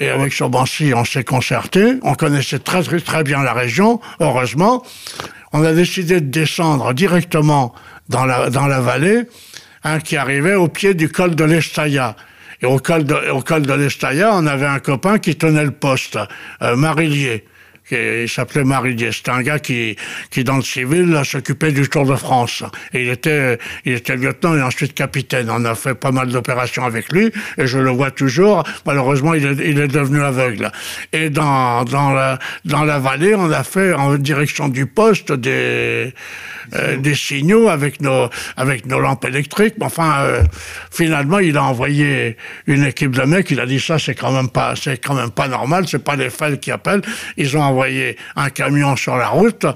Et 0.00 0.08
avec 0.08 0.32
Sobansi, 0.32 0.92
on 0.94 1.04
s'est 1.04 1.24
concerté. 1.24 1.98
On 2.02 2.14
connaissait 2.14 2.58
très, 2.58 2.82
très, 2.82 3.00
très 3.00 3.22
bien 3.22 3.42
la 3.42 3.52
région, 3.52 4.00
heureusement. 4.18 4.82
On 5.52 5.62
a 5.62 5.72
décidé 5.72 6.20
de 6.20 6.30
descendre 6.30 6.94
directement 6.94 7.74
dans 8.08 8.24
la, 8.24 8.50
dans 8.50 8.66
la 8.66 8.80
vallée, 8.80 9.24
hein, 9.84 10.00
qui 10.00 10.16
arrivait 10.16 10.54
au 10.54 10.68
pied 10.68 10.94
du 10.94 11.08
col 11.08 11.34
de 11.34 11.44
l'Estaya. 11.44 12.16
Et 12.62 12.66
au 12.66 12.78
col 12.78 13.04
de, 13.04 13.14
de 13.14 13.72
l'Estaya, 13.74 14.30
on 14.34 14.46
avait 14.46 14.66
un 14.66 14.80
copain 14.80 15.18
qui 15.18 15.36
tenait 15.36 15.64
le 15.64 15.70
poste, 15.70 16.18
euh, 16.62 16.76
Marillier 16.76 17.44
il 17.92 18.28
s'appelait 18.28 18.64
Maridier. 18.64 19.12
C'était 19.12 19.30
un 19.30 19.42
gars 19.42 19.58
qui, 19.58 19.96
qui 20.30 20.44
dans 20.44 20.56
le 20.56 20.62
civil, 20.62 21.20
s'occupait 21.24 21.72
du 21.72 21.88
Tour 21.88 22.06
de 22.06 22.16
France. 22.16 22.62
Et 22.92 23.02
il 23.02 23.08
était, 23.08 23.58
il 23.84 23.94
était 23.94 24.16
lieutenant 24.16 24.56
et 24.56 24.62
ensuite 24.62 24.94
capitaine. 24.94 25.48
On 25.50 25.64
a 25.64 25.74
fait 25.74 25.94
pas 25.94 26.12
mal 26.12 26.28
d'opérations 26.28 26.84
avec 26.84 27.12
lui 27.12 27.30
et 27.58 27.66
je 27.66 27.78
le 27.78 27.90
vois 27.90 28.10
toujours. 28.10 28.64
Malheureusement, 28.86 29.34
il 29.34 29.46
est, 29.46 29.68
il 29.70 29.78
est 29.78 29.88
devenu 29.88 30.22
aveugle. 30.22 30.70
Et 31.12 31.30
dans, 31.30 31.84
dans 31.84 32.12
la, 32.12 32.38
dans 32.64 32.84
la 32.84 32.98
vallée, 32.98 33.34
on 33.34 33.50
a 33.50 33.64
fait 33.64 33.92
en 33.94 34.16
direction 34.16 34.68
du 34.68 34.86
poste 34.86 35.32
des, 35.32 36.12
euh, 36.74 36.96
des 36.96 37.14
signaux 37.14 37.68
avec 37.68 38.00
nos, 38.00 38.28
avec 38.56 38.86
nos 38.86 39.00
lampes 39.00 39.24
électriques. 39.24 39.74
Mais 39.78 39.86
enfin, 39.86 40.20
euh, 40.20 40.42
finalement, 40.90 41.38
il 41.38 41.56
a 41.56 41.64
envoyé 41.64 42.36
une 42.66 42.84
équipe 42.84 43.12
de 43.12 43.22
mecs. 43.22 43.50
Il 43.50 43.60
a 43.60 43.66
dit 43.66 43.80
ça, 43.80 43.98
c'est 43.98 44.14
quand 44.14 44.32
même 44.32 44.48
pas, 44.48 44.74
c'est 44.76 44.98
quand 44.98 45.14
même 45.14 45.30
pas 45.30 45.48
normal. 45.48 45.86
C'est 45.88 46.04
pas 46.04 46.16
les 46.16 46.30
fans 46.30 46.56
qui 46.56 46.70
appellent. 46.70 47.02
Ils 47.36 47.56
ont 47.56 47.62
envoyé 47.62 47.79
un 47.82 48.50
camion 48.50 48.96
sur 48.96 49.16
la 49.16 49.28
route. 49.28 49.66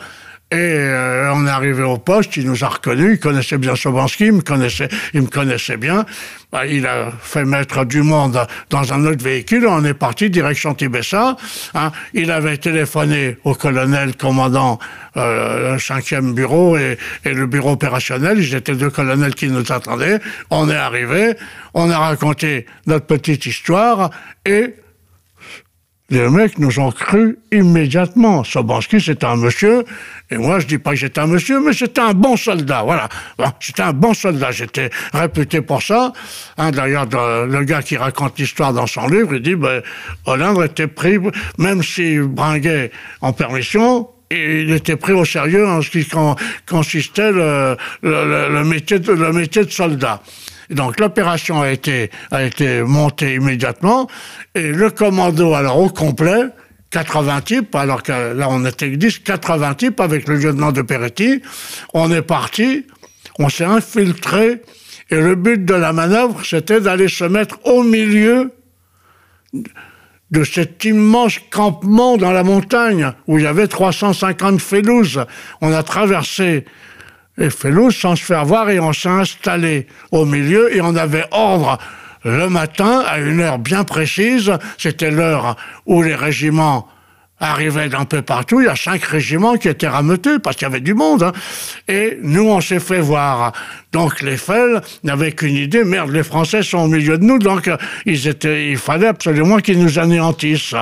Et 0.55 0.57
euh, 0.57 1.32
on 1.34 1.46
est 1.46 1.50
arrivé 1.50 1.82
au 1.82 1.98
poste, 1.98 2.36
il 2.36 2.46
nous 2.46 2.62
a 2.62 2.68
reconnus, 2.68 3.14
il 3.14 3.18
connaissait 3.18 3.59
bien 3.59 3.74
Sobansky, 3.74 4.26
il 4.26 4.34
me 4.34 4.40
connaissait, 4.40 4.88
il 5.12 5.22
me 5.22 5.26
connaissait 5.26 5.76
bien. 5.76 6.05
Bah, 6.52 6.64
il 6.64 6.86
a 6.86 7.11
fait 7.20 7.44
mettre 7.44 7.84
du 7.84 8.02
monde 8.02 8.46
dans 8.70 8.92
un 8.92 9.05
autre 9.05 9.24
véhicule, 9.24 9.66
on 9.66 9.84
est 9.84 9.94
parti 9.94 10.30
direction 10.30 10.74
Tibessa. 10.74 11.36
Hein. 11.74 11.90
Il 12.12 12.30
avait 12.30 12.59
téléphoné 12.59 13.36
au 13.42 13.55
colonel 13.55 14.16
commandant 14.16 14.78
euh, 15.16 15.72
le 15.72 15.78
5e 15.78 16.34
bureau 16.34 16.76
et, 16.76 16.98
et, 17.24 17.32
le 17.32 17.46
bureau 17.46 17.72
opérationnel, 17.72 18.38
ils 18.38 18.55
étaient 18.55 18.76
deux 18.76 18.90
colonels 18.90 19.34
qui 19.34 19.48
nous 19.48 19.72
attendaient. 19.72 20.20
On 20.50 20.70
est 20.70 20.76
arrivé, 20.76 21.34
on 21.72 21.90
a 21.90 21.98
raconté 21.98 22.66
notre 22.86 23.07
petite 23.07 23.46
histoire 23.46 24.11
et 24.46 24.74
les 26.14 26.28
mecs 26.28 26.58
nous 26.58 26.78
ont 26.78 26.92
cru 26.92 27.38
immédiatement. 27.50 28.44
Sobansky, 28.44 29.00
c'était 29.00 29.26
un 29.26 29.36
monsieur, 29.36 29.84
et 30.30 30.36
moi, 30.36 30.60
je 30.60 30.66
dis 30.66 30.78
pas 30.78 30.90
que 30.90 30.96
j'étais 30.96 31.20
un 31.20 31.26
monsieur, 31.26 31.60
mais 31.60 31.72
j'étais 31.72 32.00
un 32.00 32.14
bon 32.14 32.36
soldat, 32.36 32.82
voilà. 32.82 33.08
J'étais 33.58 33.82
un 33.82 33.92
bon 33.92 34.14
soldat, 34.14 34.52
j'étais 34.52 34.90
réputé 35.12 35.60
pour 35.60 35.82
ça. 35.82 36.12
Hein, 36.56 36.70
D'ailleurs, 36.70 37.06
le 37.46 37.64
gars 37.64 37.82
qui 37.82 37.96
raconte 37.96 38.38
l'histoire 38.38 38.72
dans 38.72 38.86
son 38.86 39.08
livre, 39.08 39.34
il 39.34 39.42
dit, 39.42 39.56
ben, 39.56 39.82
Hollande 40.26 40.62
était 40.64 40.86
pris, 40.86 41.18
même 41.58 41.82
s'il 41.82 42.22
bringuait 42.22 42.92
en 43.20 43.32
permission, 43.32 44.08
il 44.30 44.72
était 44.72 44.96
pris 44.96 45.12
au 45.12 45.24
sérieux 45.24 45.66
en 45.66 45.82
ce 45.82 45.90
qui 45.90 46.06
consistait 46.66 47.32
le 47.32 48.62
métier 48.64 48.98
de 48.98 49.70
soldat. 49.70 50.22
Donc 50.70 51.00
l'opération 51.00 51.62
a 51.62 51.70
été, 51.70 52.10
montée 52.82 53.34
immédiatement 53.34 54.08
et 54.54 54.72
le 54.72 54.90
commando, 54.90 55.54
alors 55.54 55.78
au 55.78 55.88
complet, 55.88 56.44
80 56.90 57.40
types, 57.42 57.74
alors 57.74 58.02
là 58.08 58.48
on 58.50 58.64
était 58.64 58.88
10, 58.88 59.20
80 59.20 59.74
types 59.74 60.00
avec 60.00 60.28
le 60.28 60.36
lieutenant 60.36 60.72
de 60.72 60.82
Peretti, 60.82 61.42
on 61.92 62.10
est 62.12 62.22
parti, 62.22 62.86
on 63.38 63.48
s'est 63.48 63.64
infiltré 63.64 64.62
et 65.10 65.20
le 65.20 65.34
but 65.34 65.64
de 65.64 65.74
la 65.74 65.92
manœuvre 65.92 66.44
c'était 66.44 66.80
d'aller 66.80 67.08
se 67.08 67.24
mettre 67.24 67.58
au 67.64 67.82
milieu 67.82 68.52
de 70.30 70.44
cet 70.44 70.84
immense 70.84 71.38
campement 71.50 72.16
dans 72.16 72.32
la 72.32 72.42
montagne 72.42 73.12
où 73.26 73.38
il 73.38 73.44
y 73.44 73.46
avait 73.46 73.68
350 73.68 74.60
félouses. 74.60 75.24
On 75.60 75.72
a 75.72 75.82
traversé 75.82 76.64
et 77.39 77.51
Felous 77.51 77.91
sans 77.91 78.16
se 78.16 78.24
faire 78.24 78.45
voir 78.45 78.70
et 78.70 78.80
on 78.80 78.93
s'est 78.93 79.09
installé 79.09 79.87
au 80.12 80.24
milieu 80.24 80.74
et 80.74 80.80
on 80.80 80.95
avait 80.97 81.26
ordre 81.30 81.78
le 82.24 82.49
matin 82.49 83.03
à 83.07 83.18
une 83.18 83.41
heure 83.41 83.59
bien 83.59 83.85
précise, 83.85 84.51
c'était 84.78 85.11
l'heure 85.11 85.57
où 85.85 86.03
les 86.03 86.14
régiments 86.14 86.89
arrivaient 87.41 87.89
d'un 87.89 88.05
peu 88.05 88.22
partout, 88.22 88.61
il 88.61 88.66
y 88.66 88.68
a 88.68 88.76
cinq 88.76 89.05
régiments 89.05 89.57
qui 89.57 89.68
étaient 89.68 89.89
rameutés 89.89 90.39
parce 90.39 90.57
qu'il 90.57 90.66
y 90.66 90.70
avait 90.70 90.80
du 90.80 90.95
monde. 90.95 91.24
Hein. 91.24 91.32
Et 91.89 92.18
nous, 92.22 92.49
on 92.49 92.61
s'est 92.61 92.80
fait 92.80 93.01
voir. 93.01 93.53
Donc 93.93 94.22
les 94.22 94.37
Fels 94.37 94.80
n'avaient 95.03 95.32
qu'une 95.32 95.57
idée, 95.57 95.85
merde, 95.85 96.11
les 96.11 96.22
Français 96.22 96.62
sont 96.62 96.78
au 96.78 96.89
milieu 96.89 97.18
de 97.18 97.24
nous, 97.24 97.39
donc 97.39 97.68
ils 98.07 98.28
étaient, 98.28 98.70
il 98.70 98.78
fallait 98.78 99.09
absolument 99.09 99.59
qu'ils 99.59 99.82
nous 99.82 99.99
anéantissent. 99.99 100.74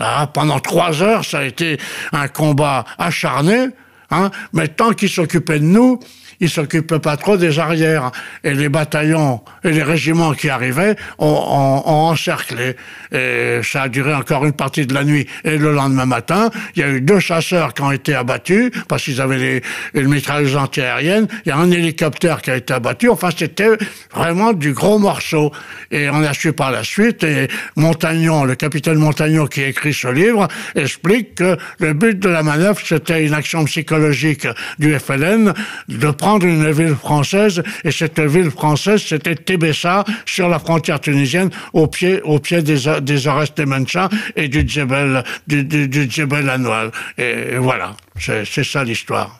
Ah, 0.00 0.28
pendant 0.32 0.60
trois 0.60 1.02
heures, 1.02 1.24
ça 1.24 1.38
a 1.38 1.44
été 1.44 1.78
un 2.12 2.28
combat 2.28 2.84
acharné. 2.98 3.68
Hein? 4.12 4.30
Mais 4.52 4.68
tant 4.68 4.92
qu'ils 4.92 5.08
s'occupaient 5.08 5.58
de 5.58 5.64
nous, 5.64 5.98
ils 6.42 6.50
s'occupaient 6.50 6.98
pas 6.98 7.16
trop 7.16 7.36
des 7.36 7.58
arrières. 7.60 8.10
Et 8.42 8.52
les 8.52 8.68
bataillons 8.68 9.40
et 9.62 9.70
les 9.70 9.84
régiments 9.84 10.32
qui 10.32 10.50
arrivaient 10.50 10.96
ont, 11.18 11.26
encerclé. 11.26 12.76
Et 13.12 13.60
ça 13.62 13.82
a 13.82 13.88
duré 13.88 14.12
encore 14.12 14.44
une 14.44 14.52
partie 14.52 14.84
de 14.84 14.92
la 14.92 15.04
nuit. 15.04 15.26
Et 15.44 15.56
le 15.56 15.72
lendemain 15.72 16.04
matin, 16.04 16.50
il 16.74 16.80
y 16.80 16.82
a 16.82 16.88
eu 16.88 17.00
deux 17.00 17.20
chasseurs 17.20 17.72
qui 17.74 17.82
ont 17.82 17.92
été 17.92 18.14
abattus 18.14 18.72
parce 18.88 19.04
qu'ils 19.04 19.20
avaient 19.20 19.38
les, 19.38 19.62
une 19.94 20.08
mitrailleuse 20.08 20.56
antiaérienne. 20.56 21.28
Il 21.46 21.50
y 21.50 21.52
a 21.52 21.56
un 21.56 21.70
hélicoptère 21.70 22.42
qui 22.42 22.50
a 22.50 22.56
été 22.56 22.74
abattu. 22.74 23.08
Enfin, 23.08 23.28
c'était 23.36 23.70
vraiment 24.12 24.52
du 24.52 24.72
gros 24.72 24.98
morceau. 24.98 25.52
Et 25.92 26.10
on 26.10 26.24
a 26.24 26.34
su 26.34 26.52
par 26.52 26.72
la 26.72 26.82
suite. 26.82 27.22
Et 27.22 27.46
Montagnon, 27.76 28.44
le 28.44 28.56
capitaine 28.56 28.98
Montagnon 28.98 29.46
qui 29.46 29.62
écrit 29.62 29.94
ce 29.94 30.08
livre, 30.08 30.48
explique 30.74 31.36
que 31.36 31.56
le 31.78 31.92
but 31.92 32.18
de 32.18 32.28
la 32.28 32.42
manœuvre, 32.42 32.80
c'était 32.84 33.24
une 33.24 33.34
action 33.34 33.64
psychologique 33.64 34.48
du 34.80 34.98
FLN 34.98 35.54
de 35.88 36.10
prendre 36.10 36.31
une 36.40 36.70
ville 36.70 36.94
française, 36.94 37.62
et 37.84 37.90
cette 37.90 38.20
ville 38.20 38.50
française, 38.50 39.02
c'était 39.02 39.34
Tébessa, 39.34 40.04
sur 40.26 40.48
la 40.48 40.58
frontière 40.58 41.00
tunisienne, 41.00 41.50
au 41.72 41.86
pied, 41.86 42.20
au 42.22 42.38
pied 42.38 42.62
des, 42.62 43.00
des 43.00 43.26
Oreste 43.26 43.60
Mencha 43.60 44.08
et 44.36 44.48
du 44.48 44.66
Djebel, 44.66 45.24
du, 45.46 45.64
du, 45.64 46.10
Djebel 46.10 46.48
Anoual. 46.48 46.90
Et, 47.18 47.56
voilà, 47.58 47.96
c'est 48.18 48.64
ça 48.64 48.84
l'histoire. 48.84 49.38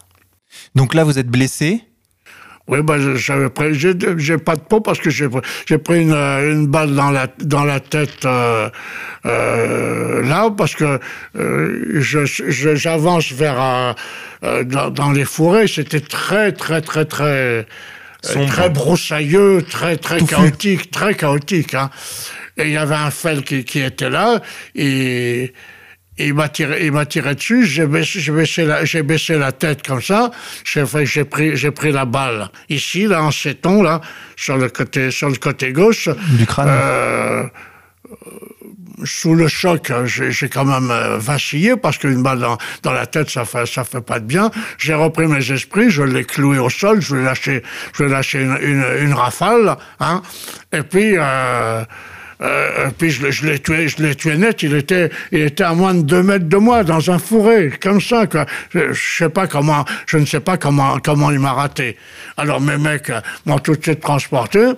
Donc 0.74 0.94
là, 0.94 1.04
vous 1.04 1.18
êtes 1.18 1.28
blessé 1.28 1.82
oui, 2.68 2.78
ben, 2.82 3.16
j'avais 3.16 3.50
pris, 3.50 3.74
j'ai 3.74 4.38
pas 4.38 4.54
de 4.54 4.60
peau 4.60 4.80
parce 4.80 5.00
que 5.00 5.10
j'ai 5.10 5.28
pris 5.78 6.02
une, 6.02 6.12
une, 6.12 6.66
balle 6.68 6.94
dans 6.94 7.10
la, 7.10 7.26
dans 7.40 7.64
la 7.64 7.80
tête 7.80 8.24
euh, 8.24 8.70
euh, 9.26 10.22
là, 10.22 10.48
parce 10.56 10.76
que 10.76 11.00
euh, 11.36 12.00
j'avance 12.00 13.26
je, 13.26 13.34
vers 13.34 13.96
euh, 14.44 14.62
dans, 14.64 14.90
dans, 14.90 15.10
les 15.10 15.24
forêts, 15.24 15.66
c'était 15.66 16.00
très, 16.00 16.52
très, 16.52 16.80
très, 16.82 17.04
très, 17.04 17.66
très 18.22 18.70
broussailleux, 18.70 19.62
très, 19.68 19.96
très 19.96 20.20
chaotique, 20.20 20.92
très 20.92 21.14
chaotique. 21.14 21.74
Hein. 21.74 21.90
Et 22.56 22.66
il 22.66 22.72
y 22.72 22.76
avait 22.76 22.94
un 22.94 23.10
fel 23.10 23.42
qui, 23.42 23.64
qui 23.64 23.80
était 23.80 24.10
là, 24.10 24.40
et 24.76 25.52
il 26.18 26.34
m'a 26.34 26.48
tiré, 26.48 26.86
il 26.86 26.92
m'a 26.92 27.06
tiré 27.06 27.34
dessus. 27.34 27.64
J'ai 27.64 27.86
baissé, 27.86 28.30
baissé, 28.30 28.64
la, 28.64 28.84
j'ai 28.84 29.02
baissé 29.02 29.38
la 29.38 29.52
tête 29.52 29.86
comme 29.86 30.02
ça. 30.02 30.30
J'ai 30.64 30.84
j'ai 31.04 31.24
pris, 31.24 31.56
j'ai 31.56 31.70
pris 31.70 31.92
la 31.92 32.04
balle 32.04 32.50
ici, 32.68 33.06
là, 33.06 33.22
en 33.22 33.30
céton, 33.30 33.82
là, 33.82 34.00
sur 34.36 34.56
le 34.56 34.68
côté, 34.68 35.10
sur 35.10 35.28
le 35.28 35.36
côté 35.36 35.72
gauche. 35.72 36.08
Du 36.38 36.46
crâne. 36.46 36.68
Euh, 36.70 37.44
sous 39.04 39.34
le 39.34 39.48
choc, 39.48 39.92
j'ai 40.04 40.48
quand 40.48 40.64
même 40.64 40.90
euh, 40.90 41.18
vacillé 41.18 41.76
parce 41.76 41.98
qu'une 41.98 42.22
balle 42.22 42.38
dans, 42.38 42.58
dans, 42.82 42.92
la 42.92 43.06
tête, 43.06 43.30
ça 43.30 43.44
fait, 43.44 43.66
ça 43.66 43.84
fait 43.84 44.00
pas 44.00 44.20
de 44.20 44.26
bien. 44.26 44.50
J'ai 44.78 44.94
repris 44.94 45.26
mes 45.26 45.50
esprits, 45.50 45.90
je 45.90 46.02
l'ai 46.02 46.24
cloué 46.24 46.58
au 46.58 46.70
sol, 46.70 47.00
je 47.00 47.16
lui 47.16 47.22
ai 47.22 47.24
lâché, 47.24 47.62
je 47.94 48.04
lâché 48.04 48.42
une, 48.42 48.58
une, 48.60 48.84
une 49.00 49.14
rafale, 49.14 49.76
hein. 50.00 50.22
Et 50.72 50.82
puis, 50.82 51.14
euh, 51.16 51.84
euh, 52.42 52.90
puis 52.96 53.10
je, 53.10 53.30
je 53.30 54.12
tué 54.12 54.36
net. 54.36 54.62
Il 54.62 54.74
était, 54.74 55.10
il 55.30 55.40
était 55.40 55.64
à 55.64 55.74
moins 55.74 55.94
de 55.94 56.02
deux 56.02 56.22
mètres 56.22 56.48
de 56.48 56.56
moi 56.56 56.84
dans 56.84 57.10
un 57.10 57.18
fourré, 57.18 57.72
comme 57.80 58.00
ça. 58.00 58.24
Je, 58.70 58.92
je 58.92 59.16
sais 59.18 59.28
pas 59.28 59.46
comment, 59.46 59.84
je 60.06 60.18
ne 60.18 60.26
sais 60.26 60.40
pas 60.40 60.56
comment, 60.56 60.98
comment 61.02 61.30
il 61.30 61.38
m'a 61.38 61.52
raté. 61.52 61.96
Alors 62.36 62.60
mes 62.60 62.78
mecs 62.78 63.12
m'ont 63.46 63.58
tout 63.58 63.76
de 63.76 63.82
suite 63.82 64.00
transporté. 64.00 64.72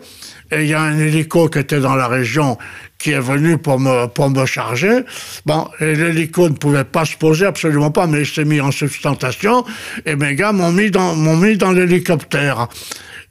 Et 0.53 0.63
il 0.63 0.69
y 0.69 0.75
a 0.75 0.81
un 0.83 0.99
hélico 0.99 1.49
qui 1.49 1.59
était 1.59 1.81
dans 1.81 1.97
la 1.97 2.07
région 2.07 2.59
qui 2.99 3.11
est 3.13 3.21
venu 3.21 3.59
pour 3.59 3.81
me, 3.81 4.07
pour 4.07 4.31
me 4.31 4.47
charger. 4.47 5.01
Bon, 5.47 5.69
l'hélico 5.81 6.49
ne 6.49 6.55
pouvait 6.55 6.85
pas 6.85 7.05
se 7.05 7.17
poser, 7.17 7.47
absolument 7.47 7.91
pas, 7.91 8.07
mais 8.07 8.21
il 8.21 8.27
s'est 8.27 8.45
mis 8.45 8.61
en 8.61 8.71
sustentation. 8.71 9.65
Et 10.07 10.17
mes 10.17 10.35
gars 10.35 10.53
m'ont 10.53 10.71
mis 10.71 10.91
dans, 10.91 11.15
m'ont 11.15 11.37
mis 11.37 11.57
dans 11.57 11.73
l'hélicoptère. 11.73 12.69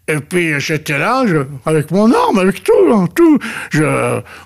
Et 0.09 0.17
puis 0.17 0.59
j'étais 0.59 0.97
là, 0.97 1.23
avec 1.65 1.89
mon 1.91 2.11
arme, 2.13 2.37
avec 2.37 2.61
tout, 2.61 2.73
hein, 2.91 3.07
tout. 3.15 3.39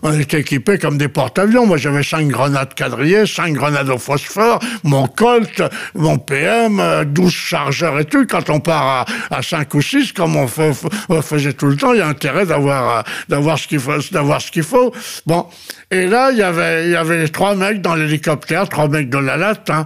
On 0.04 0.20
était 0.20 0.42
équipés 0.42 0.78
comme 0.78 1.00
des 1.00 1.08
porte-avions. 1.08 1.66
Moi, 1.66 1.78
j'avais 1.78 2.04
cinq 2.04 2.28
grenades 2.28 2.76
quadrillées, 2.76 3.26
cinq 3.26 3.54
grenades 3.54 3.90
au 3.90 3.98
phosphore, 3.98 4.60
mon 4.84 5.08
Colt, 5.08 5.64
mon 5.96 6.20
PM, 6.20 7.06
12 7.06 7.32
chargeurs 7.32 8.00
et 8.00 8.06
tout. 8.06 8.28
Quand 8.28 8.52
on 8.52 8.60
part 8.60 9.08
à, 9.32 9.36
à 9.36 9.42
5 9.42 9.74
ou 9.74 9.82
6, 9.82 10.14
comme 10.14 10.36
on, 10.36 10.48
faisait 10.48 11.54
tout 11.54 11.68
le 11.68 11.76
temps, 11.76 11.94
il 11.94 12.00
y 12.00 12.02
a 12.02 12.08
intérêt 12.08 12.46
d'avoir 12.46 13.04
d'avoir 13.28 13.58
ce 13.58 13.68
qu'il 13.68 13.80
faut, 13.80 13.98
d'avoir 14.12 14.40
ce 14.42 14.52
qu'il 14.52 14.64
faut. 14.64 14.94
Bon, 15.26 15.48
et 15.90 16.06
là, 16.06 16.30
il 16.32 16.38
y 16.38 16.44
avait 16.44 16.86
il 16.86 16.92
y 16.92 16.96
avait 16.96 17.28
trois 17.30 17.56
mecs 17.56 17.82
dans 17.82 17.96
l'hélicoptère, 17.96 18.70
trois 18.70 18.90
mecs 18.90 19.10
de 19.10 19.18
la 19.18 19.38
latte. 19.38 19.72
Hein, 19.72 19.86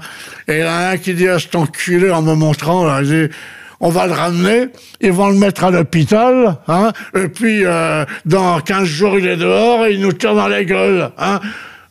et 0.50 0.62
a 0.64 0.90
un 0.90 0.98
qui 0.98 1.14
dit 1.14 1.30
à 1.30 1.40
cet 1.40 1.56
enculé 1.56 2.12
en 2.12 2.22
me 2.22 2.36
montrant, 2.36 2.84
là, 2.84 3.00
il 3.02 3.08
dit, 3.08 3.36
on 3.82 3.90
va 3.90 4.08
le 4.08 4.14
ramener, 4.14 4.68
ils 5.02 5.12
vont 5.12 5.30
le 5.30 5.36
mettre 5.36 5.66
à 5.66 5.72
l'hôpital, 5.72 6.58
hein, 6.68 6.92
et 7.16 7.28
puis 7.28 7.66
euh, 7.66 8.06
dans 8.26 8.60
15 8.62 8.84
jours 8.86 9.20
il 9.20 9.28
est 9.28 9.38
dehors 9.38 9.86
et 9.86 9.94
il 9.94 10.00
nous 10.00 10.14
tire 10.14 10.36
dans 10.36 10.48
la 10.48 10.64
gueule. 10.64 11.10
Hein. 11.18 11.40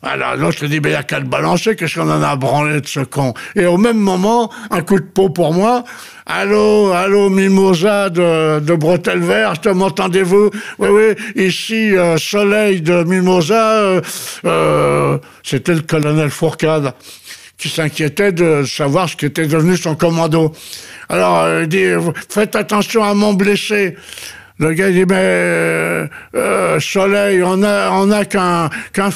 Alors 0.03 0.35
l'autre 0.35 0.65
dit, 0.65 0.79
ben 0.79 0.89
il 0.89 0.93
n'y 0.93 0.97
a 0.97 1.03
qu'à 1.03 1.19
le 1.19 1.25
balancer, 1.25 1.75
qu'est-ce 1.75 1.99
qu'on 1.99 2.09
en 2.09 2.23
a 2.23 2.35
branlé 2.35 2.81
de 2.81 2.87
ce 2.87 3.01
con? 3.01 3.35
Et 3.55 3.67
au 3.67 3.77
même 3.77 3.99
moment, 3.99 4.49
un 4.71 4.81
coup 4.81 4.99
de 4.99 5.05
peau 5.05 5.29
pour 5.29 5.53
moi, 5.53 5.83
Allô, 6.33 6.93
allô, 6.93 7.29
Mimosa 7.29 8.09
de, 8.09 8.75
Bretelle 8.75 9.19
Verte, 9.19 9.67
m'entendez-vous? 9.67 10.49
Oui, 10.79 10.87
oui, 10.89 11.45
ici, 11.47 11.97
euh, 11.97 12.15
Soleil 12.17 12.81
de 12.81 13.03
Mimosa, 13.03 14.01
euh, 14.45 15.17
c'était 15.43 15.73
le 15.73 15.81
colonel 15.81 16.29
Fourcade 16.29 16.93
qui 17.57 17.69
s'inquiétait 17.69 18.31
de 18.31 18.63
savoir 18.63 19.09
ce 19.09 19.15
qui 19.15 19.25
était 19.25 19.45
devenu 19.45 19.77
son 19.77 19.95
commando. 19.95 20.51
Alors, 21.11 21.59
il 21.59 21.67
dit, 21.67 21.87
faites 22.29 22.55
attention 22.55 23.03
à 23.03 23.13
mon 23.13 23.33
blessé. 23.33 23.97
Le 24.59 24.71
gars 24.71 24.91
dit, 24.91 25.03
mais 25.05 25.15
euh, 25.17 26.07
euh, 26.35 26.79
Soleil, 26.79 27.43
on 27.43 27.61
a, 27.63 27.89
on 27.91 28.09
a 28.11 28.23
qu'un 28.23 28.69
qu'un 28.93 29.09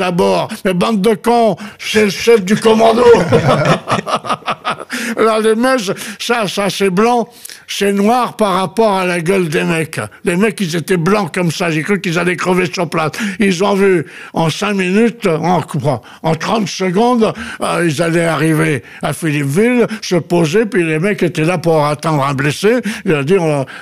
à 0.00 0.10
bord. 0.10 0.48
Mais 0.64 0.74
bande 0.74 1.00
de 1.00 1.14
cons, 1.14 1.56
c'est 1.78 2.06
le 2.06 2.10
chef 2.10 2.44
du 2.44 2.56
commando. 2.56 3.04
Alors 5.16 5.40
les 5.40 5.54
mecs, 5.54 5.90
ça, 6.18 6.46
ça 6.48 6.70
c'est 6.70 6.90
blanc, 6.90 7.28
c'est 7.66 7.92
noir 7.92 8.36
par 8.36 8.54
rapport 8.54 8.92
à 8.92 9.04
la 9.04 9.20
gueule 9.20 9.48
des 9.48 9.64
mecs. 9.64 10.00
Les 10.24 10.36
mecs, 10.36 10.60
ils 10.60 10.76
étaient 10.76 10.96
blancs 10.96 11.32
comme 11.34 11.50
ça. 11.50 11.70
J'ai 11.70 11.82
cru 11.82 12.00
qu'ils 12.00 12.18
allaient 12.18 12.36
crever 12.36 12.66
sur 12.72 12.88
place. 12.88 13.12
Ils 13.38 13.62
ont 13.64 13.74
vu 13.74 14.06
en 14.32 14.50
cinq 14.50 14.74
minutes, 14.74 15.26
en, 15.26 15.62
en 16.22 16.34
30 16.34 16.68
secondes, 16.68 17.32
euh, 17.60 17.86
ils 17.88 18.02
allaient 18.02 18.24
arriver 18.24 18.82
à 19.02 19.12
Philippeville, 19.12 19.86
se 20.02 20.16
poser, 20.16 20.66
puis 20.66 20.84
les 20.84 20.98
mecs 20.98 21.22
étaient 21.22 21.44
là 21.44 21.58
pour 21.58 21.84
attendre 21.84 22.24
un 22.24 22.34
blessé. 22.34 22.80
Ils 23.04 23.14
a 23.14 23.22
dit, 23.22 23.36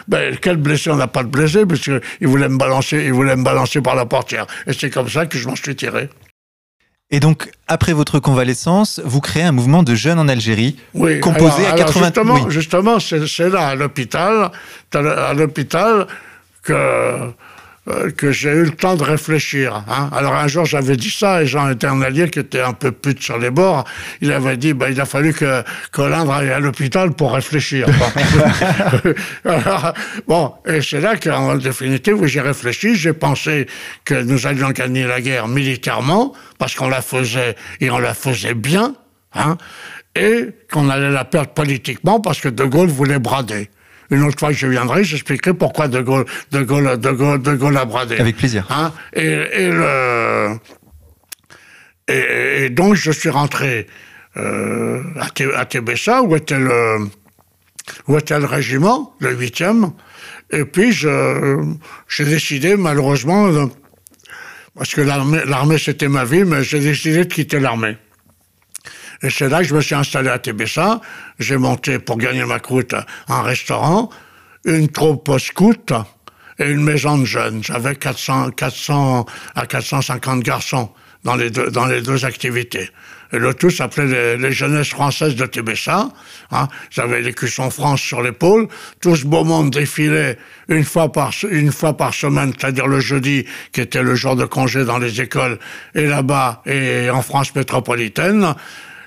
ben, 0.08 0.36
quel 0.40 0.56
blessé? 0.56 0.90
On 0.90 0.96
n'a 0.96 1.08
pas 1.08 1.22
de 1.22 1.28
blessé, 1.28 1.66
parce 1.66 1.80
qu'ils 1.80 2.28
voulaient 2.28 2.48
me 2.48 2.58
balancer, 2.58 3.02
ils 3.04 3.12
voulaient 3.12 3.36
me 3.36 3.44
balancer 3.44 3.80
par 3.80 3.94
la 3.94 4.06
portière. 4.06 4.46
Et 4.66 4.72
c'est 4.72 4.90
comme 4.90 5.08
ça 5.08 5.26
que 5.26 5.38
je 5.38 5.48
m'en 5.48 5.56
suis 5.56 5.76
tiré. 5.76 6.08
Et 7.10 7.20
donc, 7.20 7.50
après 7.68 7.92
votre 7.92 8.18
convalescence, 8.18 9.00
vous 9.04 9.20
créez 9.20 9.44
un 9.44 9.52
mouvement 9.52 9.84
de 9.84 9.94
jeunes 9.94 10.18
en 10.18 10.26
Algérie, 10.26 10.76
oui, 10.94 11.20
composé 11.20 11.64
à 11.64 11.72
80... 11.72 12.06
Justement, 12.06 12.50
justement 12.50 12.98
c'est 12.98 13.48
là, 13.48 13.68
à 13.68 13.74
l'hôpital, 13.76 14.50
à 14.92 15.32
l'hôpital, 15.32 16.08
que 16.64 17.32
euh, 17.88 18.10
que 18.10 18.32
j'ai 18.32 18.50
eu 18.50 18.64
le 18.64 18.70
temps 18.70 18.96
de 18.96 19.04
réfléchir. 19.04 19.84
Hein. 19.88 20.10
Alors 20.12 20.34
un 20.34 20.48
jour 20.48 20.64
j'avais 20.64 20.96
dit 20.96 21.10
ça 21.10 21.42
et 21.42 21.46
Jean 21.46 21.70
Eternalier 21.70 22.28
qui 22.30 22.40
était 22.40 22.60
un 22.60 22.72
peu 22.72 22.90
pute 22.90 23.22
sur 23.22 23.38
les 23.38 23.50
bords, 23.50 23.84
il 24.20 24.32
avait 24.32 24.56
dit 24.56 24.72
bah, 24.72 24.90
il 24.90 25.00
a 25.00 25.04
fallu 25.04 25.32
que 25.32 25.62
Colindre 25.92 26.32
aille 26.32 26.50
à 26.50 26.58
l'hôpital 26.58 27.12
pour 27.12 27.32
réfléchir. 27.32 27.86
bon, 30.26 30.52
et 30.66 30.82
c'est 30.82 31.00
là 31.00 31.16
qu'en 31.16 31.56
définitive 31.56 32.26
j'ai 32.26 32.40
réfléchi, 32.40 32.96
j'ai 32.96 33.12
pensé 33.12 33.66
que 34.04 34.14
nous 34.14 34.46
allions 34.46 34.70
gagner 34.70 35.04
la 35.04 35.20
guerre 35.20 35.46
militairement 35.46 36.32
parce 36.58 36.74
qu'on 36.74 36.88
la 36.88 37.02
faisait 37.02 37.54
et 37.80 37.90
on 37.90 37.98
la 37.98 38.14
faisait 38.14 38.54
bien, 38.54 38.94
hein, 39.34 39.56
et 40.16 40.48
qu'on 40.72 40.88
allait 40.88 41.10
la 41.10 41.24
perdre 41.24 41.50
politiquement 41.50 42.20
parce 42.20 42.40
que 42.40 42.48
De 42.48 42.64
Gaulle 42.64 42.88
voulait 42.88 43.18
brader. 43.18 43.70
Une 44.10 44.22
autre 44.22 44.38
fois 44.38 44.50
que 44.50 44.56
je 44.56 44.66
viendrai, 44.66 45.04
j'expliquerai 45.04 45.54
pourquoi 45.54 45.88
De 45.88 46.00
Gaulle, 46.00 46.24
de 46.52 46.62
Gaulle, 46.62 46.98
de 46.98 47.10
Gaulle, 47.10 47.42
de 47.42 47.54
Gaulle 47.54 47.76
a 47.76 47.84
bradé. 47.84 48.18
Avec 48.18 48.36
plaisir. 48.36 48.66
Hein 48.70 48.92
et, 49.12 49.22
et, 49.24 49.70
le, 49.70 50.58
et, 52.08 52.64
et, 52.64 52.70
donc, 52.70 52.94
je 52.94 53.10
suis 53.10 53.30
rentré 53.30 53.86
euh, 54.36 55.02
à, 55.54 55.64
Tébessa, 55.64 56.22
où 56.22 56.36
était 56.36 56.58
le, 56.58 57.08
où 58.06 58.16
était 58.16 58.38
le 58.38 58.46
régiment, 58.46 59.14
le 59.18 59.34
8e. 59.34 59.92
Et 60.50 60.64
puis, 60.64 60.92
j'ai 60.92 62.24
décidé, 62.24 62.76
malheureusement, 62.76 63.50
parce 64.76 64.94
que 64.94 65.00
l'armée, 65.00 65.78
c'était 65.78 66.08
ma 66.08 66.24
vie, 66.24 66.44
mais 66.44 66.62
j'ai 66.62 66.80
décidé 66.80 67.24
de 67.24 67.32
quitter 67.32 67.58
l'armée. 67.58 67.96
Et 69.22 69.30
c'est 69.30 69.48
là 69.48 69.58
que 69.58 69.64
je 69.64 69.74
me 69.74 69.80
suis 69.80 69.94
installé 69.94 70.28
à 70.28 70.38
Tébessa. 70.38 71.00
J'ai 71.38 71.56
monté, 71.56 71.98
pour 71.98 72.18
gagner 72.18 72.44
ma 72.44 72.58
croûte, 72.58 72.94
un 73.28 73.42
restaurant, 73.42 74.10
une 74.64 74.88
troupe 74.88 75.38
scout 75.38 75.92
et 76.58 76.70
une 76.70 76.82
maison 76.82 77.18
de 77.18 77.24
jeunes. 77.24 77.62
J'avais 77.62 77.94
400, 77.94 78.50
400 78.50 79.26
à 79.54 79.66
450 79.66 80.40
garçons 80.42 80.90
dans 81.24 81.36
les 81.36 81.50
deux, 81.50 81.70
dans 81.70 81.86
les 81.86 82.02
deux 82.02 82.24
activités. 82.24 82.90
Et 83.32 83.38
le 83.38 83.54
tout 83.54 83.70
s'appelait 83.70 84.36
les, 84.36 84.52
Jeunesses 84.52 84.90
Françaises 84.90 85.34
de 85.34 85.46
Tébessa. 85.46 86.08
Hein. 86.52 86.68
J'avais 86.90 87.20
l'écusson 87.20 87.70
France 87.70 88.00
sur 88.00 88.22
l'épaule. 88.22 88.68
Tout 89.00 89.16
ce 89.16 89.26
beau 89.26 89.42
monde 89.42 89.70
défilait 89.70 90.38
une 90.68 90.84
fois 90.84 91.10
par, 91.10 91.32
une 91.50 91.72
fois 91.72 91.96
par 91.96 92.14
semaine, 92.14 92.52
c'est-à-dire 92.56 92.86
le 92.86 93.00
jeudi, 93.00 93.44
qui 93.72 93.80
était 93.80 94.02
le 94.02 94.14
jour 94.14 94.36
de 94.36 94.44
congé 94.44 94.84
dans 94.84 94.98
les 94.98 95.20
écoles, 95.20 95.58
et 95.94 96.06
là-bas, 96.06 96.62
et 96.66 97.10
en 97.10 97.22
France 97.22 97.54
métropolitaine 97.54 98.54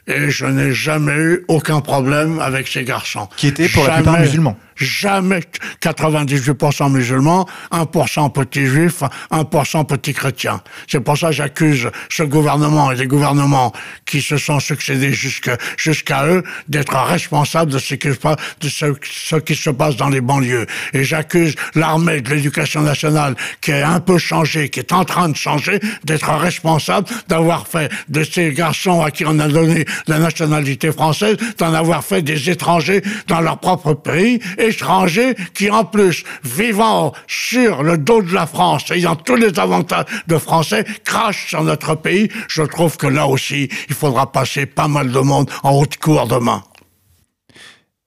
et 0.10 0.30
je 0.30 0.46
n'ai 0.46 0.72
jamais 0.72 1.16
eu 1.16 1.46
aucun 1.48 1.82
problème 1.82 2.40
avec 2.40 2.68
ces 2.68 2.84
garçons. 2.84 3.30
Qui 3.38 3.48
étaient 3.48 3.70
pour 3.70 3.88
la 3.88 3.96
plupart 3.96 4.20
musulmans 4.20 4.58
jamais 4.80 5.42
98% 5.82 6.92
musulmans, 6.92 7.48
1% 7.72 8.32
petits 8.32 8.66
juifs, 8.66 9.04
1% 9.32 9.86
petits 9.86 10.14
chrétiens. 10.14 10.62
C'est 10.88 11.00
pour 11.00 11.18
ça 11.18 11.28
que 11.28 11.34
j'accuse 11.34 11.90
ce 12.10 12.24
gouvernement 12.24 12.92
et 12.92 12.96
les 12.96 13.08
gouvernements 13.08 13.74
qui 14.06 14.22
se 14.22 14.38
sont 14.38 14.60
succédés 14.60 15.14
jusqu'à 15.14 16.26
eux 16.28 16.44
d'être 16.68 16.96
responsables 16.96 17.72
de 17.72 17.80
ce, 17.80 17.96
qui, 17.96 19.56
se 19.56 19.70
passe 19.70 19.96
dans 19.96 20.10
les 20.10 20.22
banlieues. 20.22 20.66
Et 20.94 21.04
j'accuse 21.04 21.56
l'armée 21.76 22.22
de 22.22 22.30
l'éducation 22.34 22.82
nationale 22.82 23.36
qui 23.62 23.72
est 23.72 23.84
un 23.84 24.00
peu 24.00 24.18
changée, 24.18 24.70
qui 24.70 24.80
est 24.80 24.94
en 24.94 25.06
train 25.06 25.30
de 25.30 25.36
changer, 25.36 25.80
d'être 26.04 26.30
responsable 26.30 27.08
d'avoir 27.28 27.68
fait 27.68 27.92
de 28.08 28.24
ces 28.24 28.52
garçons 28.54 29.02
à 29.02 29.12
qui 29.12 29.26
on 29.26 29.40
a 29.40 29.48
donné 29.48 29.86
la 30.08 30.20
nationalité 30.20 30.92
française, 30.92 31.38
d'en 31.58 31.74
avoir 31.74 32.04
fait 32.04 32.22
des 32.22 32.50
étrangers 32.50 33.02
dans 33.28 33.42
leur 33.42 33.60
propre 33.60 33.94
pays 33.94 34.40
étrangers 34.70 35.36
qui, 35.54 35.70
en 35.70 35.86
plus, 35.86 36.24
vivant 36.44 37.14
sur 37.28 37.84
le 37.84 37.98
dos 37.98 38.22
de 38.22 38.34
la 38.34 38.48
France, 38.48 38.92
ayant 38.92 39.16
tous 39.16 39.36
les 39.36 39.60
avantages 39.60 40.06
de 40.28 40.38
Français, 40.38 40.86
crachent 41.04 41.48
sur 41.50 41.64
notre 41.64 41.96
pays. 41.96 42.30
Je 42.48 42.64
trouve 42.64 42.98
que 42.98 43.08
là 43.08 43.28
aussi, 43.28 43.70
il 43.90 43.96
faudra 43.96 44.32
passer 44.32 44.66
pas 44.66 44.88
mal 44.88 45.12
de 45.12 45.20
monde 45.20 45.50
en 45.64 45.72
haute 45.72 45.98
cour 45.98 46.28
demain. 46.28 46.64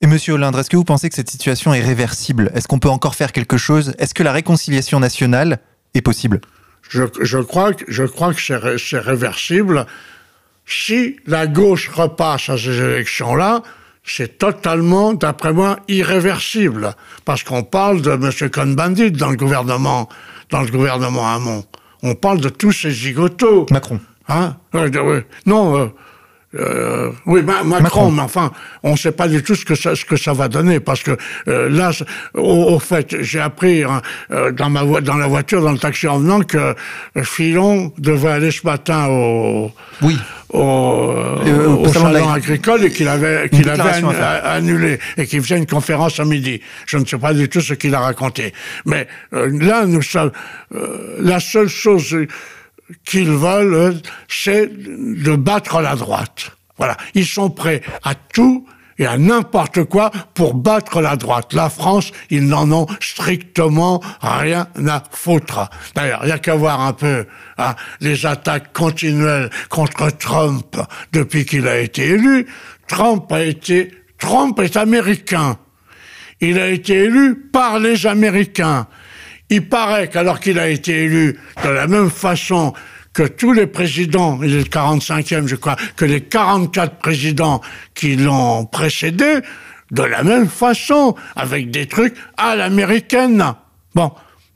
Et 0.01 0.09
Monsieur 0.09 0.35
Hollande, 0.35 0.57
est-ce 0.57 0.69
que 0.69 0.77
vous 0.77 0.85
pensez 0.85 1.09
que 1.09 1.15
cette 1.15 1.31
situation 1.31 1.73
est 1.73 1.81
réversible? 1.81 2.51
Est-ce 2.55 2.67
qu'on 2.67 2.81
peut 2.81 2.89
encore 2.89 3.15
faire 3.15 3.31
quelque 3.31 3.57
chose? 3.57 3.95
Est-ce 3.99 4.15
que 4.15 4.25
la 4.25 4.33
réconciliation 4.33 4.99
nationale 4.99 5.61
est 5.95 6.01
possible? 6.01 6.41
Je, 6.89 7.05
je, 7.21 7.39
crois, 7.39 7.71
je 7.87 8.03
crois 8.03 8.35
que 8.35 8.41
c'est 8.41 8.99
réversible. 8.99 9.87
Si 10.67 11.17
la 11.27 11.47
gauche 11.47 11.89
repasse 11.89 12.49
à 12.49 12.59
ces 12.59 12.79
élections-là, 12.81 13.63
c'est 14.05 14.39
totalement, 14.39 15.15
d'après 15.15 15.53
moi, 15.53 15.79
irréversible. 15.89 16.95
Parce 17.25 17.45
qu'on 17.45 17.63
parle 17.63 18.03
de 18.03 18.11
M. 18.11 18.51
Cohn-Bendit 18.51 19.13
dans 19.13 19.31
le 19.31 19.37
gouvernement, 19.37 20.09
dans 20.51 20.63
le 20.63 20.71
gouvernement 20.71 21.29
Hamon. 21.29 21.65
On 22.03 22.15
parle 22.15 22.41
de 22.41 22.49
tous 22.49 22.73
ces 22.73 22.91
zigotos. 22.91 23.67
Macron. 23.71 24.01
Hein? 24.29 24.57
Non, 25.47 25.79
euh, 25.79 25.89
euh, 26.55 27.11
oui, 27.25 27.43
Macron, 27.43 28.11
mais 28.11 28.21
enfin, 28.21 28.53
on 28.83 28.93
ne 28.93 28.97
sait 28.97 29.13
pas 29.13 29.27
du 29.27 29.43
tout 29.43 29.55
ce 29.55 29.65
que 29.65 29.75
ça, 29.75 29.97
ce 29.97 30.05
que 30.05 30.17
ça 30.17 30.35
va 30.35 30.49
donner, 30.49 30.81
parce 30.81 31.03
que 31.03 31.17
euh, 31.49 31.71
là, 31.71 31.93
au, 32.35 32.79
fait, 32.79 33.17
j'ai 33.23 33.41
appris 33.41 33.85
hein, 33.85 34.03
euh, 34.31 34.53
dans 34.53 34.69
ma 34.69 34.83
dans 35.01 35.17
la 35.17 35.29
voiture, 35.29 35.63
dans 35.63 35.73
le 35.73 35.79
taxi 35.79 36.07
en 36.09 36.19
venant, 36.19 36.41
que 36.41 36.75
Filon 37.23 37.93
devait 37.97 38.33
aller 38.33 38.51
ce 38.51 38.67
matin 38.67 39.07
au 39.09 39.73
oui. 40.03 40.19
au, 40.51 41.89
salon 41.89 42.31
agricole 42.31 42.85
et 42.85 42.91
qu'il 42.91 43.09
avait 43.09 43.49
qu'il 43.49 43.69
avait 43.71 44.03
annulé 44.45 44.99
et 45.17 45.27
qu'il 45.27 45.41
faisait 45.41 45.57
une 45.57 45.67
conférence 45.67 46.21
à 46.21 46.27
midi. 46.27 46.61
Je 46.85 46.99
ne 46.99 47.07
sais 47.07 47.19
pas 47.19 47.33
du 47.33 47.49
tout 47.49 47.63
ce 47.63 47.73
qu'il 47.73 47.95
a 47.95 48.01
raconté, 48.01 48.53
mais 48.85 49.09
là, 49.33 49.87
nous 49.87 50.03
sommes 50.03 50.33
la 51.19 51.41
seule 51.41 51.69
chose 51.69 52.15
qu'ils 53.05 53.31
veulent, 53.31 54.01
c'est 54.29 54.69
de 54.69 55.37
battre 55.37 55.81
la 55.81 55.97
droite. 55.97 56.53
Voilà. 56.79 56.97
Ils 57.15 57.27
sont 57.27 57.51
prêts 57.51 57.83
à 58.03 58.15
tout 58.15 58.67
et 58.99 59.07
à 59.07 59.19
n'importe 59.19 59.85
quoi 59.85 60.11
pour 60.35 60.55
battre 60.55 61.01
la 61.01 61.17
droite. 61.17 61.53
La 61.53 61.71
France, 61.71 62.13
ils 62.31 62.47
n'en 62.47 62.71
ont 62.73 62.87
strictement 63.01 64.01
rien 64.21 64.67
à 64.87 65.03
foutre. 65.11 65.71
D'ailleurs, 65.95 66.21
il 66.25 66.29
y 66.29 66.33
a 66.33 66.39
qu'à 66.39 66.55
voir 66.55 66.81
un 66.81 66.93
peu 66.93 67.27
hein, 67.59 67.75
les 68.01 68.27
attaques 68.27 68.73
continuelles 68.73 69.51
contre 69.69 70.11
Trump 70.11 70.77
depuis 71.13 71.45
qu'il 71.45 71.67
a 71.69 71.79
été 71.79 72.03
élu. 72.03 72.47
Trump 72.87 73.31
a 73.33 73.43
été, 73.43 73.93
Trump 74.19 74.59
est 74.61 74.77
américain. 74.77 75.57
Il 76.41 76.59
a 76.59 76.69
été 76.69 76.95
élu 76.95 77.37
par 77.37 77.79
les 77.79 78.07
Américains. 78.07 78.89
Il 79.53 79.69
paraît 79.69 80.09
qu'alors 80.09 80.41
qu'il 80.41 80.59
a 80.59 80.67
été 80.71 81.05
élu 81.05 81.39
de 81.63 81.69
la 81.69 81.87
même 81.87 82.09
façon 82.09 82.73
que 83.13 83.25
tous 83.25 83.53
les 83.53 83.67
présidents, 83.67 84.41
il 84.43 84.55
est 84.55 84.59
le 84.61 84.65
45e 84.65 85.47
je 85.47 85.57
crois, 85.57 85.77
que 85.95 86.07
les 86.07 86.23
44 86.23 86.97
présidents 86.97 87.61
qui 87.95 88.17
l'ont 88.17 88.65
précédé, 88.65 89.41
de 89.91 90.03
la 90.03 90.23
même 90.23 90.49
façon, 90.49 91.15
avec 91.37 91.71
des 91.71 91.85
trucs 91.85 92.15
à 92.39 92.57
l'américaine. 92.57 93.45
Bon, 93.95 94.13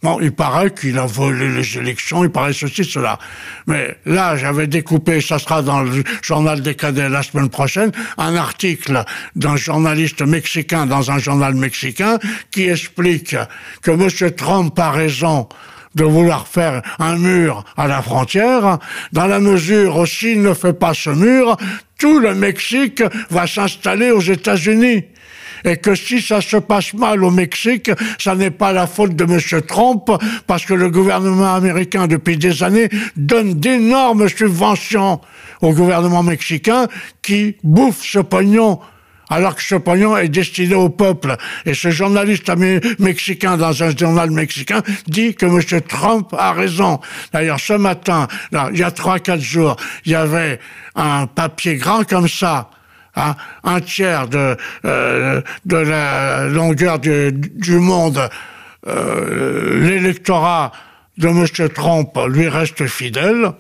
Bon, 0.07 0.21
il 0.21 0.31
paraît 0.31 0.71
qu'il 0.71 1.01
a 1.01 1.05
volé 1.05 1.49
les 1.49 1.79
élections, 1.79 2.23
il 2.23 2.31
paraît 2.31 2.53
ceci, 2.53 2.85
cela. 2.85 3.19
Mais 3.67 3.97
là, 4.07 4.37
j'avais 4.37 4.69
découpé, 4.69 5.21
ça 5.21 5.41
sera 5.41 5.63
dans 5.63 5.83
le 5.83 6.05
journal 6.23 6.61
des 6.61 6.77
cadets 6.77 7.09
la 7.09 7.25
semaine 7.25 7.49
prochaine, 7.49 7.91
un 8.17 8.37
article 8.37 9.03
d'un 9.35 9.57
journaliste 9.57 10.23
mexicain 10.23 10.87
dans 10.87 11.11
un 11.11 11.19
journal 11.19 11.57
mexicain 11.57 12.21
qui 12.53 12.69
explique 12.69 13.35
que 13.83 13.91
M. 13.91 14.31
Trump 14.37 14.79
a 14.79 14.93
raison 14.93 15.49
de 15.97 16.05
vouloir 16.05 16.47
faire 16.47 16.83
un 17.01 17.17
mur 17.17 17.65
à 17.77 17.89
la 17.89 18.01
frontière, 18.01 18.79
dans 19.11 19.27
la 19.27 19.41
mesure 19.41 19.97
où 19.97 20.07
s'il 20.07 20.41
ne 20.41 20.55
fait 20.55 20.75
pas 20.75 20.95
ce 20.95 21.11
mur, 21.11 21.57
tout 21.99 22.21
le 22.21 22.33
Mexique 22.33 23.03
va 23.31 23.49
s'installer 23.49 24.13
aux 24.13 24.21
États-Unis 24.21 25.03
et 25.67 25.77
que 25.77 25.95
si 25.95 26.23
ça 26.23 26.41
se 26.41 26.57
passe 26.57 26.95
mal 26.95 27.23
au 27.23 27.31
Mexique, 27.31 27.91
ça 28.19 28.35
n'est 28.35 28.51
pas 28.51 28.73
la 28.73 28.87
faute 28.87 29.15
de 29.15 29.25
M. 29.25 29.63
Trump, 29.63 30.11
parce 30.47 30.65
que 30.65 30.75
le 30.75 30.89
gouvernement 30.89 31.55
américain, 31.55 32.07
depuis 32.07 32.39
des 32.39 32.63
années, 32.63 32.89
donne 33.17 33.55
d'énormes 33.55 34.29
subventions 34.29 35.21
au 35.61 35.73
gouvernement 35.73 36.23
mexicain 36.23 36.87
qui 37.23 37.57
bouffe 37.63 38.03
ce 38.03 38.21
pognon 38.21 38.79
alors 39.29 39.57
que 39.57 39.63
ce 39.63 39.75
pognon 39.75 40.17
est 40.17 40.29
destiné 40.29 40.77
au 40.77 40.89
peuple. 40.89 41.37
Et 41.65 41.75
ce 41.75 41.91
journaliste 41.91 42.49
mexicain 43.01 43.57
dans 43.57 43.83
un 43.83 43.97
journal 43.97 44.31
mexicain 44.31 44.83
dit 45.09 45.35
que 45.35 45.47
M. 45.47 45.81
Trump 45.83 46.33
a 46.39 46.53
raison. 46.53 47.01
D'ailleurs, 47.33 47.59
ce 47.59 47.73
matin, 47.73 48.29
il 48.53 48.79
y 48.79 48.85
a 48.85 48.91
trois, 48.91 49.19
quatre 49.19 49.41
jours, 49.41 49.77
il 50.05 50.13
y 50.13 50.15
avait 50.15 50.61
un 50.95 51.27
papier 51.27 51.75
grand 51.75 52.09
comme 52.09 52.29
ça, 52.29 52.71
un 53.17 53.81
tiers 53.81 54.29
de, 54.29 54.57
euh, 54.85 55.41
de 55.65 55.77
la 55.77 56.47
longueur 56.47 56.99
du, 56.99 57.33
du 57.33 57.79
monde. 57.79 58.29
Euh, 58.87 59.81
L'électorat 59.81 60.73
de 61.19 61.29
M. 61.29 61.47
Trump 61.75 62.11
lui 62.29 62.49
reste 62.49 62.87
fidèle. 62.87 63.53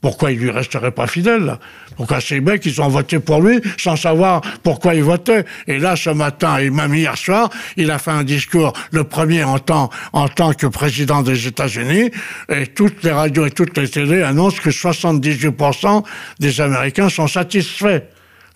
Pourquoi 0.00 0.30
il 0.30 0.38
lui 0.38 0.50
resterait 0.50 0.92
pas 0.92 1.08
fidèle? 1.08 1.58
Pourquoi 1.96 2.20
ces 2.20 2.40
mecs, 2.40 2.64
ils 2.66 2.80
ont 2.80 2.86
voté 2.86 3.18
pour 3.18 3.42
lui 3.42 3.60
sans 3.76 3.96
savoir 3.96 4.42
pourquoi 4.62 4.94
ils 4.94 5.02
votaient? 5.02 5.44
Et 5.66 5.80
là, 5.80 5.96
ce 5.96 6.10
matin, 6.10 6.58
et 6.58 6.70
même 6.70 6.94
hier 6.94 7.18
soir, 7.18 7.50
il 7.76 7.90
a 7.90 7.98
fait 7.98 8.12
un 8.12 8.22
discours, 8.22 8.72
le 8.92 9.02
premier 9.02 9.42
en 9.42 9.58
tant, 9.58 9.90
en 10.12 10.28
tant 10.28 10.52
que 10.52 10.68
président 10.68 11.22
des 11.22 11.48
États-Unis, 11.48 12.12
et 12.48 12.68
toutes 12.68 13.02
les 13.02 13.10
radios 13.10 13.46
et 13.46 13.50
toutes 13.50 13.76
les 13.76 13.88
télés 13.88 14.22
annoncent 14.22 14.62
que 14.62 14.70
78% 14.70 16.04
des 16.38 16.60
Américains 16.60 17.08
sont 17.08 17.26
satisfaits. 17.26 18.02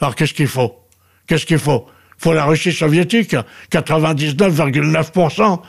Alors 0.02 0.14
qu'est-ce 0.16 0.34
qu'il 0.34 0.48
faut? 0.48 0.74
Qu'est-ce 1.28 1.46
qu'il 1.46 1.60
faut? 1.60 1.86
Il 2.18 2.22
faut 2.22 2.32
la 2.34 2.44
Russie 2.44 2.72
soviétique, 2.72 3.36
99,9%. 3.70 5.62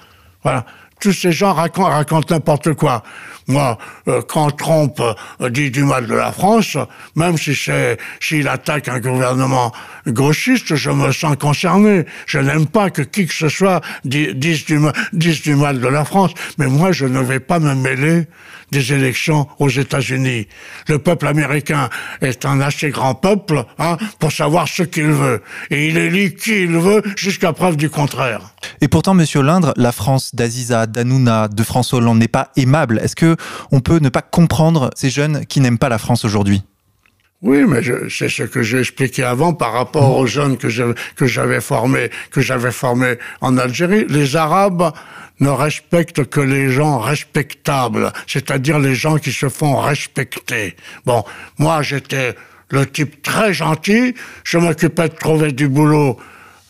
Voilà 0.44 0.66
tous 1.04 1.12
ces 1.12 1.34
gens 1.34 1.54
racontent, 1.54 2.34
n'importe 2.34 2.74
quoi. 2.76 3.04
Moi, 3.48 3.78
euh, 4.08 4.22
quand 4.22 4.52
Trump 4.52 5.02
euh, 5.02 5.50
dit 5.50 5.70
du 5.70 5.84
mal 5.84 6.08
de 6.08 6.14
la 6.16 6.32
France, 6.32 6.78
même 7.18 7.38
si 7.38 7.54
c'est 7.56 7.98
s'il 8.22 8.48
attaque 8.48 8.88
un 8.88 9.02
gouvernement 9.02 9.74
gauchiste, 10.08 10.76
je 10.76 10.90
me 10.92 11.12
sens 11.12 11.36
concerné. 11.36 12.06
Je 12.26 12.40
n'aime 12.40 12.68
pas 12.68 12.90
que 12.90 13.02
qui 13.02 13.28
que 13.28 13.34
ce 13.34 13.50
soit 13.50 13.82
dise 14.06 14.64
du 14.64 15.56
mal 15.56 15.82
de 15.82 15.88
la 15.90 16.06
France, 16.06 16.32
mais 16.58 16.68
moi, 16.68 16.94
je 16.94 17.06
ne 17.06 17.20
vais 17.20 17.42
pas 17.42 17.60
me 17.60 17.76
mêler 17.76 18.28
des 18.74 18.92
élections 18.92 19.48
aux 19.60 19.70
États-Unis. 19.70 20.48
Le 20.90 21.00
peuple 21.00 21.28
américain 21.28 21.90
est 22.22 22.46
un 22.46 22.60
assez 22.60 22.90
grand 22.90 23.16
peuple 23.16 23.64
hein, 23.80 23.98
pour 24.20 24.32
savoir 24.32 24.68
ce 24.68 24.84
qu'il 24.84 25.12
veut. 25.12 25.42
Et 25.70 25.88
il 25.88 25.98
élit 25.98 26.36
qui 26.36 26.64
il 26.64 26.78
veut 26.78 27.02
jusqu'à 27.16 27.54
preuve 27.54 27.78
du 27.78 27.90
contraire. 27.90 28.42
Et 28.82 28.88
pourtant, 28.88 29.14
Monsieur 29.14 29.42
Lindre, 29.42 29.74
la 29.78 29.92
France 29.92 30.36
d'Aziza, 30.36 30.88
d'Anouna, 30.88 31.48
de 31.48 31.64
François 31.64 32.00
Hollande 32.00 32.18
n'est 32.18 32.28
pas 32.28 32.50
aimable. 32.58 33.00
Est-ce 33.02 33.16
que 33.16 33.38
on 33.72 33.80
peut 33.80 34.00
ne 34.00 34.10
pas 34.10 34.22
comprendre 34.22 34.90
ces 34.96 35.10
jeunes 35.10 35.46
qui 35.46 35.62
n'aiment 35.62 35.78
pas 35.78 35.90
la 35.90 36.00
France 36.00 36.26
aujourd'hui? 36.26 36.64
Oui, 37.44 37.66
mais 37.68 37.82
c'est 38.10 38.30
ce 38.30 38.44
que 38.44 38.64
j'ai 38.64 38.80
expliqué 38.80 39.22
avant 39.24 39.54
par 39.54 39.74
rapport 39.74 40.18
aux 40.18 40.26
jeunes 40.26 40.56
que 40.58 40.70
j'avais 40.70 41.60
formés, 41.60 42.10
que 42.32 42.40
j'avais 42.40 42.72
formés 42.72 43.16
en 43.42 43.58
Algérie. 43.58 44.06
Les 44.08 44.38
Arabes 44.38 44.94
ne 45.42 45.50
respectent 45.50 46.24
que 46.30 46.40
les 46.40 46.70
gens 46.70 47.00
respectables, 47.00 48.14
c'est-à-dire 48.28 48.80
les 48.80 48.96
gens 48.96 49.18
qui 49.18 49.34
se 49.34 49.50
font 49.50 49.76
respecter. 49.76 50.78
Bon, 51.06 51.26
moi 51.58 51.82
j'étais 51.82 52.34
le 52.70 52.86
type 52.86 53.22
très 53.22 53.54
gentil, 53.54 54.16
je 54.46 54.58
m'occupais 54.58 55.10
de 55.10 55.16
trouver 55.16 55.52
du 55.52 55.68
boulot 55.68 56.18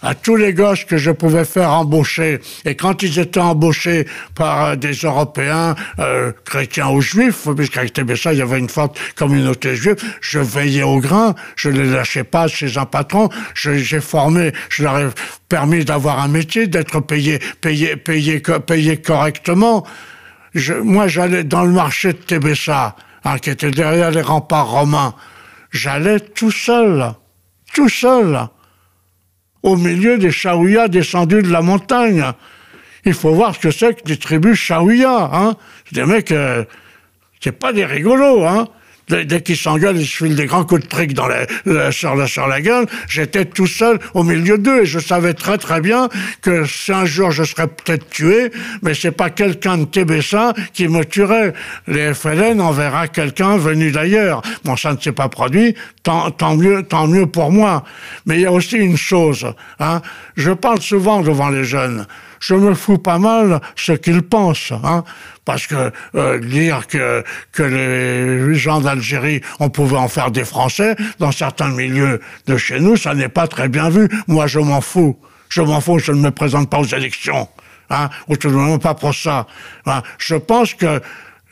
à 0.03 0.13
tous 0.13 0.35
les 0.35 0.53
gosses 0.53 0.83
que 0.83 0.97
je 0.97 1.11
pouvais 1.11 1.45
faire 1.45 1.71
embaucher. 1.71 2.39
Et 2.65 2.75
quand 2.75 3.01
ils 3.01 3.17
étaient 3.17 3.39
embauchés 3.39 4.05
par 4.35 4.65
euh, 4.65 4.75
des 4.75 4.93
Européens, 4.93 5.75
euh, 5.99 6.33
chrétiens 6.45 6.89
ou 6.89 7.01
juifs, 7.01 7.47
puisqu'à 7.55 7.81
ça, 8.15 8.33
il 8.33 8.39
y 8.39 8.41
avait 8.41 8.59
une 8.59 8.69
forte 8.69 8.99
communauté 9.15 9.75
juive, 9.75 9.95
je 10.21 10.39
veillais 10.39 10.83
au 10.83 10.99
grain, 10.99 11.33
je 11.55 11.69
ne 11.69 11.81
les 11.81 11.89
lâchais 11.89 12.25
pas 12.25 12.47
chez 12.47 12.77
un 12.77 12.85
patron, 12.85 13.29
j'ai 13.55 14.01
formé, 14.01 14.51
je 14.69 14.83
leur 14.83 14.99
ai 14.99 15.07
permis 15.47 15.85
d'avoir 15.85 16.19
un 16.19 16.27
métier, 16.27 16.67
d'être 16.67 16.99
payé, 16.99 17.39
payé, 17.61 17.95
payé, 17.95 18.41
payé 18.65 18.97
correctement. 18.97 19.85
Je, 20.53 20.73
moi, 20.73 21.07
j'allais 21.07 21.43
dans 21.43 21.63
le 21.63 21.71
marché 21.71 22.13
de 22.13 22.17
Tébessa, 22.17 22.95
hein, 23.23 23.37
qui 23.39 23.49
était 23.49 23.71
derrière 23.71 24.11
les 24.11 24.21
remparts 24.21 24.69
romains. 24.69 25.15
J'allais 25.71 26.19
tout 26.19 26.51
seul, 26.51 27.13
tout 27.73 27.89
seul 27.89 28.49
au 29.63 29.77
milieu 29.77 30.17
des 30.17 30.31
Chaouïas 30.31 30.89
descendus 30.89 31.41
de 31.41 31.51
la 31.51 31.61
montagne. 31.61 32.23
Il 33.05 33.13
faut 33.13 33.33
voir 33.33 33.55
ce 33.55 33.59
que 33.59 33.71
c'est 33.71 33.95
que 33.95 34.03
des 34.03 34.17
tribus 34.17 34.57
Chaouïas. 34.59 35.29
Hein. 35.33 35.55
C'est 35.85 35.95
des 35.95 36.05
mecs, 36.05 36.31
euh, 36.31 36.63
c'est 37.41 37.53
pas 37.53 37.73
des 37.73 37.85
rigolos. 37.85 38.45
Hein. 38.45 38.67
Dès, 39.09 39.41
qu'ils 39.41 39.57
s'engueulent, 39.57 39.97
ils 39.97 40.07
se 40.07 40.23
filent 40.23 40.35
des 40.35 40.45
grands 40.45 40.63
coups 40.63 40.81
de 40.83 40.87
trick 40.87 41.13
dans 41.13 41.27
la, 41.27 41.91
sur, 41.91 42.15
la, 42.15 42.25
sur 42.25 42.47
la 42.47 42.61
gueule. 42.61 42.85
J'étais 43.09 43.45
tout 43.45 43.67
seul 43.67 43.99
au 44.13 44.23
milieu 44.23 44.57
d'eux 44.57 44.83
et 44.83 44.85
je 44.85 44.99
savais 44.99 45.33
très 45.33 45.57
très 45.57 45.81
bien 45.81 46.07
que 46.41 46.65
si 46.65 46.91
un 46.93 47.05
jour 47.05 47.31
je 47.31 47.43
serais 47.43 47.67
peut-être 47.67 48.09
tué, 48.09 48.51
mais 48.81 48.93
c'est 48.93 49.11
pas 49.11 49.29
quelqu'un 49.29 49.79
de 49.79 49.85
Tébessa 49.85 50.53
qui 50.73 50.87
me 50.87 51.03
tuerait. 51.03 51.53
Les 51.87 52.13
FLN 52.13 52.61
enverra 52.61 53.07
quelqu'un 53.09 53.57
venu 53.57 53.91
d'ailleurs. 53.91 54.41
Bon, 54.63 54.77
ça 54.77 54.93
ne 54.93 54.99
s'est 54.99 55.11
pas 55.11 55.27
produit, 55.27 55.75
tant, 56.03 56.31
tant, 56.31 56.55
mieux, 56.55 56.83
tant 56.83 57.07
mieux 57.07 57.27
pour 57.27 57.51
moi. 57.51 57.83
Mais 58.25 58.35
il 58.35 58.41
y 58.41 58.45
a 58.45 58.51
aussi 58.51 58.77
une 58.77 58.97
chose. 58.97 59.45
Hein. 59.79 60.01
Je 60.37 60.51
parle 60.51 60.81
souvent 60.81 61.21
devant 61.21 61.49
les 61.49 61.65
jeunes 61.65 62.05
je 62.43 62.55
me 62.55 62.73
fous 62.73 62.97
pas 62.97 63.19
mal 63.19 63.61
ce 63.75 63.93
qu'ils 63.93 64.21
pensent. 64.21 64.73
Hein, 64.83 65.03
parce 65.45 65.67
que 65.67 65.91
euh, 66.15 66.39
dire 66.39 66.87
que, 66.87 67.23
que 67.51 67.63
les 67.63 68.55
gens 68.55 68.81
d'Algérie, 68.81 69.41
on 69.59 69.69
pouvait 69.69 69.97
en 69.97 70.07
faire 70.07 70.31
des 70.31 70.45
Français, 70.45 70.95
dans 71.19 71.31
certains 71.31 71.69
milieux 71.69 72.21
de 72.47 72.57
chez 72.57 72.79
nous, 72.79 72.95
ça 72.95 73.13
n'est 73.13 73.29
pas 73.29 73.47
très 73.47 73.69
bien 73.69 73.89
vu. 73.89 74.07
Moi, 74.27 74.47
je 74.47 74.59
m'en 74.59 74.81
fous. 74.81 75.17
Je 75.49 75.61
m'en 75.61 75.81
fous, 75.81 75.99
je 75.99 76.11
ne 76.11 76.21
me 76.21 76.31
présente 76.31 76.69
pas 76.69 76.79
aux 76.79 76.85
élections. 76.85 77.47
Hein, 77.89 78.09
ou 78.27 78.37
tout 78.37 78.49
le 78.49 78.55
monde 78.55 78.81
pas 78.81 78.95
pour 78.95 79.13
ça. 79.13 79.45
Hein. 79.85 80.01
Je 80.17 80.35
pense 80.35 80.73
que 80.73 81.01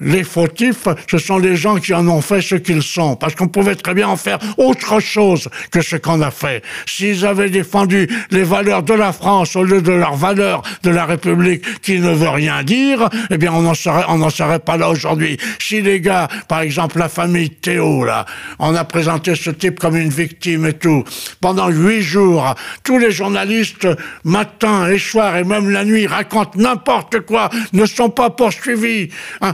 les 0.02 0.24
fautifs, 0.24 0.88
ce 1.10 1.18
sont 1.18 1.38
les 1.38 1.56
gens 1.56 1.78
qui 1.78 1.94
en 1.94 2.08
ont 2.08 2.22
fait 2.22 2.42
ce 2.42 2.56
qu'ils 2.56 2.84
sont, 2.84 3.16
parce 3.16 3.36
qu'on 3.36 3.48
pouvait 3.48 3.76
très 3.76 3.94
bien 3.94 4.08
en 4.08 4.18
faire 4.18 4.40
autre 4.58 5.00
chose 5.00 5.48
que 5.72 5.82
ce 5.82 5.96
qu'on 5.96 6.22
a 6.22 6.32
fait. 6.32 6.64
S'ils 6.86 7.26
avaient 7.26 7.50
défendu 7.50 8.10
les 8.32 8.44
valeurs 8.44 8.84
de 8.84 8.94
la 8.94 9.14
France 9.14 9.56
au 9.56 9.64
lieu 9.64 9.82
de 9.82 9.92
leurs 9.92 10.16
valeurs 10.16 10.64
de 10.84 10.90
la 10.90 11.06
République, 11.06 11.82
qui 11.82 12.00
ne 12.00 12.12
veut 12.12 12.30
rien 12.30 12.64
dire, 12.64 13.10
eh 13.30 13.38
bien, 13.38 13.54
on 13.54 13.62
n'en 13.62 13.74
serait, 13.74 14.06
serait 14.32 14.60
pas 14.60 14.78
là 14.78 14.90
aujourd'hui. 14.90 15.38
Si 15.60 15.82
les 15.82 16.02
gars, 16.02 16.28
par 16.48 16.62
exemple, 16.62 16.98
la 16.98 17.10
famille 17.10 17.52
Théo, 17.52 18.04
là, 18.04 18.26
on 18.60 18.76
a 18.76 18.84
présenté 18.84 19.36
ce 19.36 19.52
type 19.52 19.80
comme 19.80 19.96
une 19.96 20.10
victime 20.10 20.66
et 20.66 20.74
tout, 20.74 21.04
pendant 21.40 21.70
huit 21.70 22.02
jours, 22.02 22.56
tous 22.84 22.98
les 22.98 23.12
journalistes, 23.12 23.88
matin 24.24 24.90
et 24.90 24.98
soir 24.98 25.38
et 25.38 25.44
même 25.44 25.70
la 25.70 25.86
nuit, 25.86 26.08
racontent 26.08 26.52
n'importe 26.56 27.22
quoi, 27.22 27.50
ne 27.74 27.86
sont 27.86 28.10
pas 28.10 28.30
poursuivis. 28.30 29.10
Hein 29.42 29.54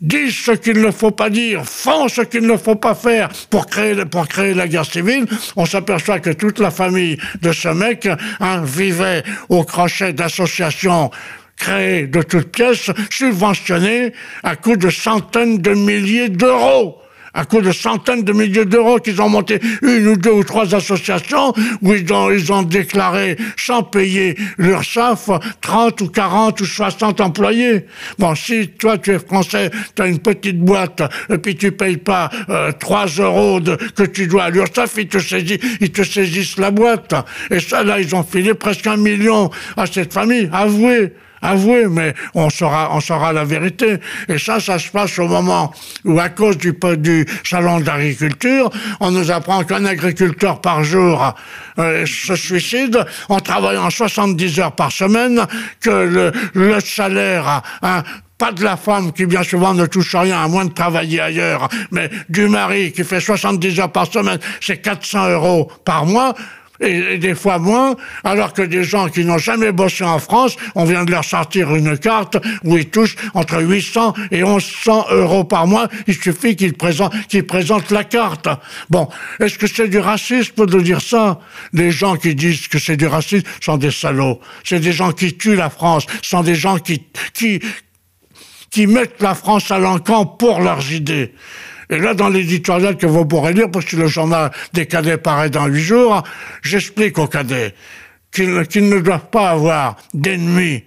disent 0.00 0.36
ce 0.36 0.52
qu'il 0.52 0.80
ne 0.80 0.90
faut 0.90 1.10
pas 1.10 1.30
dire, 1.30 1.64
font 1.64 2.08
ce 2.08 2.22
qu'il 2.22 2.46
ne 2.46 2.56
faut 2.56 2.76
pas 2.76 2.94
faire 2.94 3.28
pour 3.50 3.66
créer, 3.66 4.04
pour 4.04 4.28
créer 4.28 4.54
la 4.54 4.68
guerre 4.68 4.84
civile, 4.84 5.26
on 5.56 5.66
s'aperçoit 5.66 6.20
que 6.20 6.30
toute 6.30 6.58
la 6.58 6.70
famille 6.70 7.18
de 7.42 7.52
ce 7.52 7.68
mec 7.68 8.08
hein, 8.40 8.62
vivait 8.64 9.22
au 9.48 9.64
crochet 9.64 10.12
d'associations 10.12 11.10
créées 11.56 12.06
de 12.06 12.22
toutes 12.22 12.52
pièces, 12.52 12.90
subventionnées 13.10 14.12
à 14.44 14.54
coût 14.54 14.76
de 14.76 14.90
centaines 14.90 15.58
de 15.58 15.72
milliers 15.74 16.28
d'euros 16.28 16.98
à 17.38 17.44
cause 17.44 17.62
de 17.62 17.72
centaines 17.72 18.24
de 18.24 18.32
milliers 18.32 18.64
d'euros 18.64 18.98
qu'ils 18.98 19.22
ont 19.22 19.28
monté 19.28 19.60
une 19.82 20.08
ou 20.08 20.16
deux 20.16 20.32
ou 20.32 20.42
trois 20.42 20.74
associations 20.74 21.52
où 21.82 21.94
ils 21.94 22.12
ont, 22.12 22.32
ils 22.32 22.52
ont 22.52 22.64
déclaré 22.64 23.36
sans 23.56 23.84
payer 23.84 24.36
leur 24.56 24.84
SAF 24.84 25.30
30 25.60 26.00
ou 26.00 26.08
40 26.08 26.60
ou 26.60 26.64
60 26.64 27.20
employés. 27.20 27.86
Bon, 28.18 28.34
si 28.34 28.70
toi 28.70 28.98
tu 28.98 29.12
es 29.12 29.20
français, 29.20 29.70
tu 29.94 30.02
as 30.02 30.08
une 30.08 30.18
petite 30.18 30.58
boîte 30.58 31.00
et 31.30 31.38
puis 31.38 31.54
tu 31.54 31.70
payes 31.70 31.98
pas 31.98 32.28
euh, 32.48 32.72
3 32.72 33.06
euros 33.18 33.60
de, 33.60 33.76
que 33.76 34.02
tu 34.02 34.26
dois 34.26 34.44
à 34.44 34.50
l'URSSAF, 34.50 34.94
ils 34.98 35.06
te, 35.06 35.20
saisissent, 35.20 35.60
ils 35.80 35.92
te 35.92 36.02
saisissent 36.02 36.58
la 36.58 36.72
boîte. 36.72 37.14
Et 37.52 37.60
ça, 37.60 37.84
là, 37.84 38.00
ils 38.00 38.16
ont 38.16 38.24
filé 38.24 38.54
presque 38.54 38.88
un 38.88 38.96
million 38.96 39.48
à 39.76 39.86
cette 39.86 40.12
famille. 40.12 40.50
Avouez. 40.52 41.12
Avouez, 41.42 41.86
mais 41.88 42.14
on 42.34 42.50
saura, 42.50 42.90
on 42.92 43.00
saura 43.00 43.32
la 43.32 43.44
vérité. 43.44 43.98
Et 44.28 44.38
ça, 44.38 44.60
ça 44.60 44.78
se 44.78 44.88
passe 44.88 45.18
au 45.18 45.28
moment 45.28 45.72
où, 46.04 46.18
à 46.18 46.28
cause 46.28 46.58
du, 46.58 46.76
du 46.98 47.26
salon 47.44 47.80
d'agriculture, 47.80 48.70
on 49.00 49.10
nous 49.10 49.30
apprend 49.30 49.64
qu'un 49.64 49.84
agriculteur 49.84 50.60
par 50.60 50.84
jour 50.84 51.34
euh, 51.78 52.06
se 52.06 52.34
suicide 52.36 53.04
en 53.28 53.40
travaillant 53.40 53.90
70 53.90 54.60
heures 54.60 54.72
par 54.72 54.92
semaine, 54.92 55.46
que 55.80 55.90
le, 55.90 56.32
le 56.54 56.80
salaire 56.80 57.62
hein, 57.82 58.02
pas 58.38 58.52
de 58.52 58.62
la 58.62 58.76
femme 58.76 59.12
qui 59.12 59.26
bien 59.26 59.42
souvent 59.42 59.74
ne 59.74 59.86
touche 59.86 60.14
rien 60.14 60.40
à 60.40 60.48
moins 60.48 60.64
de 60.64 60.72
travailler 60.72 61.20
ailleurs, 61.20 61.68
mais 61.90 62.08
du 62.28 62.48
mari 62.48 62.92
qui 62.92 63.02
fait 63.02 63.20
70 63.20 63.80
heures 63.80 63.92
par 63.92 64.10
semaine, 64.10 64.38
c'est 64.60 64.78
400 64.78 65.30
euros 65.30 65.70
par 65.84 66.06
mois 66.06 66.34
et, 66.80 67.18
des 67.18 67.34
fois 67.34 67.58
moins, 67.58 67.96
alors 68.24 68.52
que 68.52 68.62
des 68.62 68.84
gens 68.84 69.08
qui 69.08 69.24
n'ont 69.24 69.38
jamais 69.38 69.72
bossé 69.72 70.04
en 70.04 70.18
France, 70.18 70.56
on 70.74 70.84
vient 70.84 71.04
de 71.04 71.10
leur 71.10 71.24
sortir 71.24 71.74
une 71.74 71.98
carte 71.98 72.36
où 72.64 72.76
ils 72.76 72.88
touchent 72.88 73.16
entre 73.34 73.62
800 73.62 74.14
et 74.30 74.42
1100 74.42 75.06
euros 75.10 75.44
par 75.44 75.66
mois. 75.66 75.88
Il 76.06 76.14
suffit 76.14 76.56
qu'ils 76.56 76.74
présentent, 76.74 77.90
la 77.90 78.04
carte. 78.04 78.48
Bon, 78.90 79.08
est-ce 79.40 79.58
que 79.58 79.66
c'est 79.66 79.88
du 79.88 79.98
racisme 79.98 80.66
de 80.66 80.80
dire 80.80 81.00
ça? 81.00 81.40
Les 81.72 81.90
gens 81.90 82.16
qui 82.16 82.34
disent 82.34 82.68
que 82.68 82.78
c'est 82.78 82.96
du 82.96 83.06
racisme 83.06 83.46
sont 83.60 83.76
des 83.76 83.90
salauds. 83.90 84.40
C'est 84.64 84.80
des 84.80 84.92
gens 84.92 85.12
qui 85.12 85.36
tuent 85.36 85.56
la 85.56 85.70
France, 85.70 86.06
sont 86.22 86.42
des 86.42 86.54
gens 86.54 86.78
qui, 86.78 87.02
qui, 87.34 87.60
qui 88.70 88.86
mettent 88.86 89.20
la 89.20 89.34
France 89.34 89.70
à 89.70 89.78
l'encan 89.78 90.26
pour 90.26 90.60
leurs 90.60 90.92
idées. 90.92 91.32
Et 91.90 91.98
là, 91.98 92.14
dans 92.14 92.28
l'éditorial 92.28 92.96
que 92.96 93.06
vous 93.06 93.24
pourrez 93.24 93.54
lire, 93.54 93.70
parce 93.70 93.86
que 93.86 93.96
le 93.96 94.06
journal 94.06 94.50
des 94.72 94.86
cadets 94.86 95.16
paraît 95.16 95.50
dans 95.50 95.66
huit 95.66 95.82
jours, 95.82 96.22
j'explique 96.62 97.18
aux 97.18 97.26
cadets 97.26 97.74
qu'ils 98.30 98.88
ne 98.88 99.00
doivent 99.00 99.30
pas 99.30 99.50
avoir 99.50 99.96
d'ennemis 100.12 100.84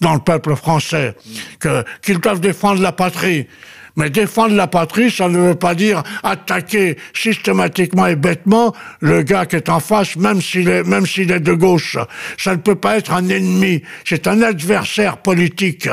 dans 0.00 0.14
le 0.14 0.20
peuple 0.20 0.56
français, 0.56 1.14
qu'ils 2.02 2.18
doivent 2.18 2.40
défendre 2.40 2.82
la 2.82 2.92
patrie, 2.92 3.46
mais 3.96 4.10
défendre 4.10 4.54
la 4.54 4.66
patrie, 4.66 5.10
ça 5.10 5.28
ne 5.28 5.38
veut 5.38 5.54
pas 5.54 5.74
dire 5.74 6.02
attaquer 6.22 6.96
systématiquement 7.14 8.06
et 8.06 8.16
bêtement 8.16 8.74
le 9.00 9.22
gars 9.22 9.46
qui 9.46 9.56
est 9.56 9.68
en 9.68 9.80
face, 9.80 10.16
même 10.16 10.40
s'il 10.40 10.68
est, 10.68 10.84
même 10.84 11.06
s'il 11.06 11.32
est 11.32 11.40
de 11.40 11.54
gauche. 11.54 11.96
Ça 12.38 12.52
ne 12.52 12.60
peut 12.60 12.74
pas 12.74 12.98
être 12.98 13.12
un 13.12 13.28
ennemi. 13.28 13.82
C'est 14.04 14.26
un 14.26 14.42
adversaire 14.42 15.18
politique. 15.18 15.88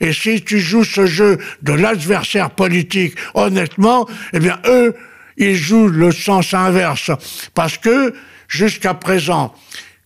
Et 0.00 0.12
si 0.12 0.42
tu 0.42 0.60
joues 0.60 0.84
ce 0.84 1.06
jeu 1.06 1.38
de 1.62 1.72
l'adversaire 1.72 2.50
politique 2.50 3.14
honnêtement, 3.34 4.08
eh 4.32 4.38
bien, 4.38 4.58
eux, 4.66 4.94
ils 5.36 5.56
jouent 5.56 5.88
le 5.88 6.12
sens 6.12 6.54
inverse. 6.54 7.10
Parce 7.54 7.76
que, 7.78 8.14
jusqu'à 8.48 8.94
présent, 8.94 9.54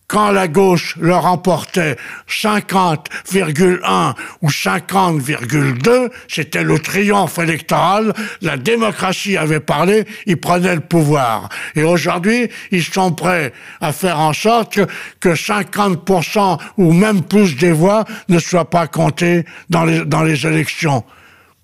quand 0.07 0.31
la 0.31 0.47
gauche 0.47 0.95
leur 0.99 1.25
emportait 1.25 1.95
50,1 2.29 4.13
ou 4.41 4.49
50,2, 4.49 6.09
c'était 6.27 6.63
le 6.63 6.79
triomphe 6.79 7.39
électoral, 7.39 8.13
la 8.41 8.57
démocratie 8.57 9.37
avait 9.37 9.59
parlé, 9.59 10.05
ils 10.25 10.39
prenaient 10.39 10.75
le 10.75 10.81
pouvoir. 10.81 11.49
Et 11.75 11.83
aujourd'hui, 11.83 12.49
ils 12.71 12.83
sont 12.83 13.13
prêts 13.13 13.51
à 13.81 13.91
faire 13.91 14.19
en 14.19 14.33
sorte 14.33 14.79
que, 15.19 15.35
50% 15.35 16.59
ou 16.77 16.93
même 16.93 17.23
plus 17.23 17.57
des 17.57 17.71
voix 17.71 18.05
ne 18.29 18.39
soient 18.39 18.69
pas 18.69 18.87
comptées 18.87 19.43
dans 19.69 19.83
les, 19.83 20.05
dans 20.05 20.23
les 20.23 20.45
élections 20.45 21.03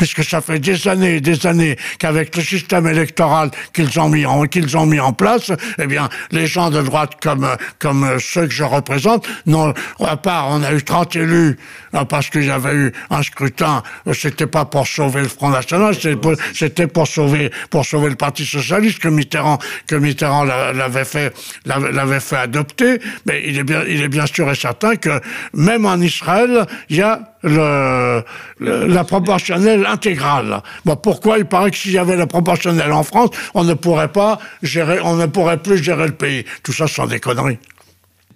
puisque 0.01 0.23
ça 0.23 0.41
fait 0.41 0.57
des 0.57 0.87
années 0.87 1.17
et 1.17 1.21
des 1.21 1.45
années 1.45 1.77
qu'avec 1.99 2.35
le 2.35 2.41
système 2.41 2.87
électoral 2.87 3.51
qu'ils 3.71 3.99
ont 3.99 4.09
mis 4.09 4.25
en, 4.25 4.47
qu'ils 4.47 4.75
ont 4.75 4.87
mis 4.87 4.99
en 4.99 5.13
place, 5.13 5.51
eh 5.77 5.85
bien, 5.85 6.09
les 6.31 6.47
gens 6.47 6.71
de 6.71 6.81
droite 6.81 7.21
comme, 7.21 7.47
comme 7.77 8.17
ceux 8.19 8.47
que 8.47 8.51
je 8.51 8.63
représente, 8.63 9.27
non, 9.45 9.75
à 10.03 10.17
part, 10.17 10.47
on 10.49 10.63
a 10.63 10.73
eu 10.73 10.81
30 10.81 11.17
élus, 11.17 11.55
hein, 11.93 12.05
parce 12.05 12.31
qu'il 12.31 12.45
y 12.45 12.49
avait 12.49 12.73
eu 12.73 12.91
un 13.11 13.21
scrutin, 13.21 13.83
c'était 14.11 14.47
pas 14.47 14.65
pour 14.65 14.87
sauver 14.87 15.21
le 15.21 15.27
Front 15.27 15.49
National, 15.49 15.93
c'était 15.93 16.87
pour, 16.87 17.07
sauver, 17.07 17.51
pour 17.69 17.85
sauver 17.85 18.09
le 18.09 18.15
Parti 18.15 18.43
Socialiste 18.43 18.97
que 18.97 19.07
Mitterrand, 19.07 19.59
que 19.85 19.93
Mitterrand 19.93 20.45
l'avait 20.45 21.05
fait, 21.05 21.31
l'avait 21.65 22.19
fait 22.19 22.37
adopter, 22.37 22.99
mais 23.27 23.43
il 23.45 23.59
est 23.59 23.63
bien, 23.63 23.83
il 23.87 24.01
est 24.01 24.09
bien 24.09 24.25
sûr 24.25 24.49
et 24.49 24.55
certain 24.55 24.95
que 24.95 25.21
même 25.53 25.85
en 25.85 26.01
Israël, 26.01 26.65
il 26.89 26.95
y 26.95 27.01
a 27.03 27.31
le, 27.43 28.23
la 28.59 29.03
proportionnelle 29.03 29.85
intégrale. 29.91 30.61
Bon, 30.85 30.95
pourquoi? 30.95 31.37
Il 31.37 31.45
paraît 31.45 31.71
que 31.71 31.77
s'il 31.77 31.91
y 31.91 31.97
avait 31.97 32.15
la 32.15 32.27
proportionnelle 32.27 32.91
en 32.91 33.03
France, 33.03 33.29
on 33.53 33.63
ne 33.63 33.73
pourrait 33.73 34.11
pas 34.11 34.39
gérer, 34.63 34.99
on 35.01 35.15
ne 35.15 35.25
pourrait 35.25 35.61
plus 35.61 35.83
gérer 35.83 36.07
le 36.07 36.13
pays. 36.13 36.45
Tout 36.63 36.73
ça, 36.73 36.87
ce 36.87 36.95
sont 36.95 37.07
des 37.07 37.19
conneries. 37.19 37.59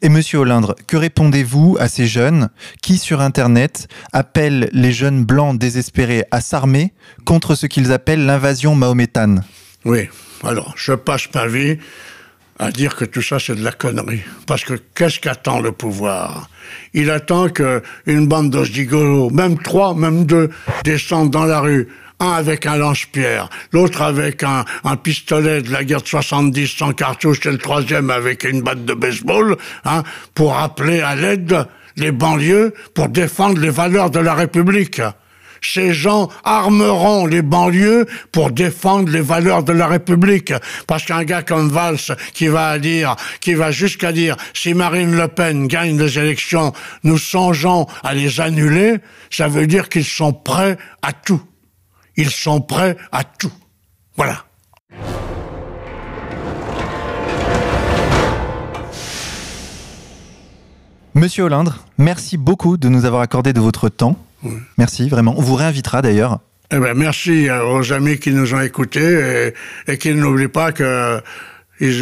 Et 0.01 0.09
Monsieur 0.09 0.39
Hollindre, 0.39 0.75
que 0.87 0.97
répondez-vous 0.97 1.77
à 1.79 1.87
ces 1.87 2.05
jeunes 2.05 2.49
qui, 2.81 2.97
sur 2.97 3.21
Internet, 3.21 3.87
appellent 4.13 4.69
les 4.73 4.91
jeunes 4.91 5.23
blancs 5.23 5.57
désespérés 5.57 6.25
à 6.31 6.41
s'armer 6.41 6.93
contre 7.25 7.55
ce 7.55 7.65
qu'ils 7.65 7.91
appellent 7.91 8.25
l'invasion 8.25 8.75
mahométane? 8.75 9.43
Oui, 9.85 10.09
alors, 10.43 10.73
je 10.75 10.93
passe 10.93 11.27
ma 11.33 11.47
vie 11.47 11.77
à 12.59 12.71
dire 12.71 12.95
que 12.95 13.05
tout 13.05 13.21
ça 13.21 13.39
c'est 13.39 13.55
de 13.55 13.63
la 13.63 13.71
connerie. 13.71 14.21
Parce 14.47 14.63
que 14.63 14.73
qu'est-ce 14.73 15.19
qu'attend 15.19 15.59
le 15.59 15.71
pouvoir? 15.71 16.49
Il 16.93 17.09
attend 17.09 17.49
qu'une 17.49 18.27
bande 18.27 18.49
d'osdigolos, 18.49 19.29
même 19.29 19.57
trois, 19.57 19.93
même 19.93 20.25
deux, 20.25 20.49
descendent 20.83 21.31
dans 21.31 21.45
la 21.45 21.59
rue. 21.59 21.87
Un 22.19 22.31
avec 22.31 22.65
un 22.65 22.77
lance-pierre, 22.77 23.49
l'autre 23.73 24.01
avec 24.01 24.41
un, 24.43 24.63
un, 24.85 24.95
pistolet 24.95 25.61
de 25.61 25.69
la 25.69 25.83
guerre 25.83 26.01
de 26.01 26.07
70 26.07 26.67
sans 26.67 26.93
cartouche 26.93 27.45
et 27.45 27.51
le 27.51 27.57
troisième 27.57 28.09
avec 28.09 28.45
une 28.45 28.61
batte 28.61 28.85
de 28.85 28.93
baseball, 28.93 29.57
hein, 29.83 30.03
pour 30.33 30.57
appeler 30.57 31.01
à 31.01 31.15
l'aide 31.15 31.67
les 31.97 32.11
banlieues 32.11 32.73
pour 32.93 33.09
défendre 33.09 33.59
les 33.59 33.69
valeurs 33.69 34.11
de 34.11 34.19
la 34.19 34.33
République 34.33 35.01
ces 35.73 35.93
gens 35.93 36.29
armeront 36.43 37.25
les 37.25 37.41
banlieues 37.41 38.05
pour 38.31 38.51
défendre 38.51 39.09
les 39.09 39.21
valeurs 39.21 39.63
de 39.63 39.73
la 39.73 39.87
République. 39.87 40.53
Parce 40.87 41.05
qu'un 41.05 41.23
gars 41.23 41.43
comme 41.43 41.69
Valls 41.69 42.15
qui 42.33 42.47
va 42.47 42.77
dire, 42.79 43.15
qui 43.41 43.53
va 43.53 43.71
jusqu'à 43.71 44.11
dire, 44.11 44.35
si 44.53 44.73
Marine 44.73 45.15
Le 45.15 45.27
Pen 45.27 45.67
gagne 45.67 45.97
les 45.97 46.19
élections, 46.19 46.73
nous 47.03 47.17
songeons 47.17 47.87
à 48.03 48.13
les 48.13 48.39
annuler, 48.39 48.97
ça 49.29 49.47
veut 49.47 49.67
dire 49.67 49.89
qu'ils 49.89 50.05
sont 50.05 50.33
prêts 50.33 50.77
à 51.01 51.13
tout. 51.13 51.41
Ils 52.15 52.31
sont 52.31 52.61
prêts 52.61 52.95
à 53.11 53.23
tout. 53.23 53.51
Voilà. 54.15 54.45
Monsieur 61.13 61.45
Hollindre, 61.45 61.85
merci 61.97 62.35
beaucoup 62.35 62.75
de 62.75 62.89
nous 62.89 63.05
avoir 63.05 63.21
accordé 63.21 63.53
de 63.53 63.61
votre 63.61 63.87
temps. 63.87 64.17
Merci, 64.77 65.09
vraiment. 65.09 65.35
On 65.37 65.41
vous 65.41 65.55
réinvitera 65.55 66.01
d'ailleurs. 66.01 66.39
Eh 66.71 66.79
ben, 66.79 66.93
merci 66.95 67.47
aux 67.49 67.93
amis 67.93 68.17
qui 68.17 68.31
nous 68.31 68.53
ont 68.53 68.61
écoutés 68.61 69.53
et, 69.87 69.91
et 69.91 69.97
qu'ils 69.97 70.17
n'oublient 70.17 70.47
pas 70.47 70.71
que 70.71 71.21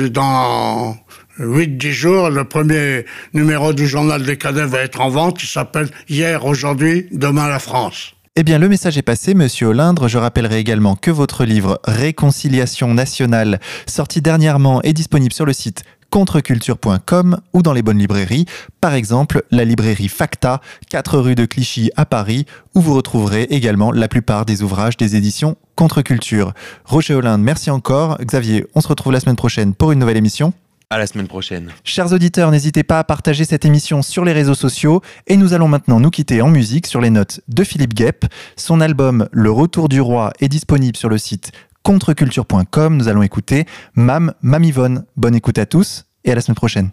dans 0.09 0.95
8-10 1.39 1.91
jours, 1.91 2.29
le 2.29 2.43
premier 2.43 3.05
numéro 3.33 3.73
du 3.73 3.87
journal 3.87 4.23
des 4.23 4.37
cadets 4.37 4.65
va 4.65 4.79
être 4.81 5.01
en 5.01 5.09
vente. 5.09 5.41
Il 5.43 5.47
s'appelle 5.47 5.89
Hier, 6.07 6.45
aujourd'hui, 6.45 7.07
demain 7.11 7.47
la 7.47 7.59
France. 7.59 8.13
Eh 8.35 8.43
bien, 8.43 8.57
le 8.57 8.67
message 8.67 8.97
est 8.97 9.03
passé, 9.03 9.35
monsieur 9.35 9.67
Olindre. 9.67 10.07
Je 10.07 10.17
rappellerai 10.17 10.57
également 10.57 10.95
que 10.95 11.11
votre 11.11 11.45
livre 11.45 11.79
Réconciliation 11.83 12.93
nationale, 12.93 13.59
sorti 13.87 14.21
dernièrement, 14.21 14.81
est 14.81 14.93
disponible 14.93 15.33
sur 15.33 15.45
le 15.45 15.53
site 15.53 15.83
contreculture.com 16.13 17.39
ou 17.53 17.63
dans 17.63 17.73
les 17.73 17.81
bonnes 17.81 17.97
librairies, 17.97 18.45
par 18.81 18.93
exemple 18.93 19.41
la 19.49 19.65
librairie 19.65 20.09
Facta, 20.09 20.61
4 20.91 21.17
rue 21.17 21.33
de 21.33 21.45
Clichy 21.45 21.89
à 21.95 22.05
Paris, 22.05 22.45
où 22.75 22.81
vous 22.81 22.93
retrouverez 22.93 23.47
également 23.49 23.91
la 23.91 24.07
plupart 24.07 24.45
des 24.45 24.61
ouvrages 24.61 24.95
des 24.95 25.15
éditions 25.15 25.57
Contreculture. 25.75 26.53
Roger 26.85 27.15
Hollande, 27.15 27.41
merci 27.41 27.71
encore. 27.71 28.19
Xavier, 28.19 28.63
on 28.75 28.81
se 28.81 28.87
retrouve 28.87 29.11
la 29.11 29.21
semaine 29.21 29.35
prochaine 29.35 29.73
pour 29.73 29.91
une 29.91 29.97
nouvelle 29.97 30.17
émission. 30.17 30.53
À 30.91 30.99
la 30.99 31.07
semaine 31.07 31.27
prochaine. 31.27 31.71
Chers 31.83 32.13
auditeurs, 32.13 32.51
n'hésitez 32.51 32.83
pas 32.83 32.99
à 32.99 33.03
partager 33.03 33.43
cette 33.43 33.65
émission 33.65 34.03
sur 34.03 34.23
les 34.23 34.33
réseaux 34.33 34.53
sociaux 34.53 35.01
et 35.25 35.35
nous 35.35 35.55
allons 35.55 35.67
maintenant 35.67 35.99
nous 35.99 36.11
quitter 36.11 36.43
en 36.43 36.47
musique 36.47 36.85
sur 36.85 37.01
les 37.01 37.09
notes 37.09 37.41
de 37.47 37.63
Philippe 37.63 37.95
Guep. 37.95 38.25
Son 38.55 38.81
album 38.81 39.27
Le 39.31 39.49
Retour 39.49 39.89
du 39.89 39.99
Roi 39.99 40.31
est 40.39 40.49
disponible 40.49 40.95
sur 40.95 41.09
le 41.09 41.17
site 41.17 41.53
contreculture.com. 41.83 42.97
Nous 42.97 43.07
allons 43.07 43.23
écouter 43.23 43.65
Mam 43.95 44.33
Mamivonne. 44.41 45.05
Bonne 45.15 45.35
écoute 45.35 45.57
à 45.57 45.65
tous 45.65 46.05
et 46.23 46.31
à 46.31 46.35
la 46.35 46.41
semaine 46.41 46.55
prochaine. 46.55 46.91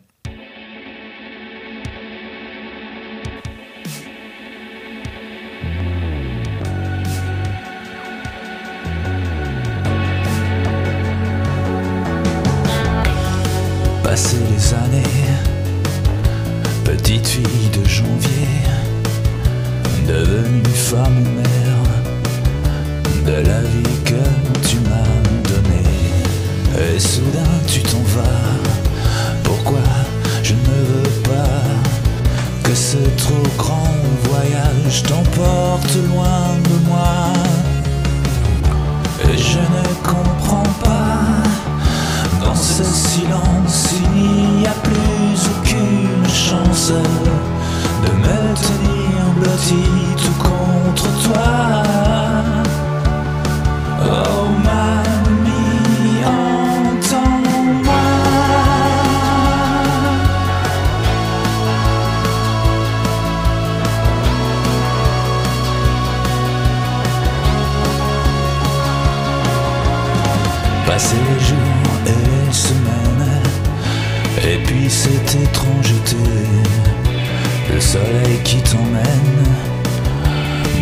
Passer 14.02 14.38
les 14.50 14.74
années, 14.74 15.04
petite 16.84 17.28
fille 17.28 17.70
de 17.72 17.88
janvier, 17.88 18.48
devenue 20.08 20.64
femme 20.64 21.18
ou 21.18 21.36
mère, 21.36 21.69
de 23.24 23.32
la 23.32 23.60
vie 23.60 23.98
que 24.04 24.68
tu 24.68 24.76
m'as 24.88 25.48
donnée. 25.48 26.94
Et 26.94 26.98
soudain 26.98 27.54
tu 27.66 27.80
t'en 27.82 28.02
vas, 28.16 28.22
pourquoi 29.42 29.82
je 30.42 30.54
ne 30.54 30.76
veux 30.90 31.22
pas 31.22 31.62
que 32.62 32.74
ce 32.74 32.98
trop 33.16 33.42
grand 33.58 33.94
voyage 34.24 35.02
t'emporte 35.02 35.94
loin 36.08 36.56
de 36.68 36.88
moi? 36.88 37.32
Et 39.32 39.36
je 39.36 39.58
ne 39.58 39.94
comprends 40.02 40.72
pas. 40.82 42.44
Dans 42.44 42.54
ce 42.54 42.82
silence, 42.84 43.90
il 44.14 44.60
n'y 44.60 44.66
a 44.66 44.74
plus 44.82 45.48
aucune 45.56 46.28
chance 46.28 46.92
de 48.04 48.12
me 48.12 48.54
tenir 48.66 49.20
blotti 49.36 49.84
tout 50.16 50.42
contre 50.42 51.06
toi. 51.22 52.09
Cette 74.90 75.36
étrangeté, 75.40 76.16
le 77.72 77.80
soleil 77.80 78.40
qui 78.42 78.56
t'emmène, 78.56 79.44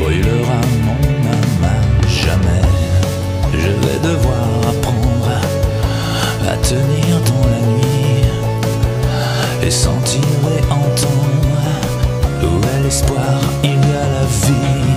brûlera 0.01 0.61
mon 0.87 1.03
âme 1.29 1.65
à 1.65 2.09
jamais. 2.09 2.69
Je 3.53 3.69
vais 3.69 3.99
devoir 4.03 4.49
apprendre 4.67 5.31
à 6.49 6.57
tenir 6.67 7.21
dans 7.27 7.49
la 7.51 7.61
nuit, 7.67 8.25
et 9.63 9.71
sentir 9.71 10.23
et 10.57 10.65
entendre 10.73 11.59
où 12.43 12.65
est 12.65 12.83
l'espoir, 12.85 13.39
il 13.63 13.73
y 13.73 13.75
a 13.75 14.07
la 14.17 14.27
vie, 14.47 14.89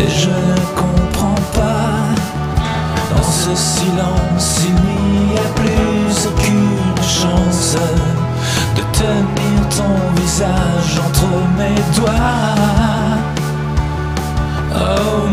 et 0.00 0.10
je 0.10 0.28
ne 0.28 0.58
comprends 0.74 1.40
pas. 1.54 1.92
Dans 3.14 3.22
ce 3.22 3.54
silence, 3.54 4.60
il 4.66 4.74
n'y 4.74 5.38
a 5.38 5.48
plus 5.54 6.26
aucune 6.26 6.71
de 8.76 8.82
tenir 8.98 9.68
ton 9.76 9.96
visage 10.20 11.00
entre 11.06 11.28
mes 11.56 11.82
doigts. 11.96 13.18
Oh 14.74 15.28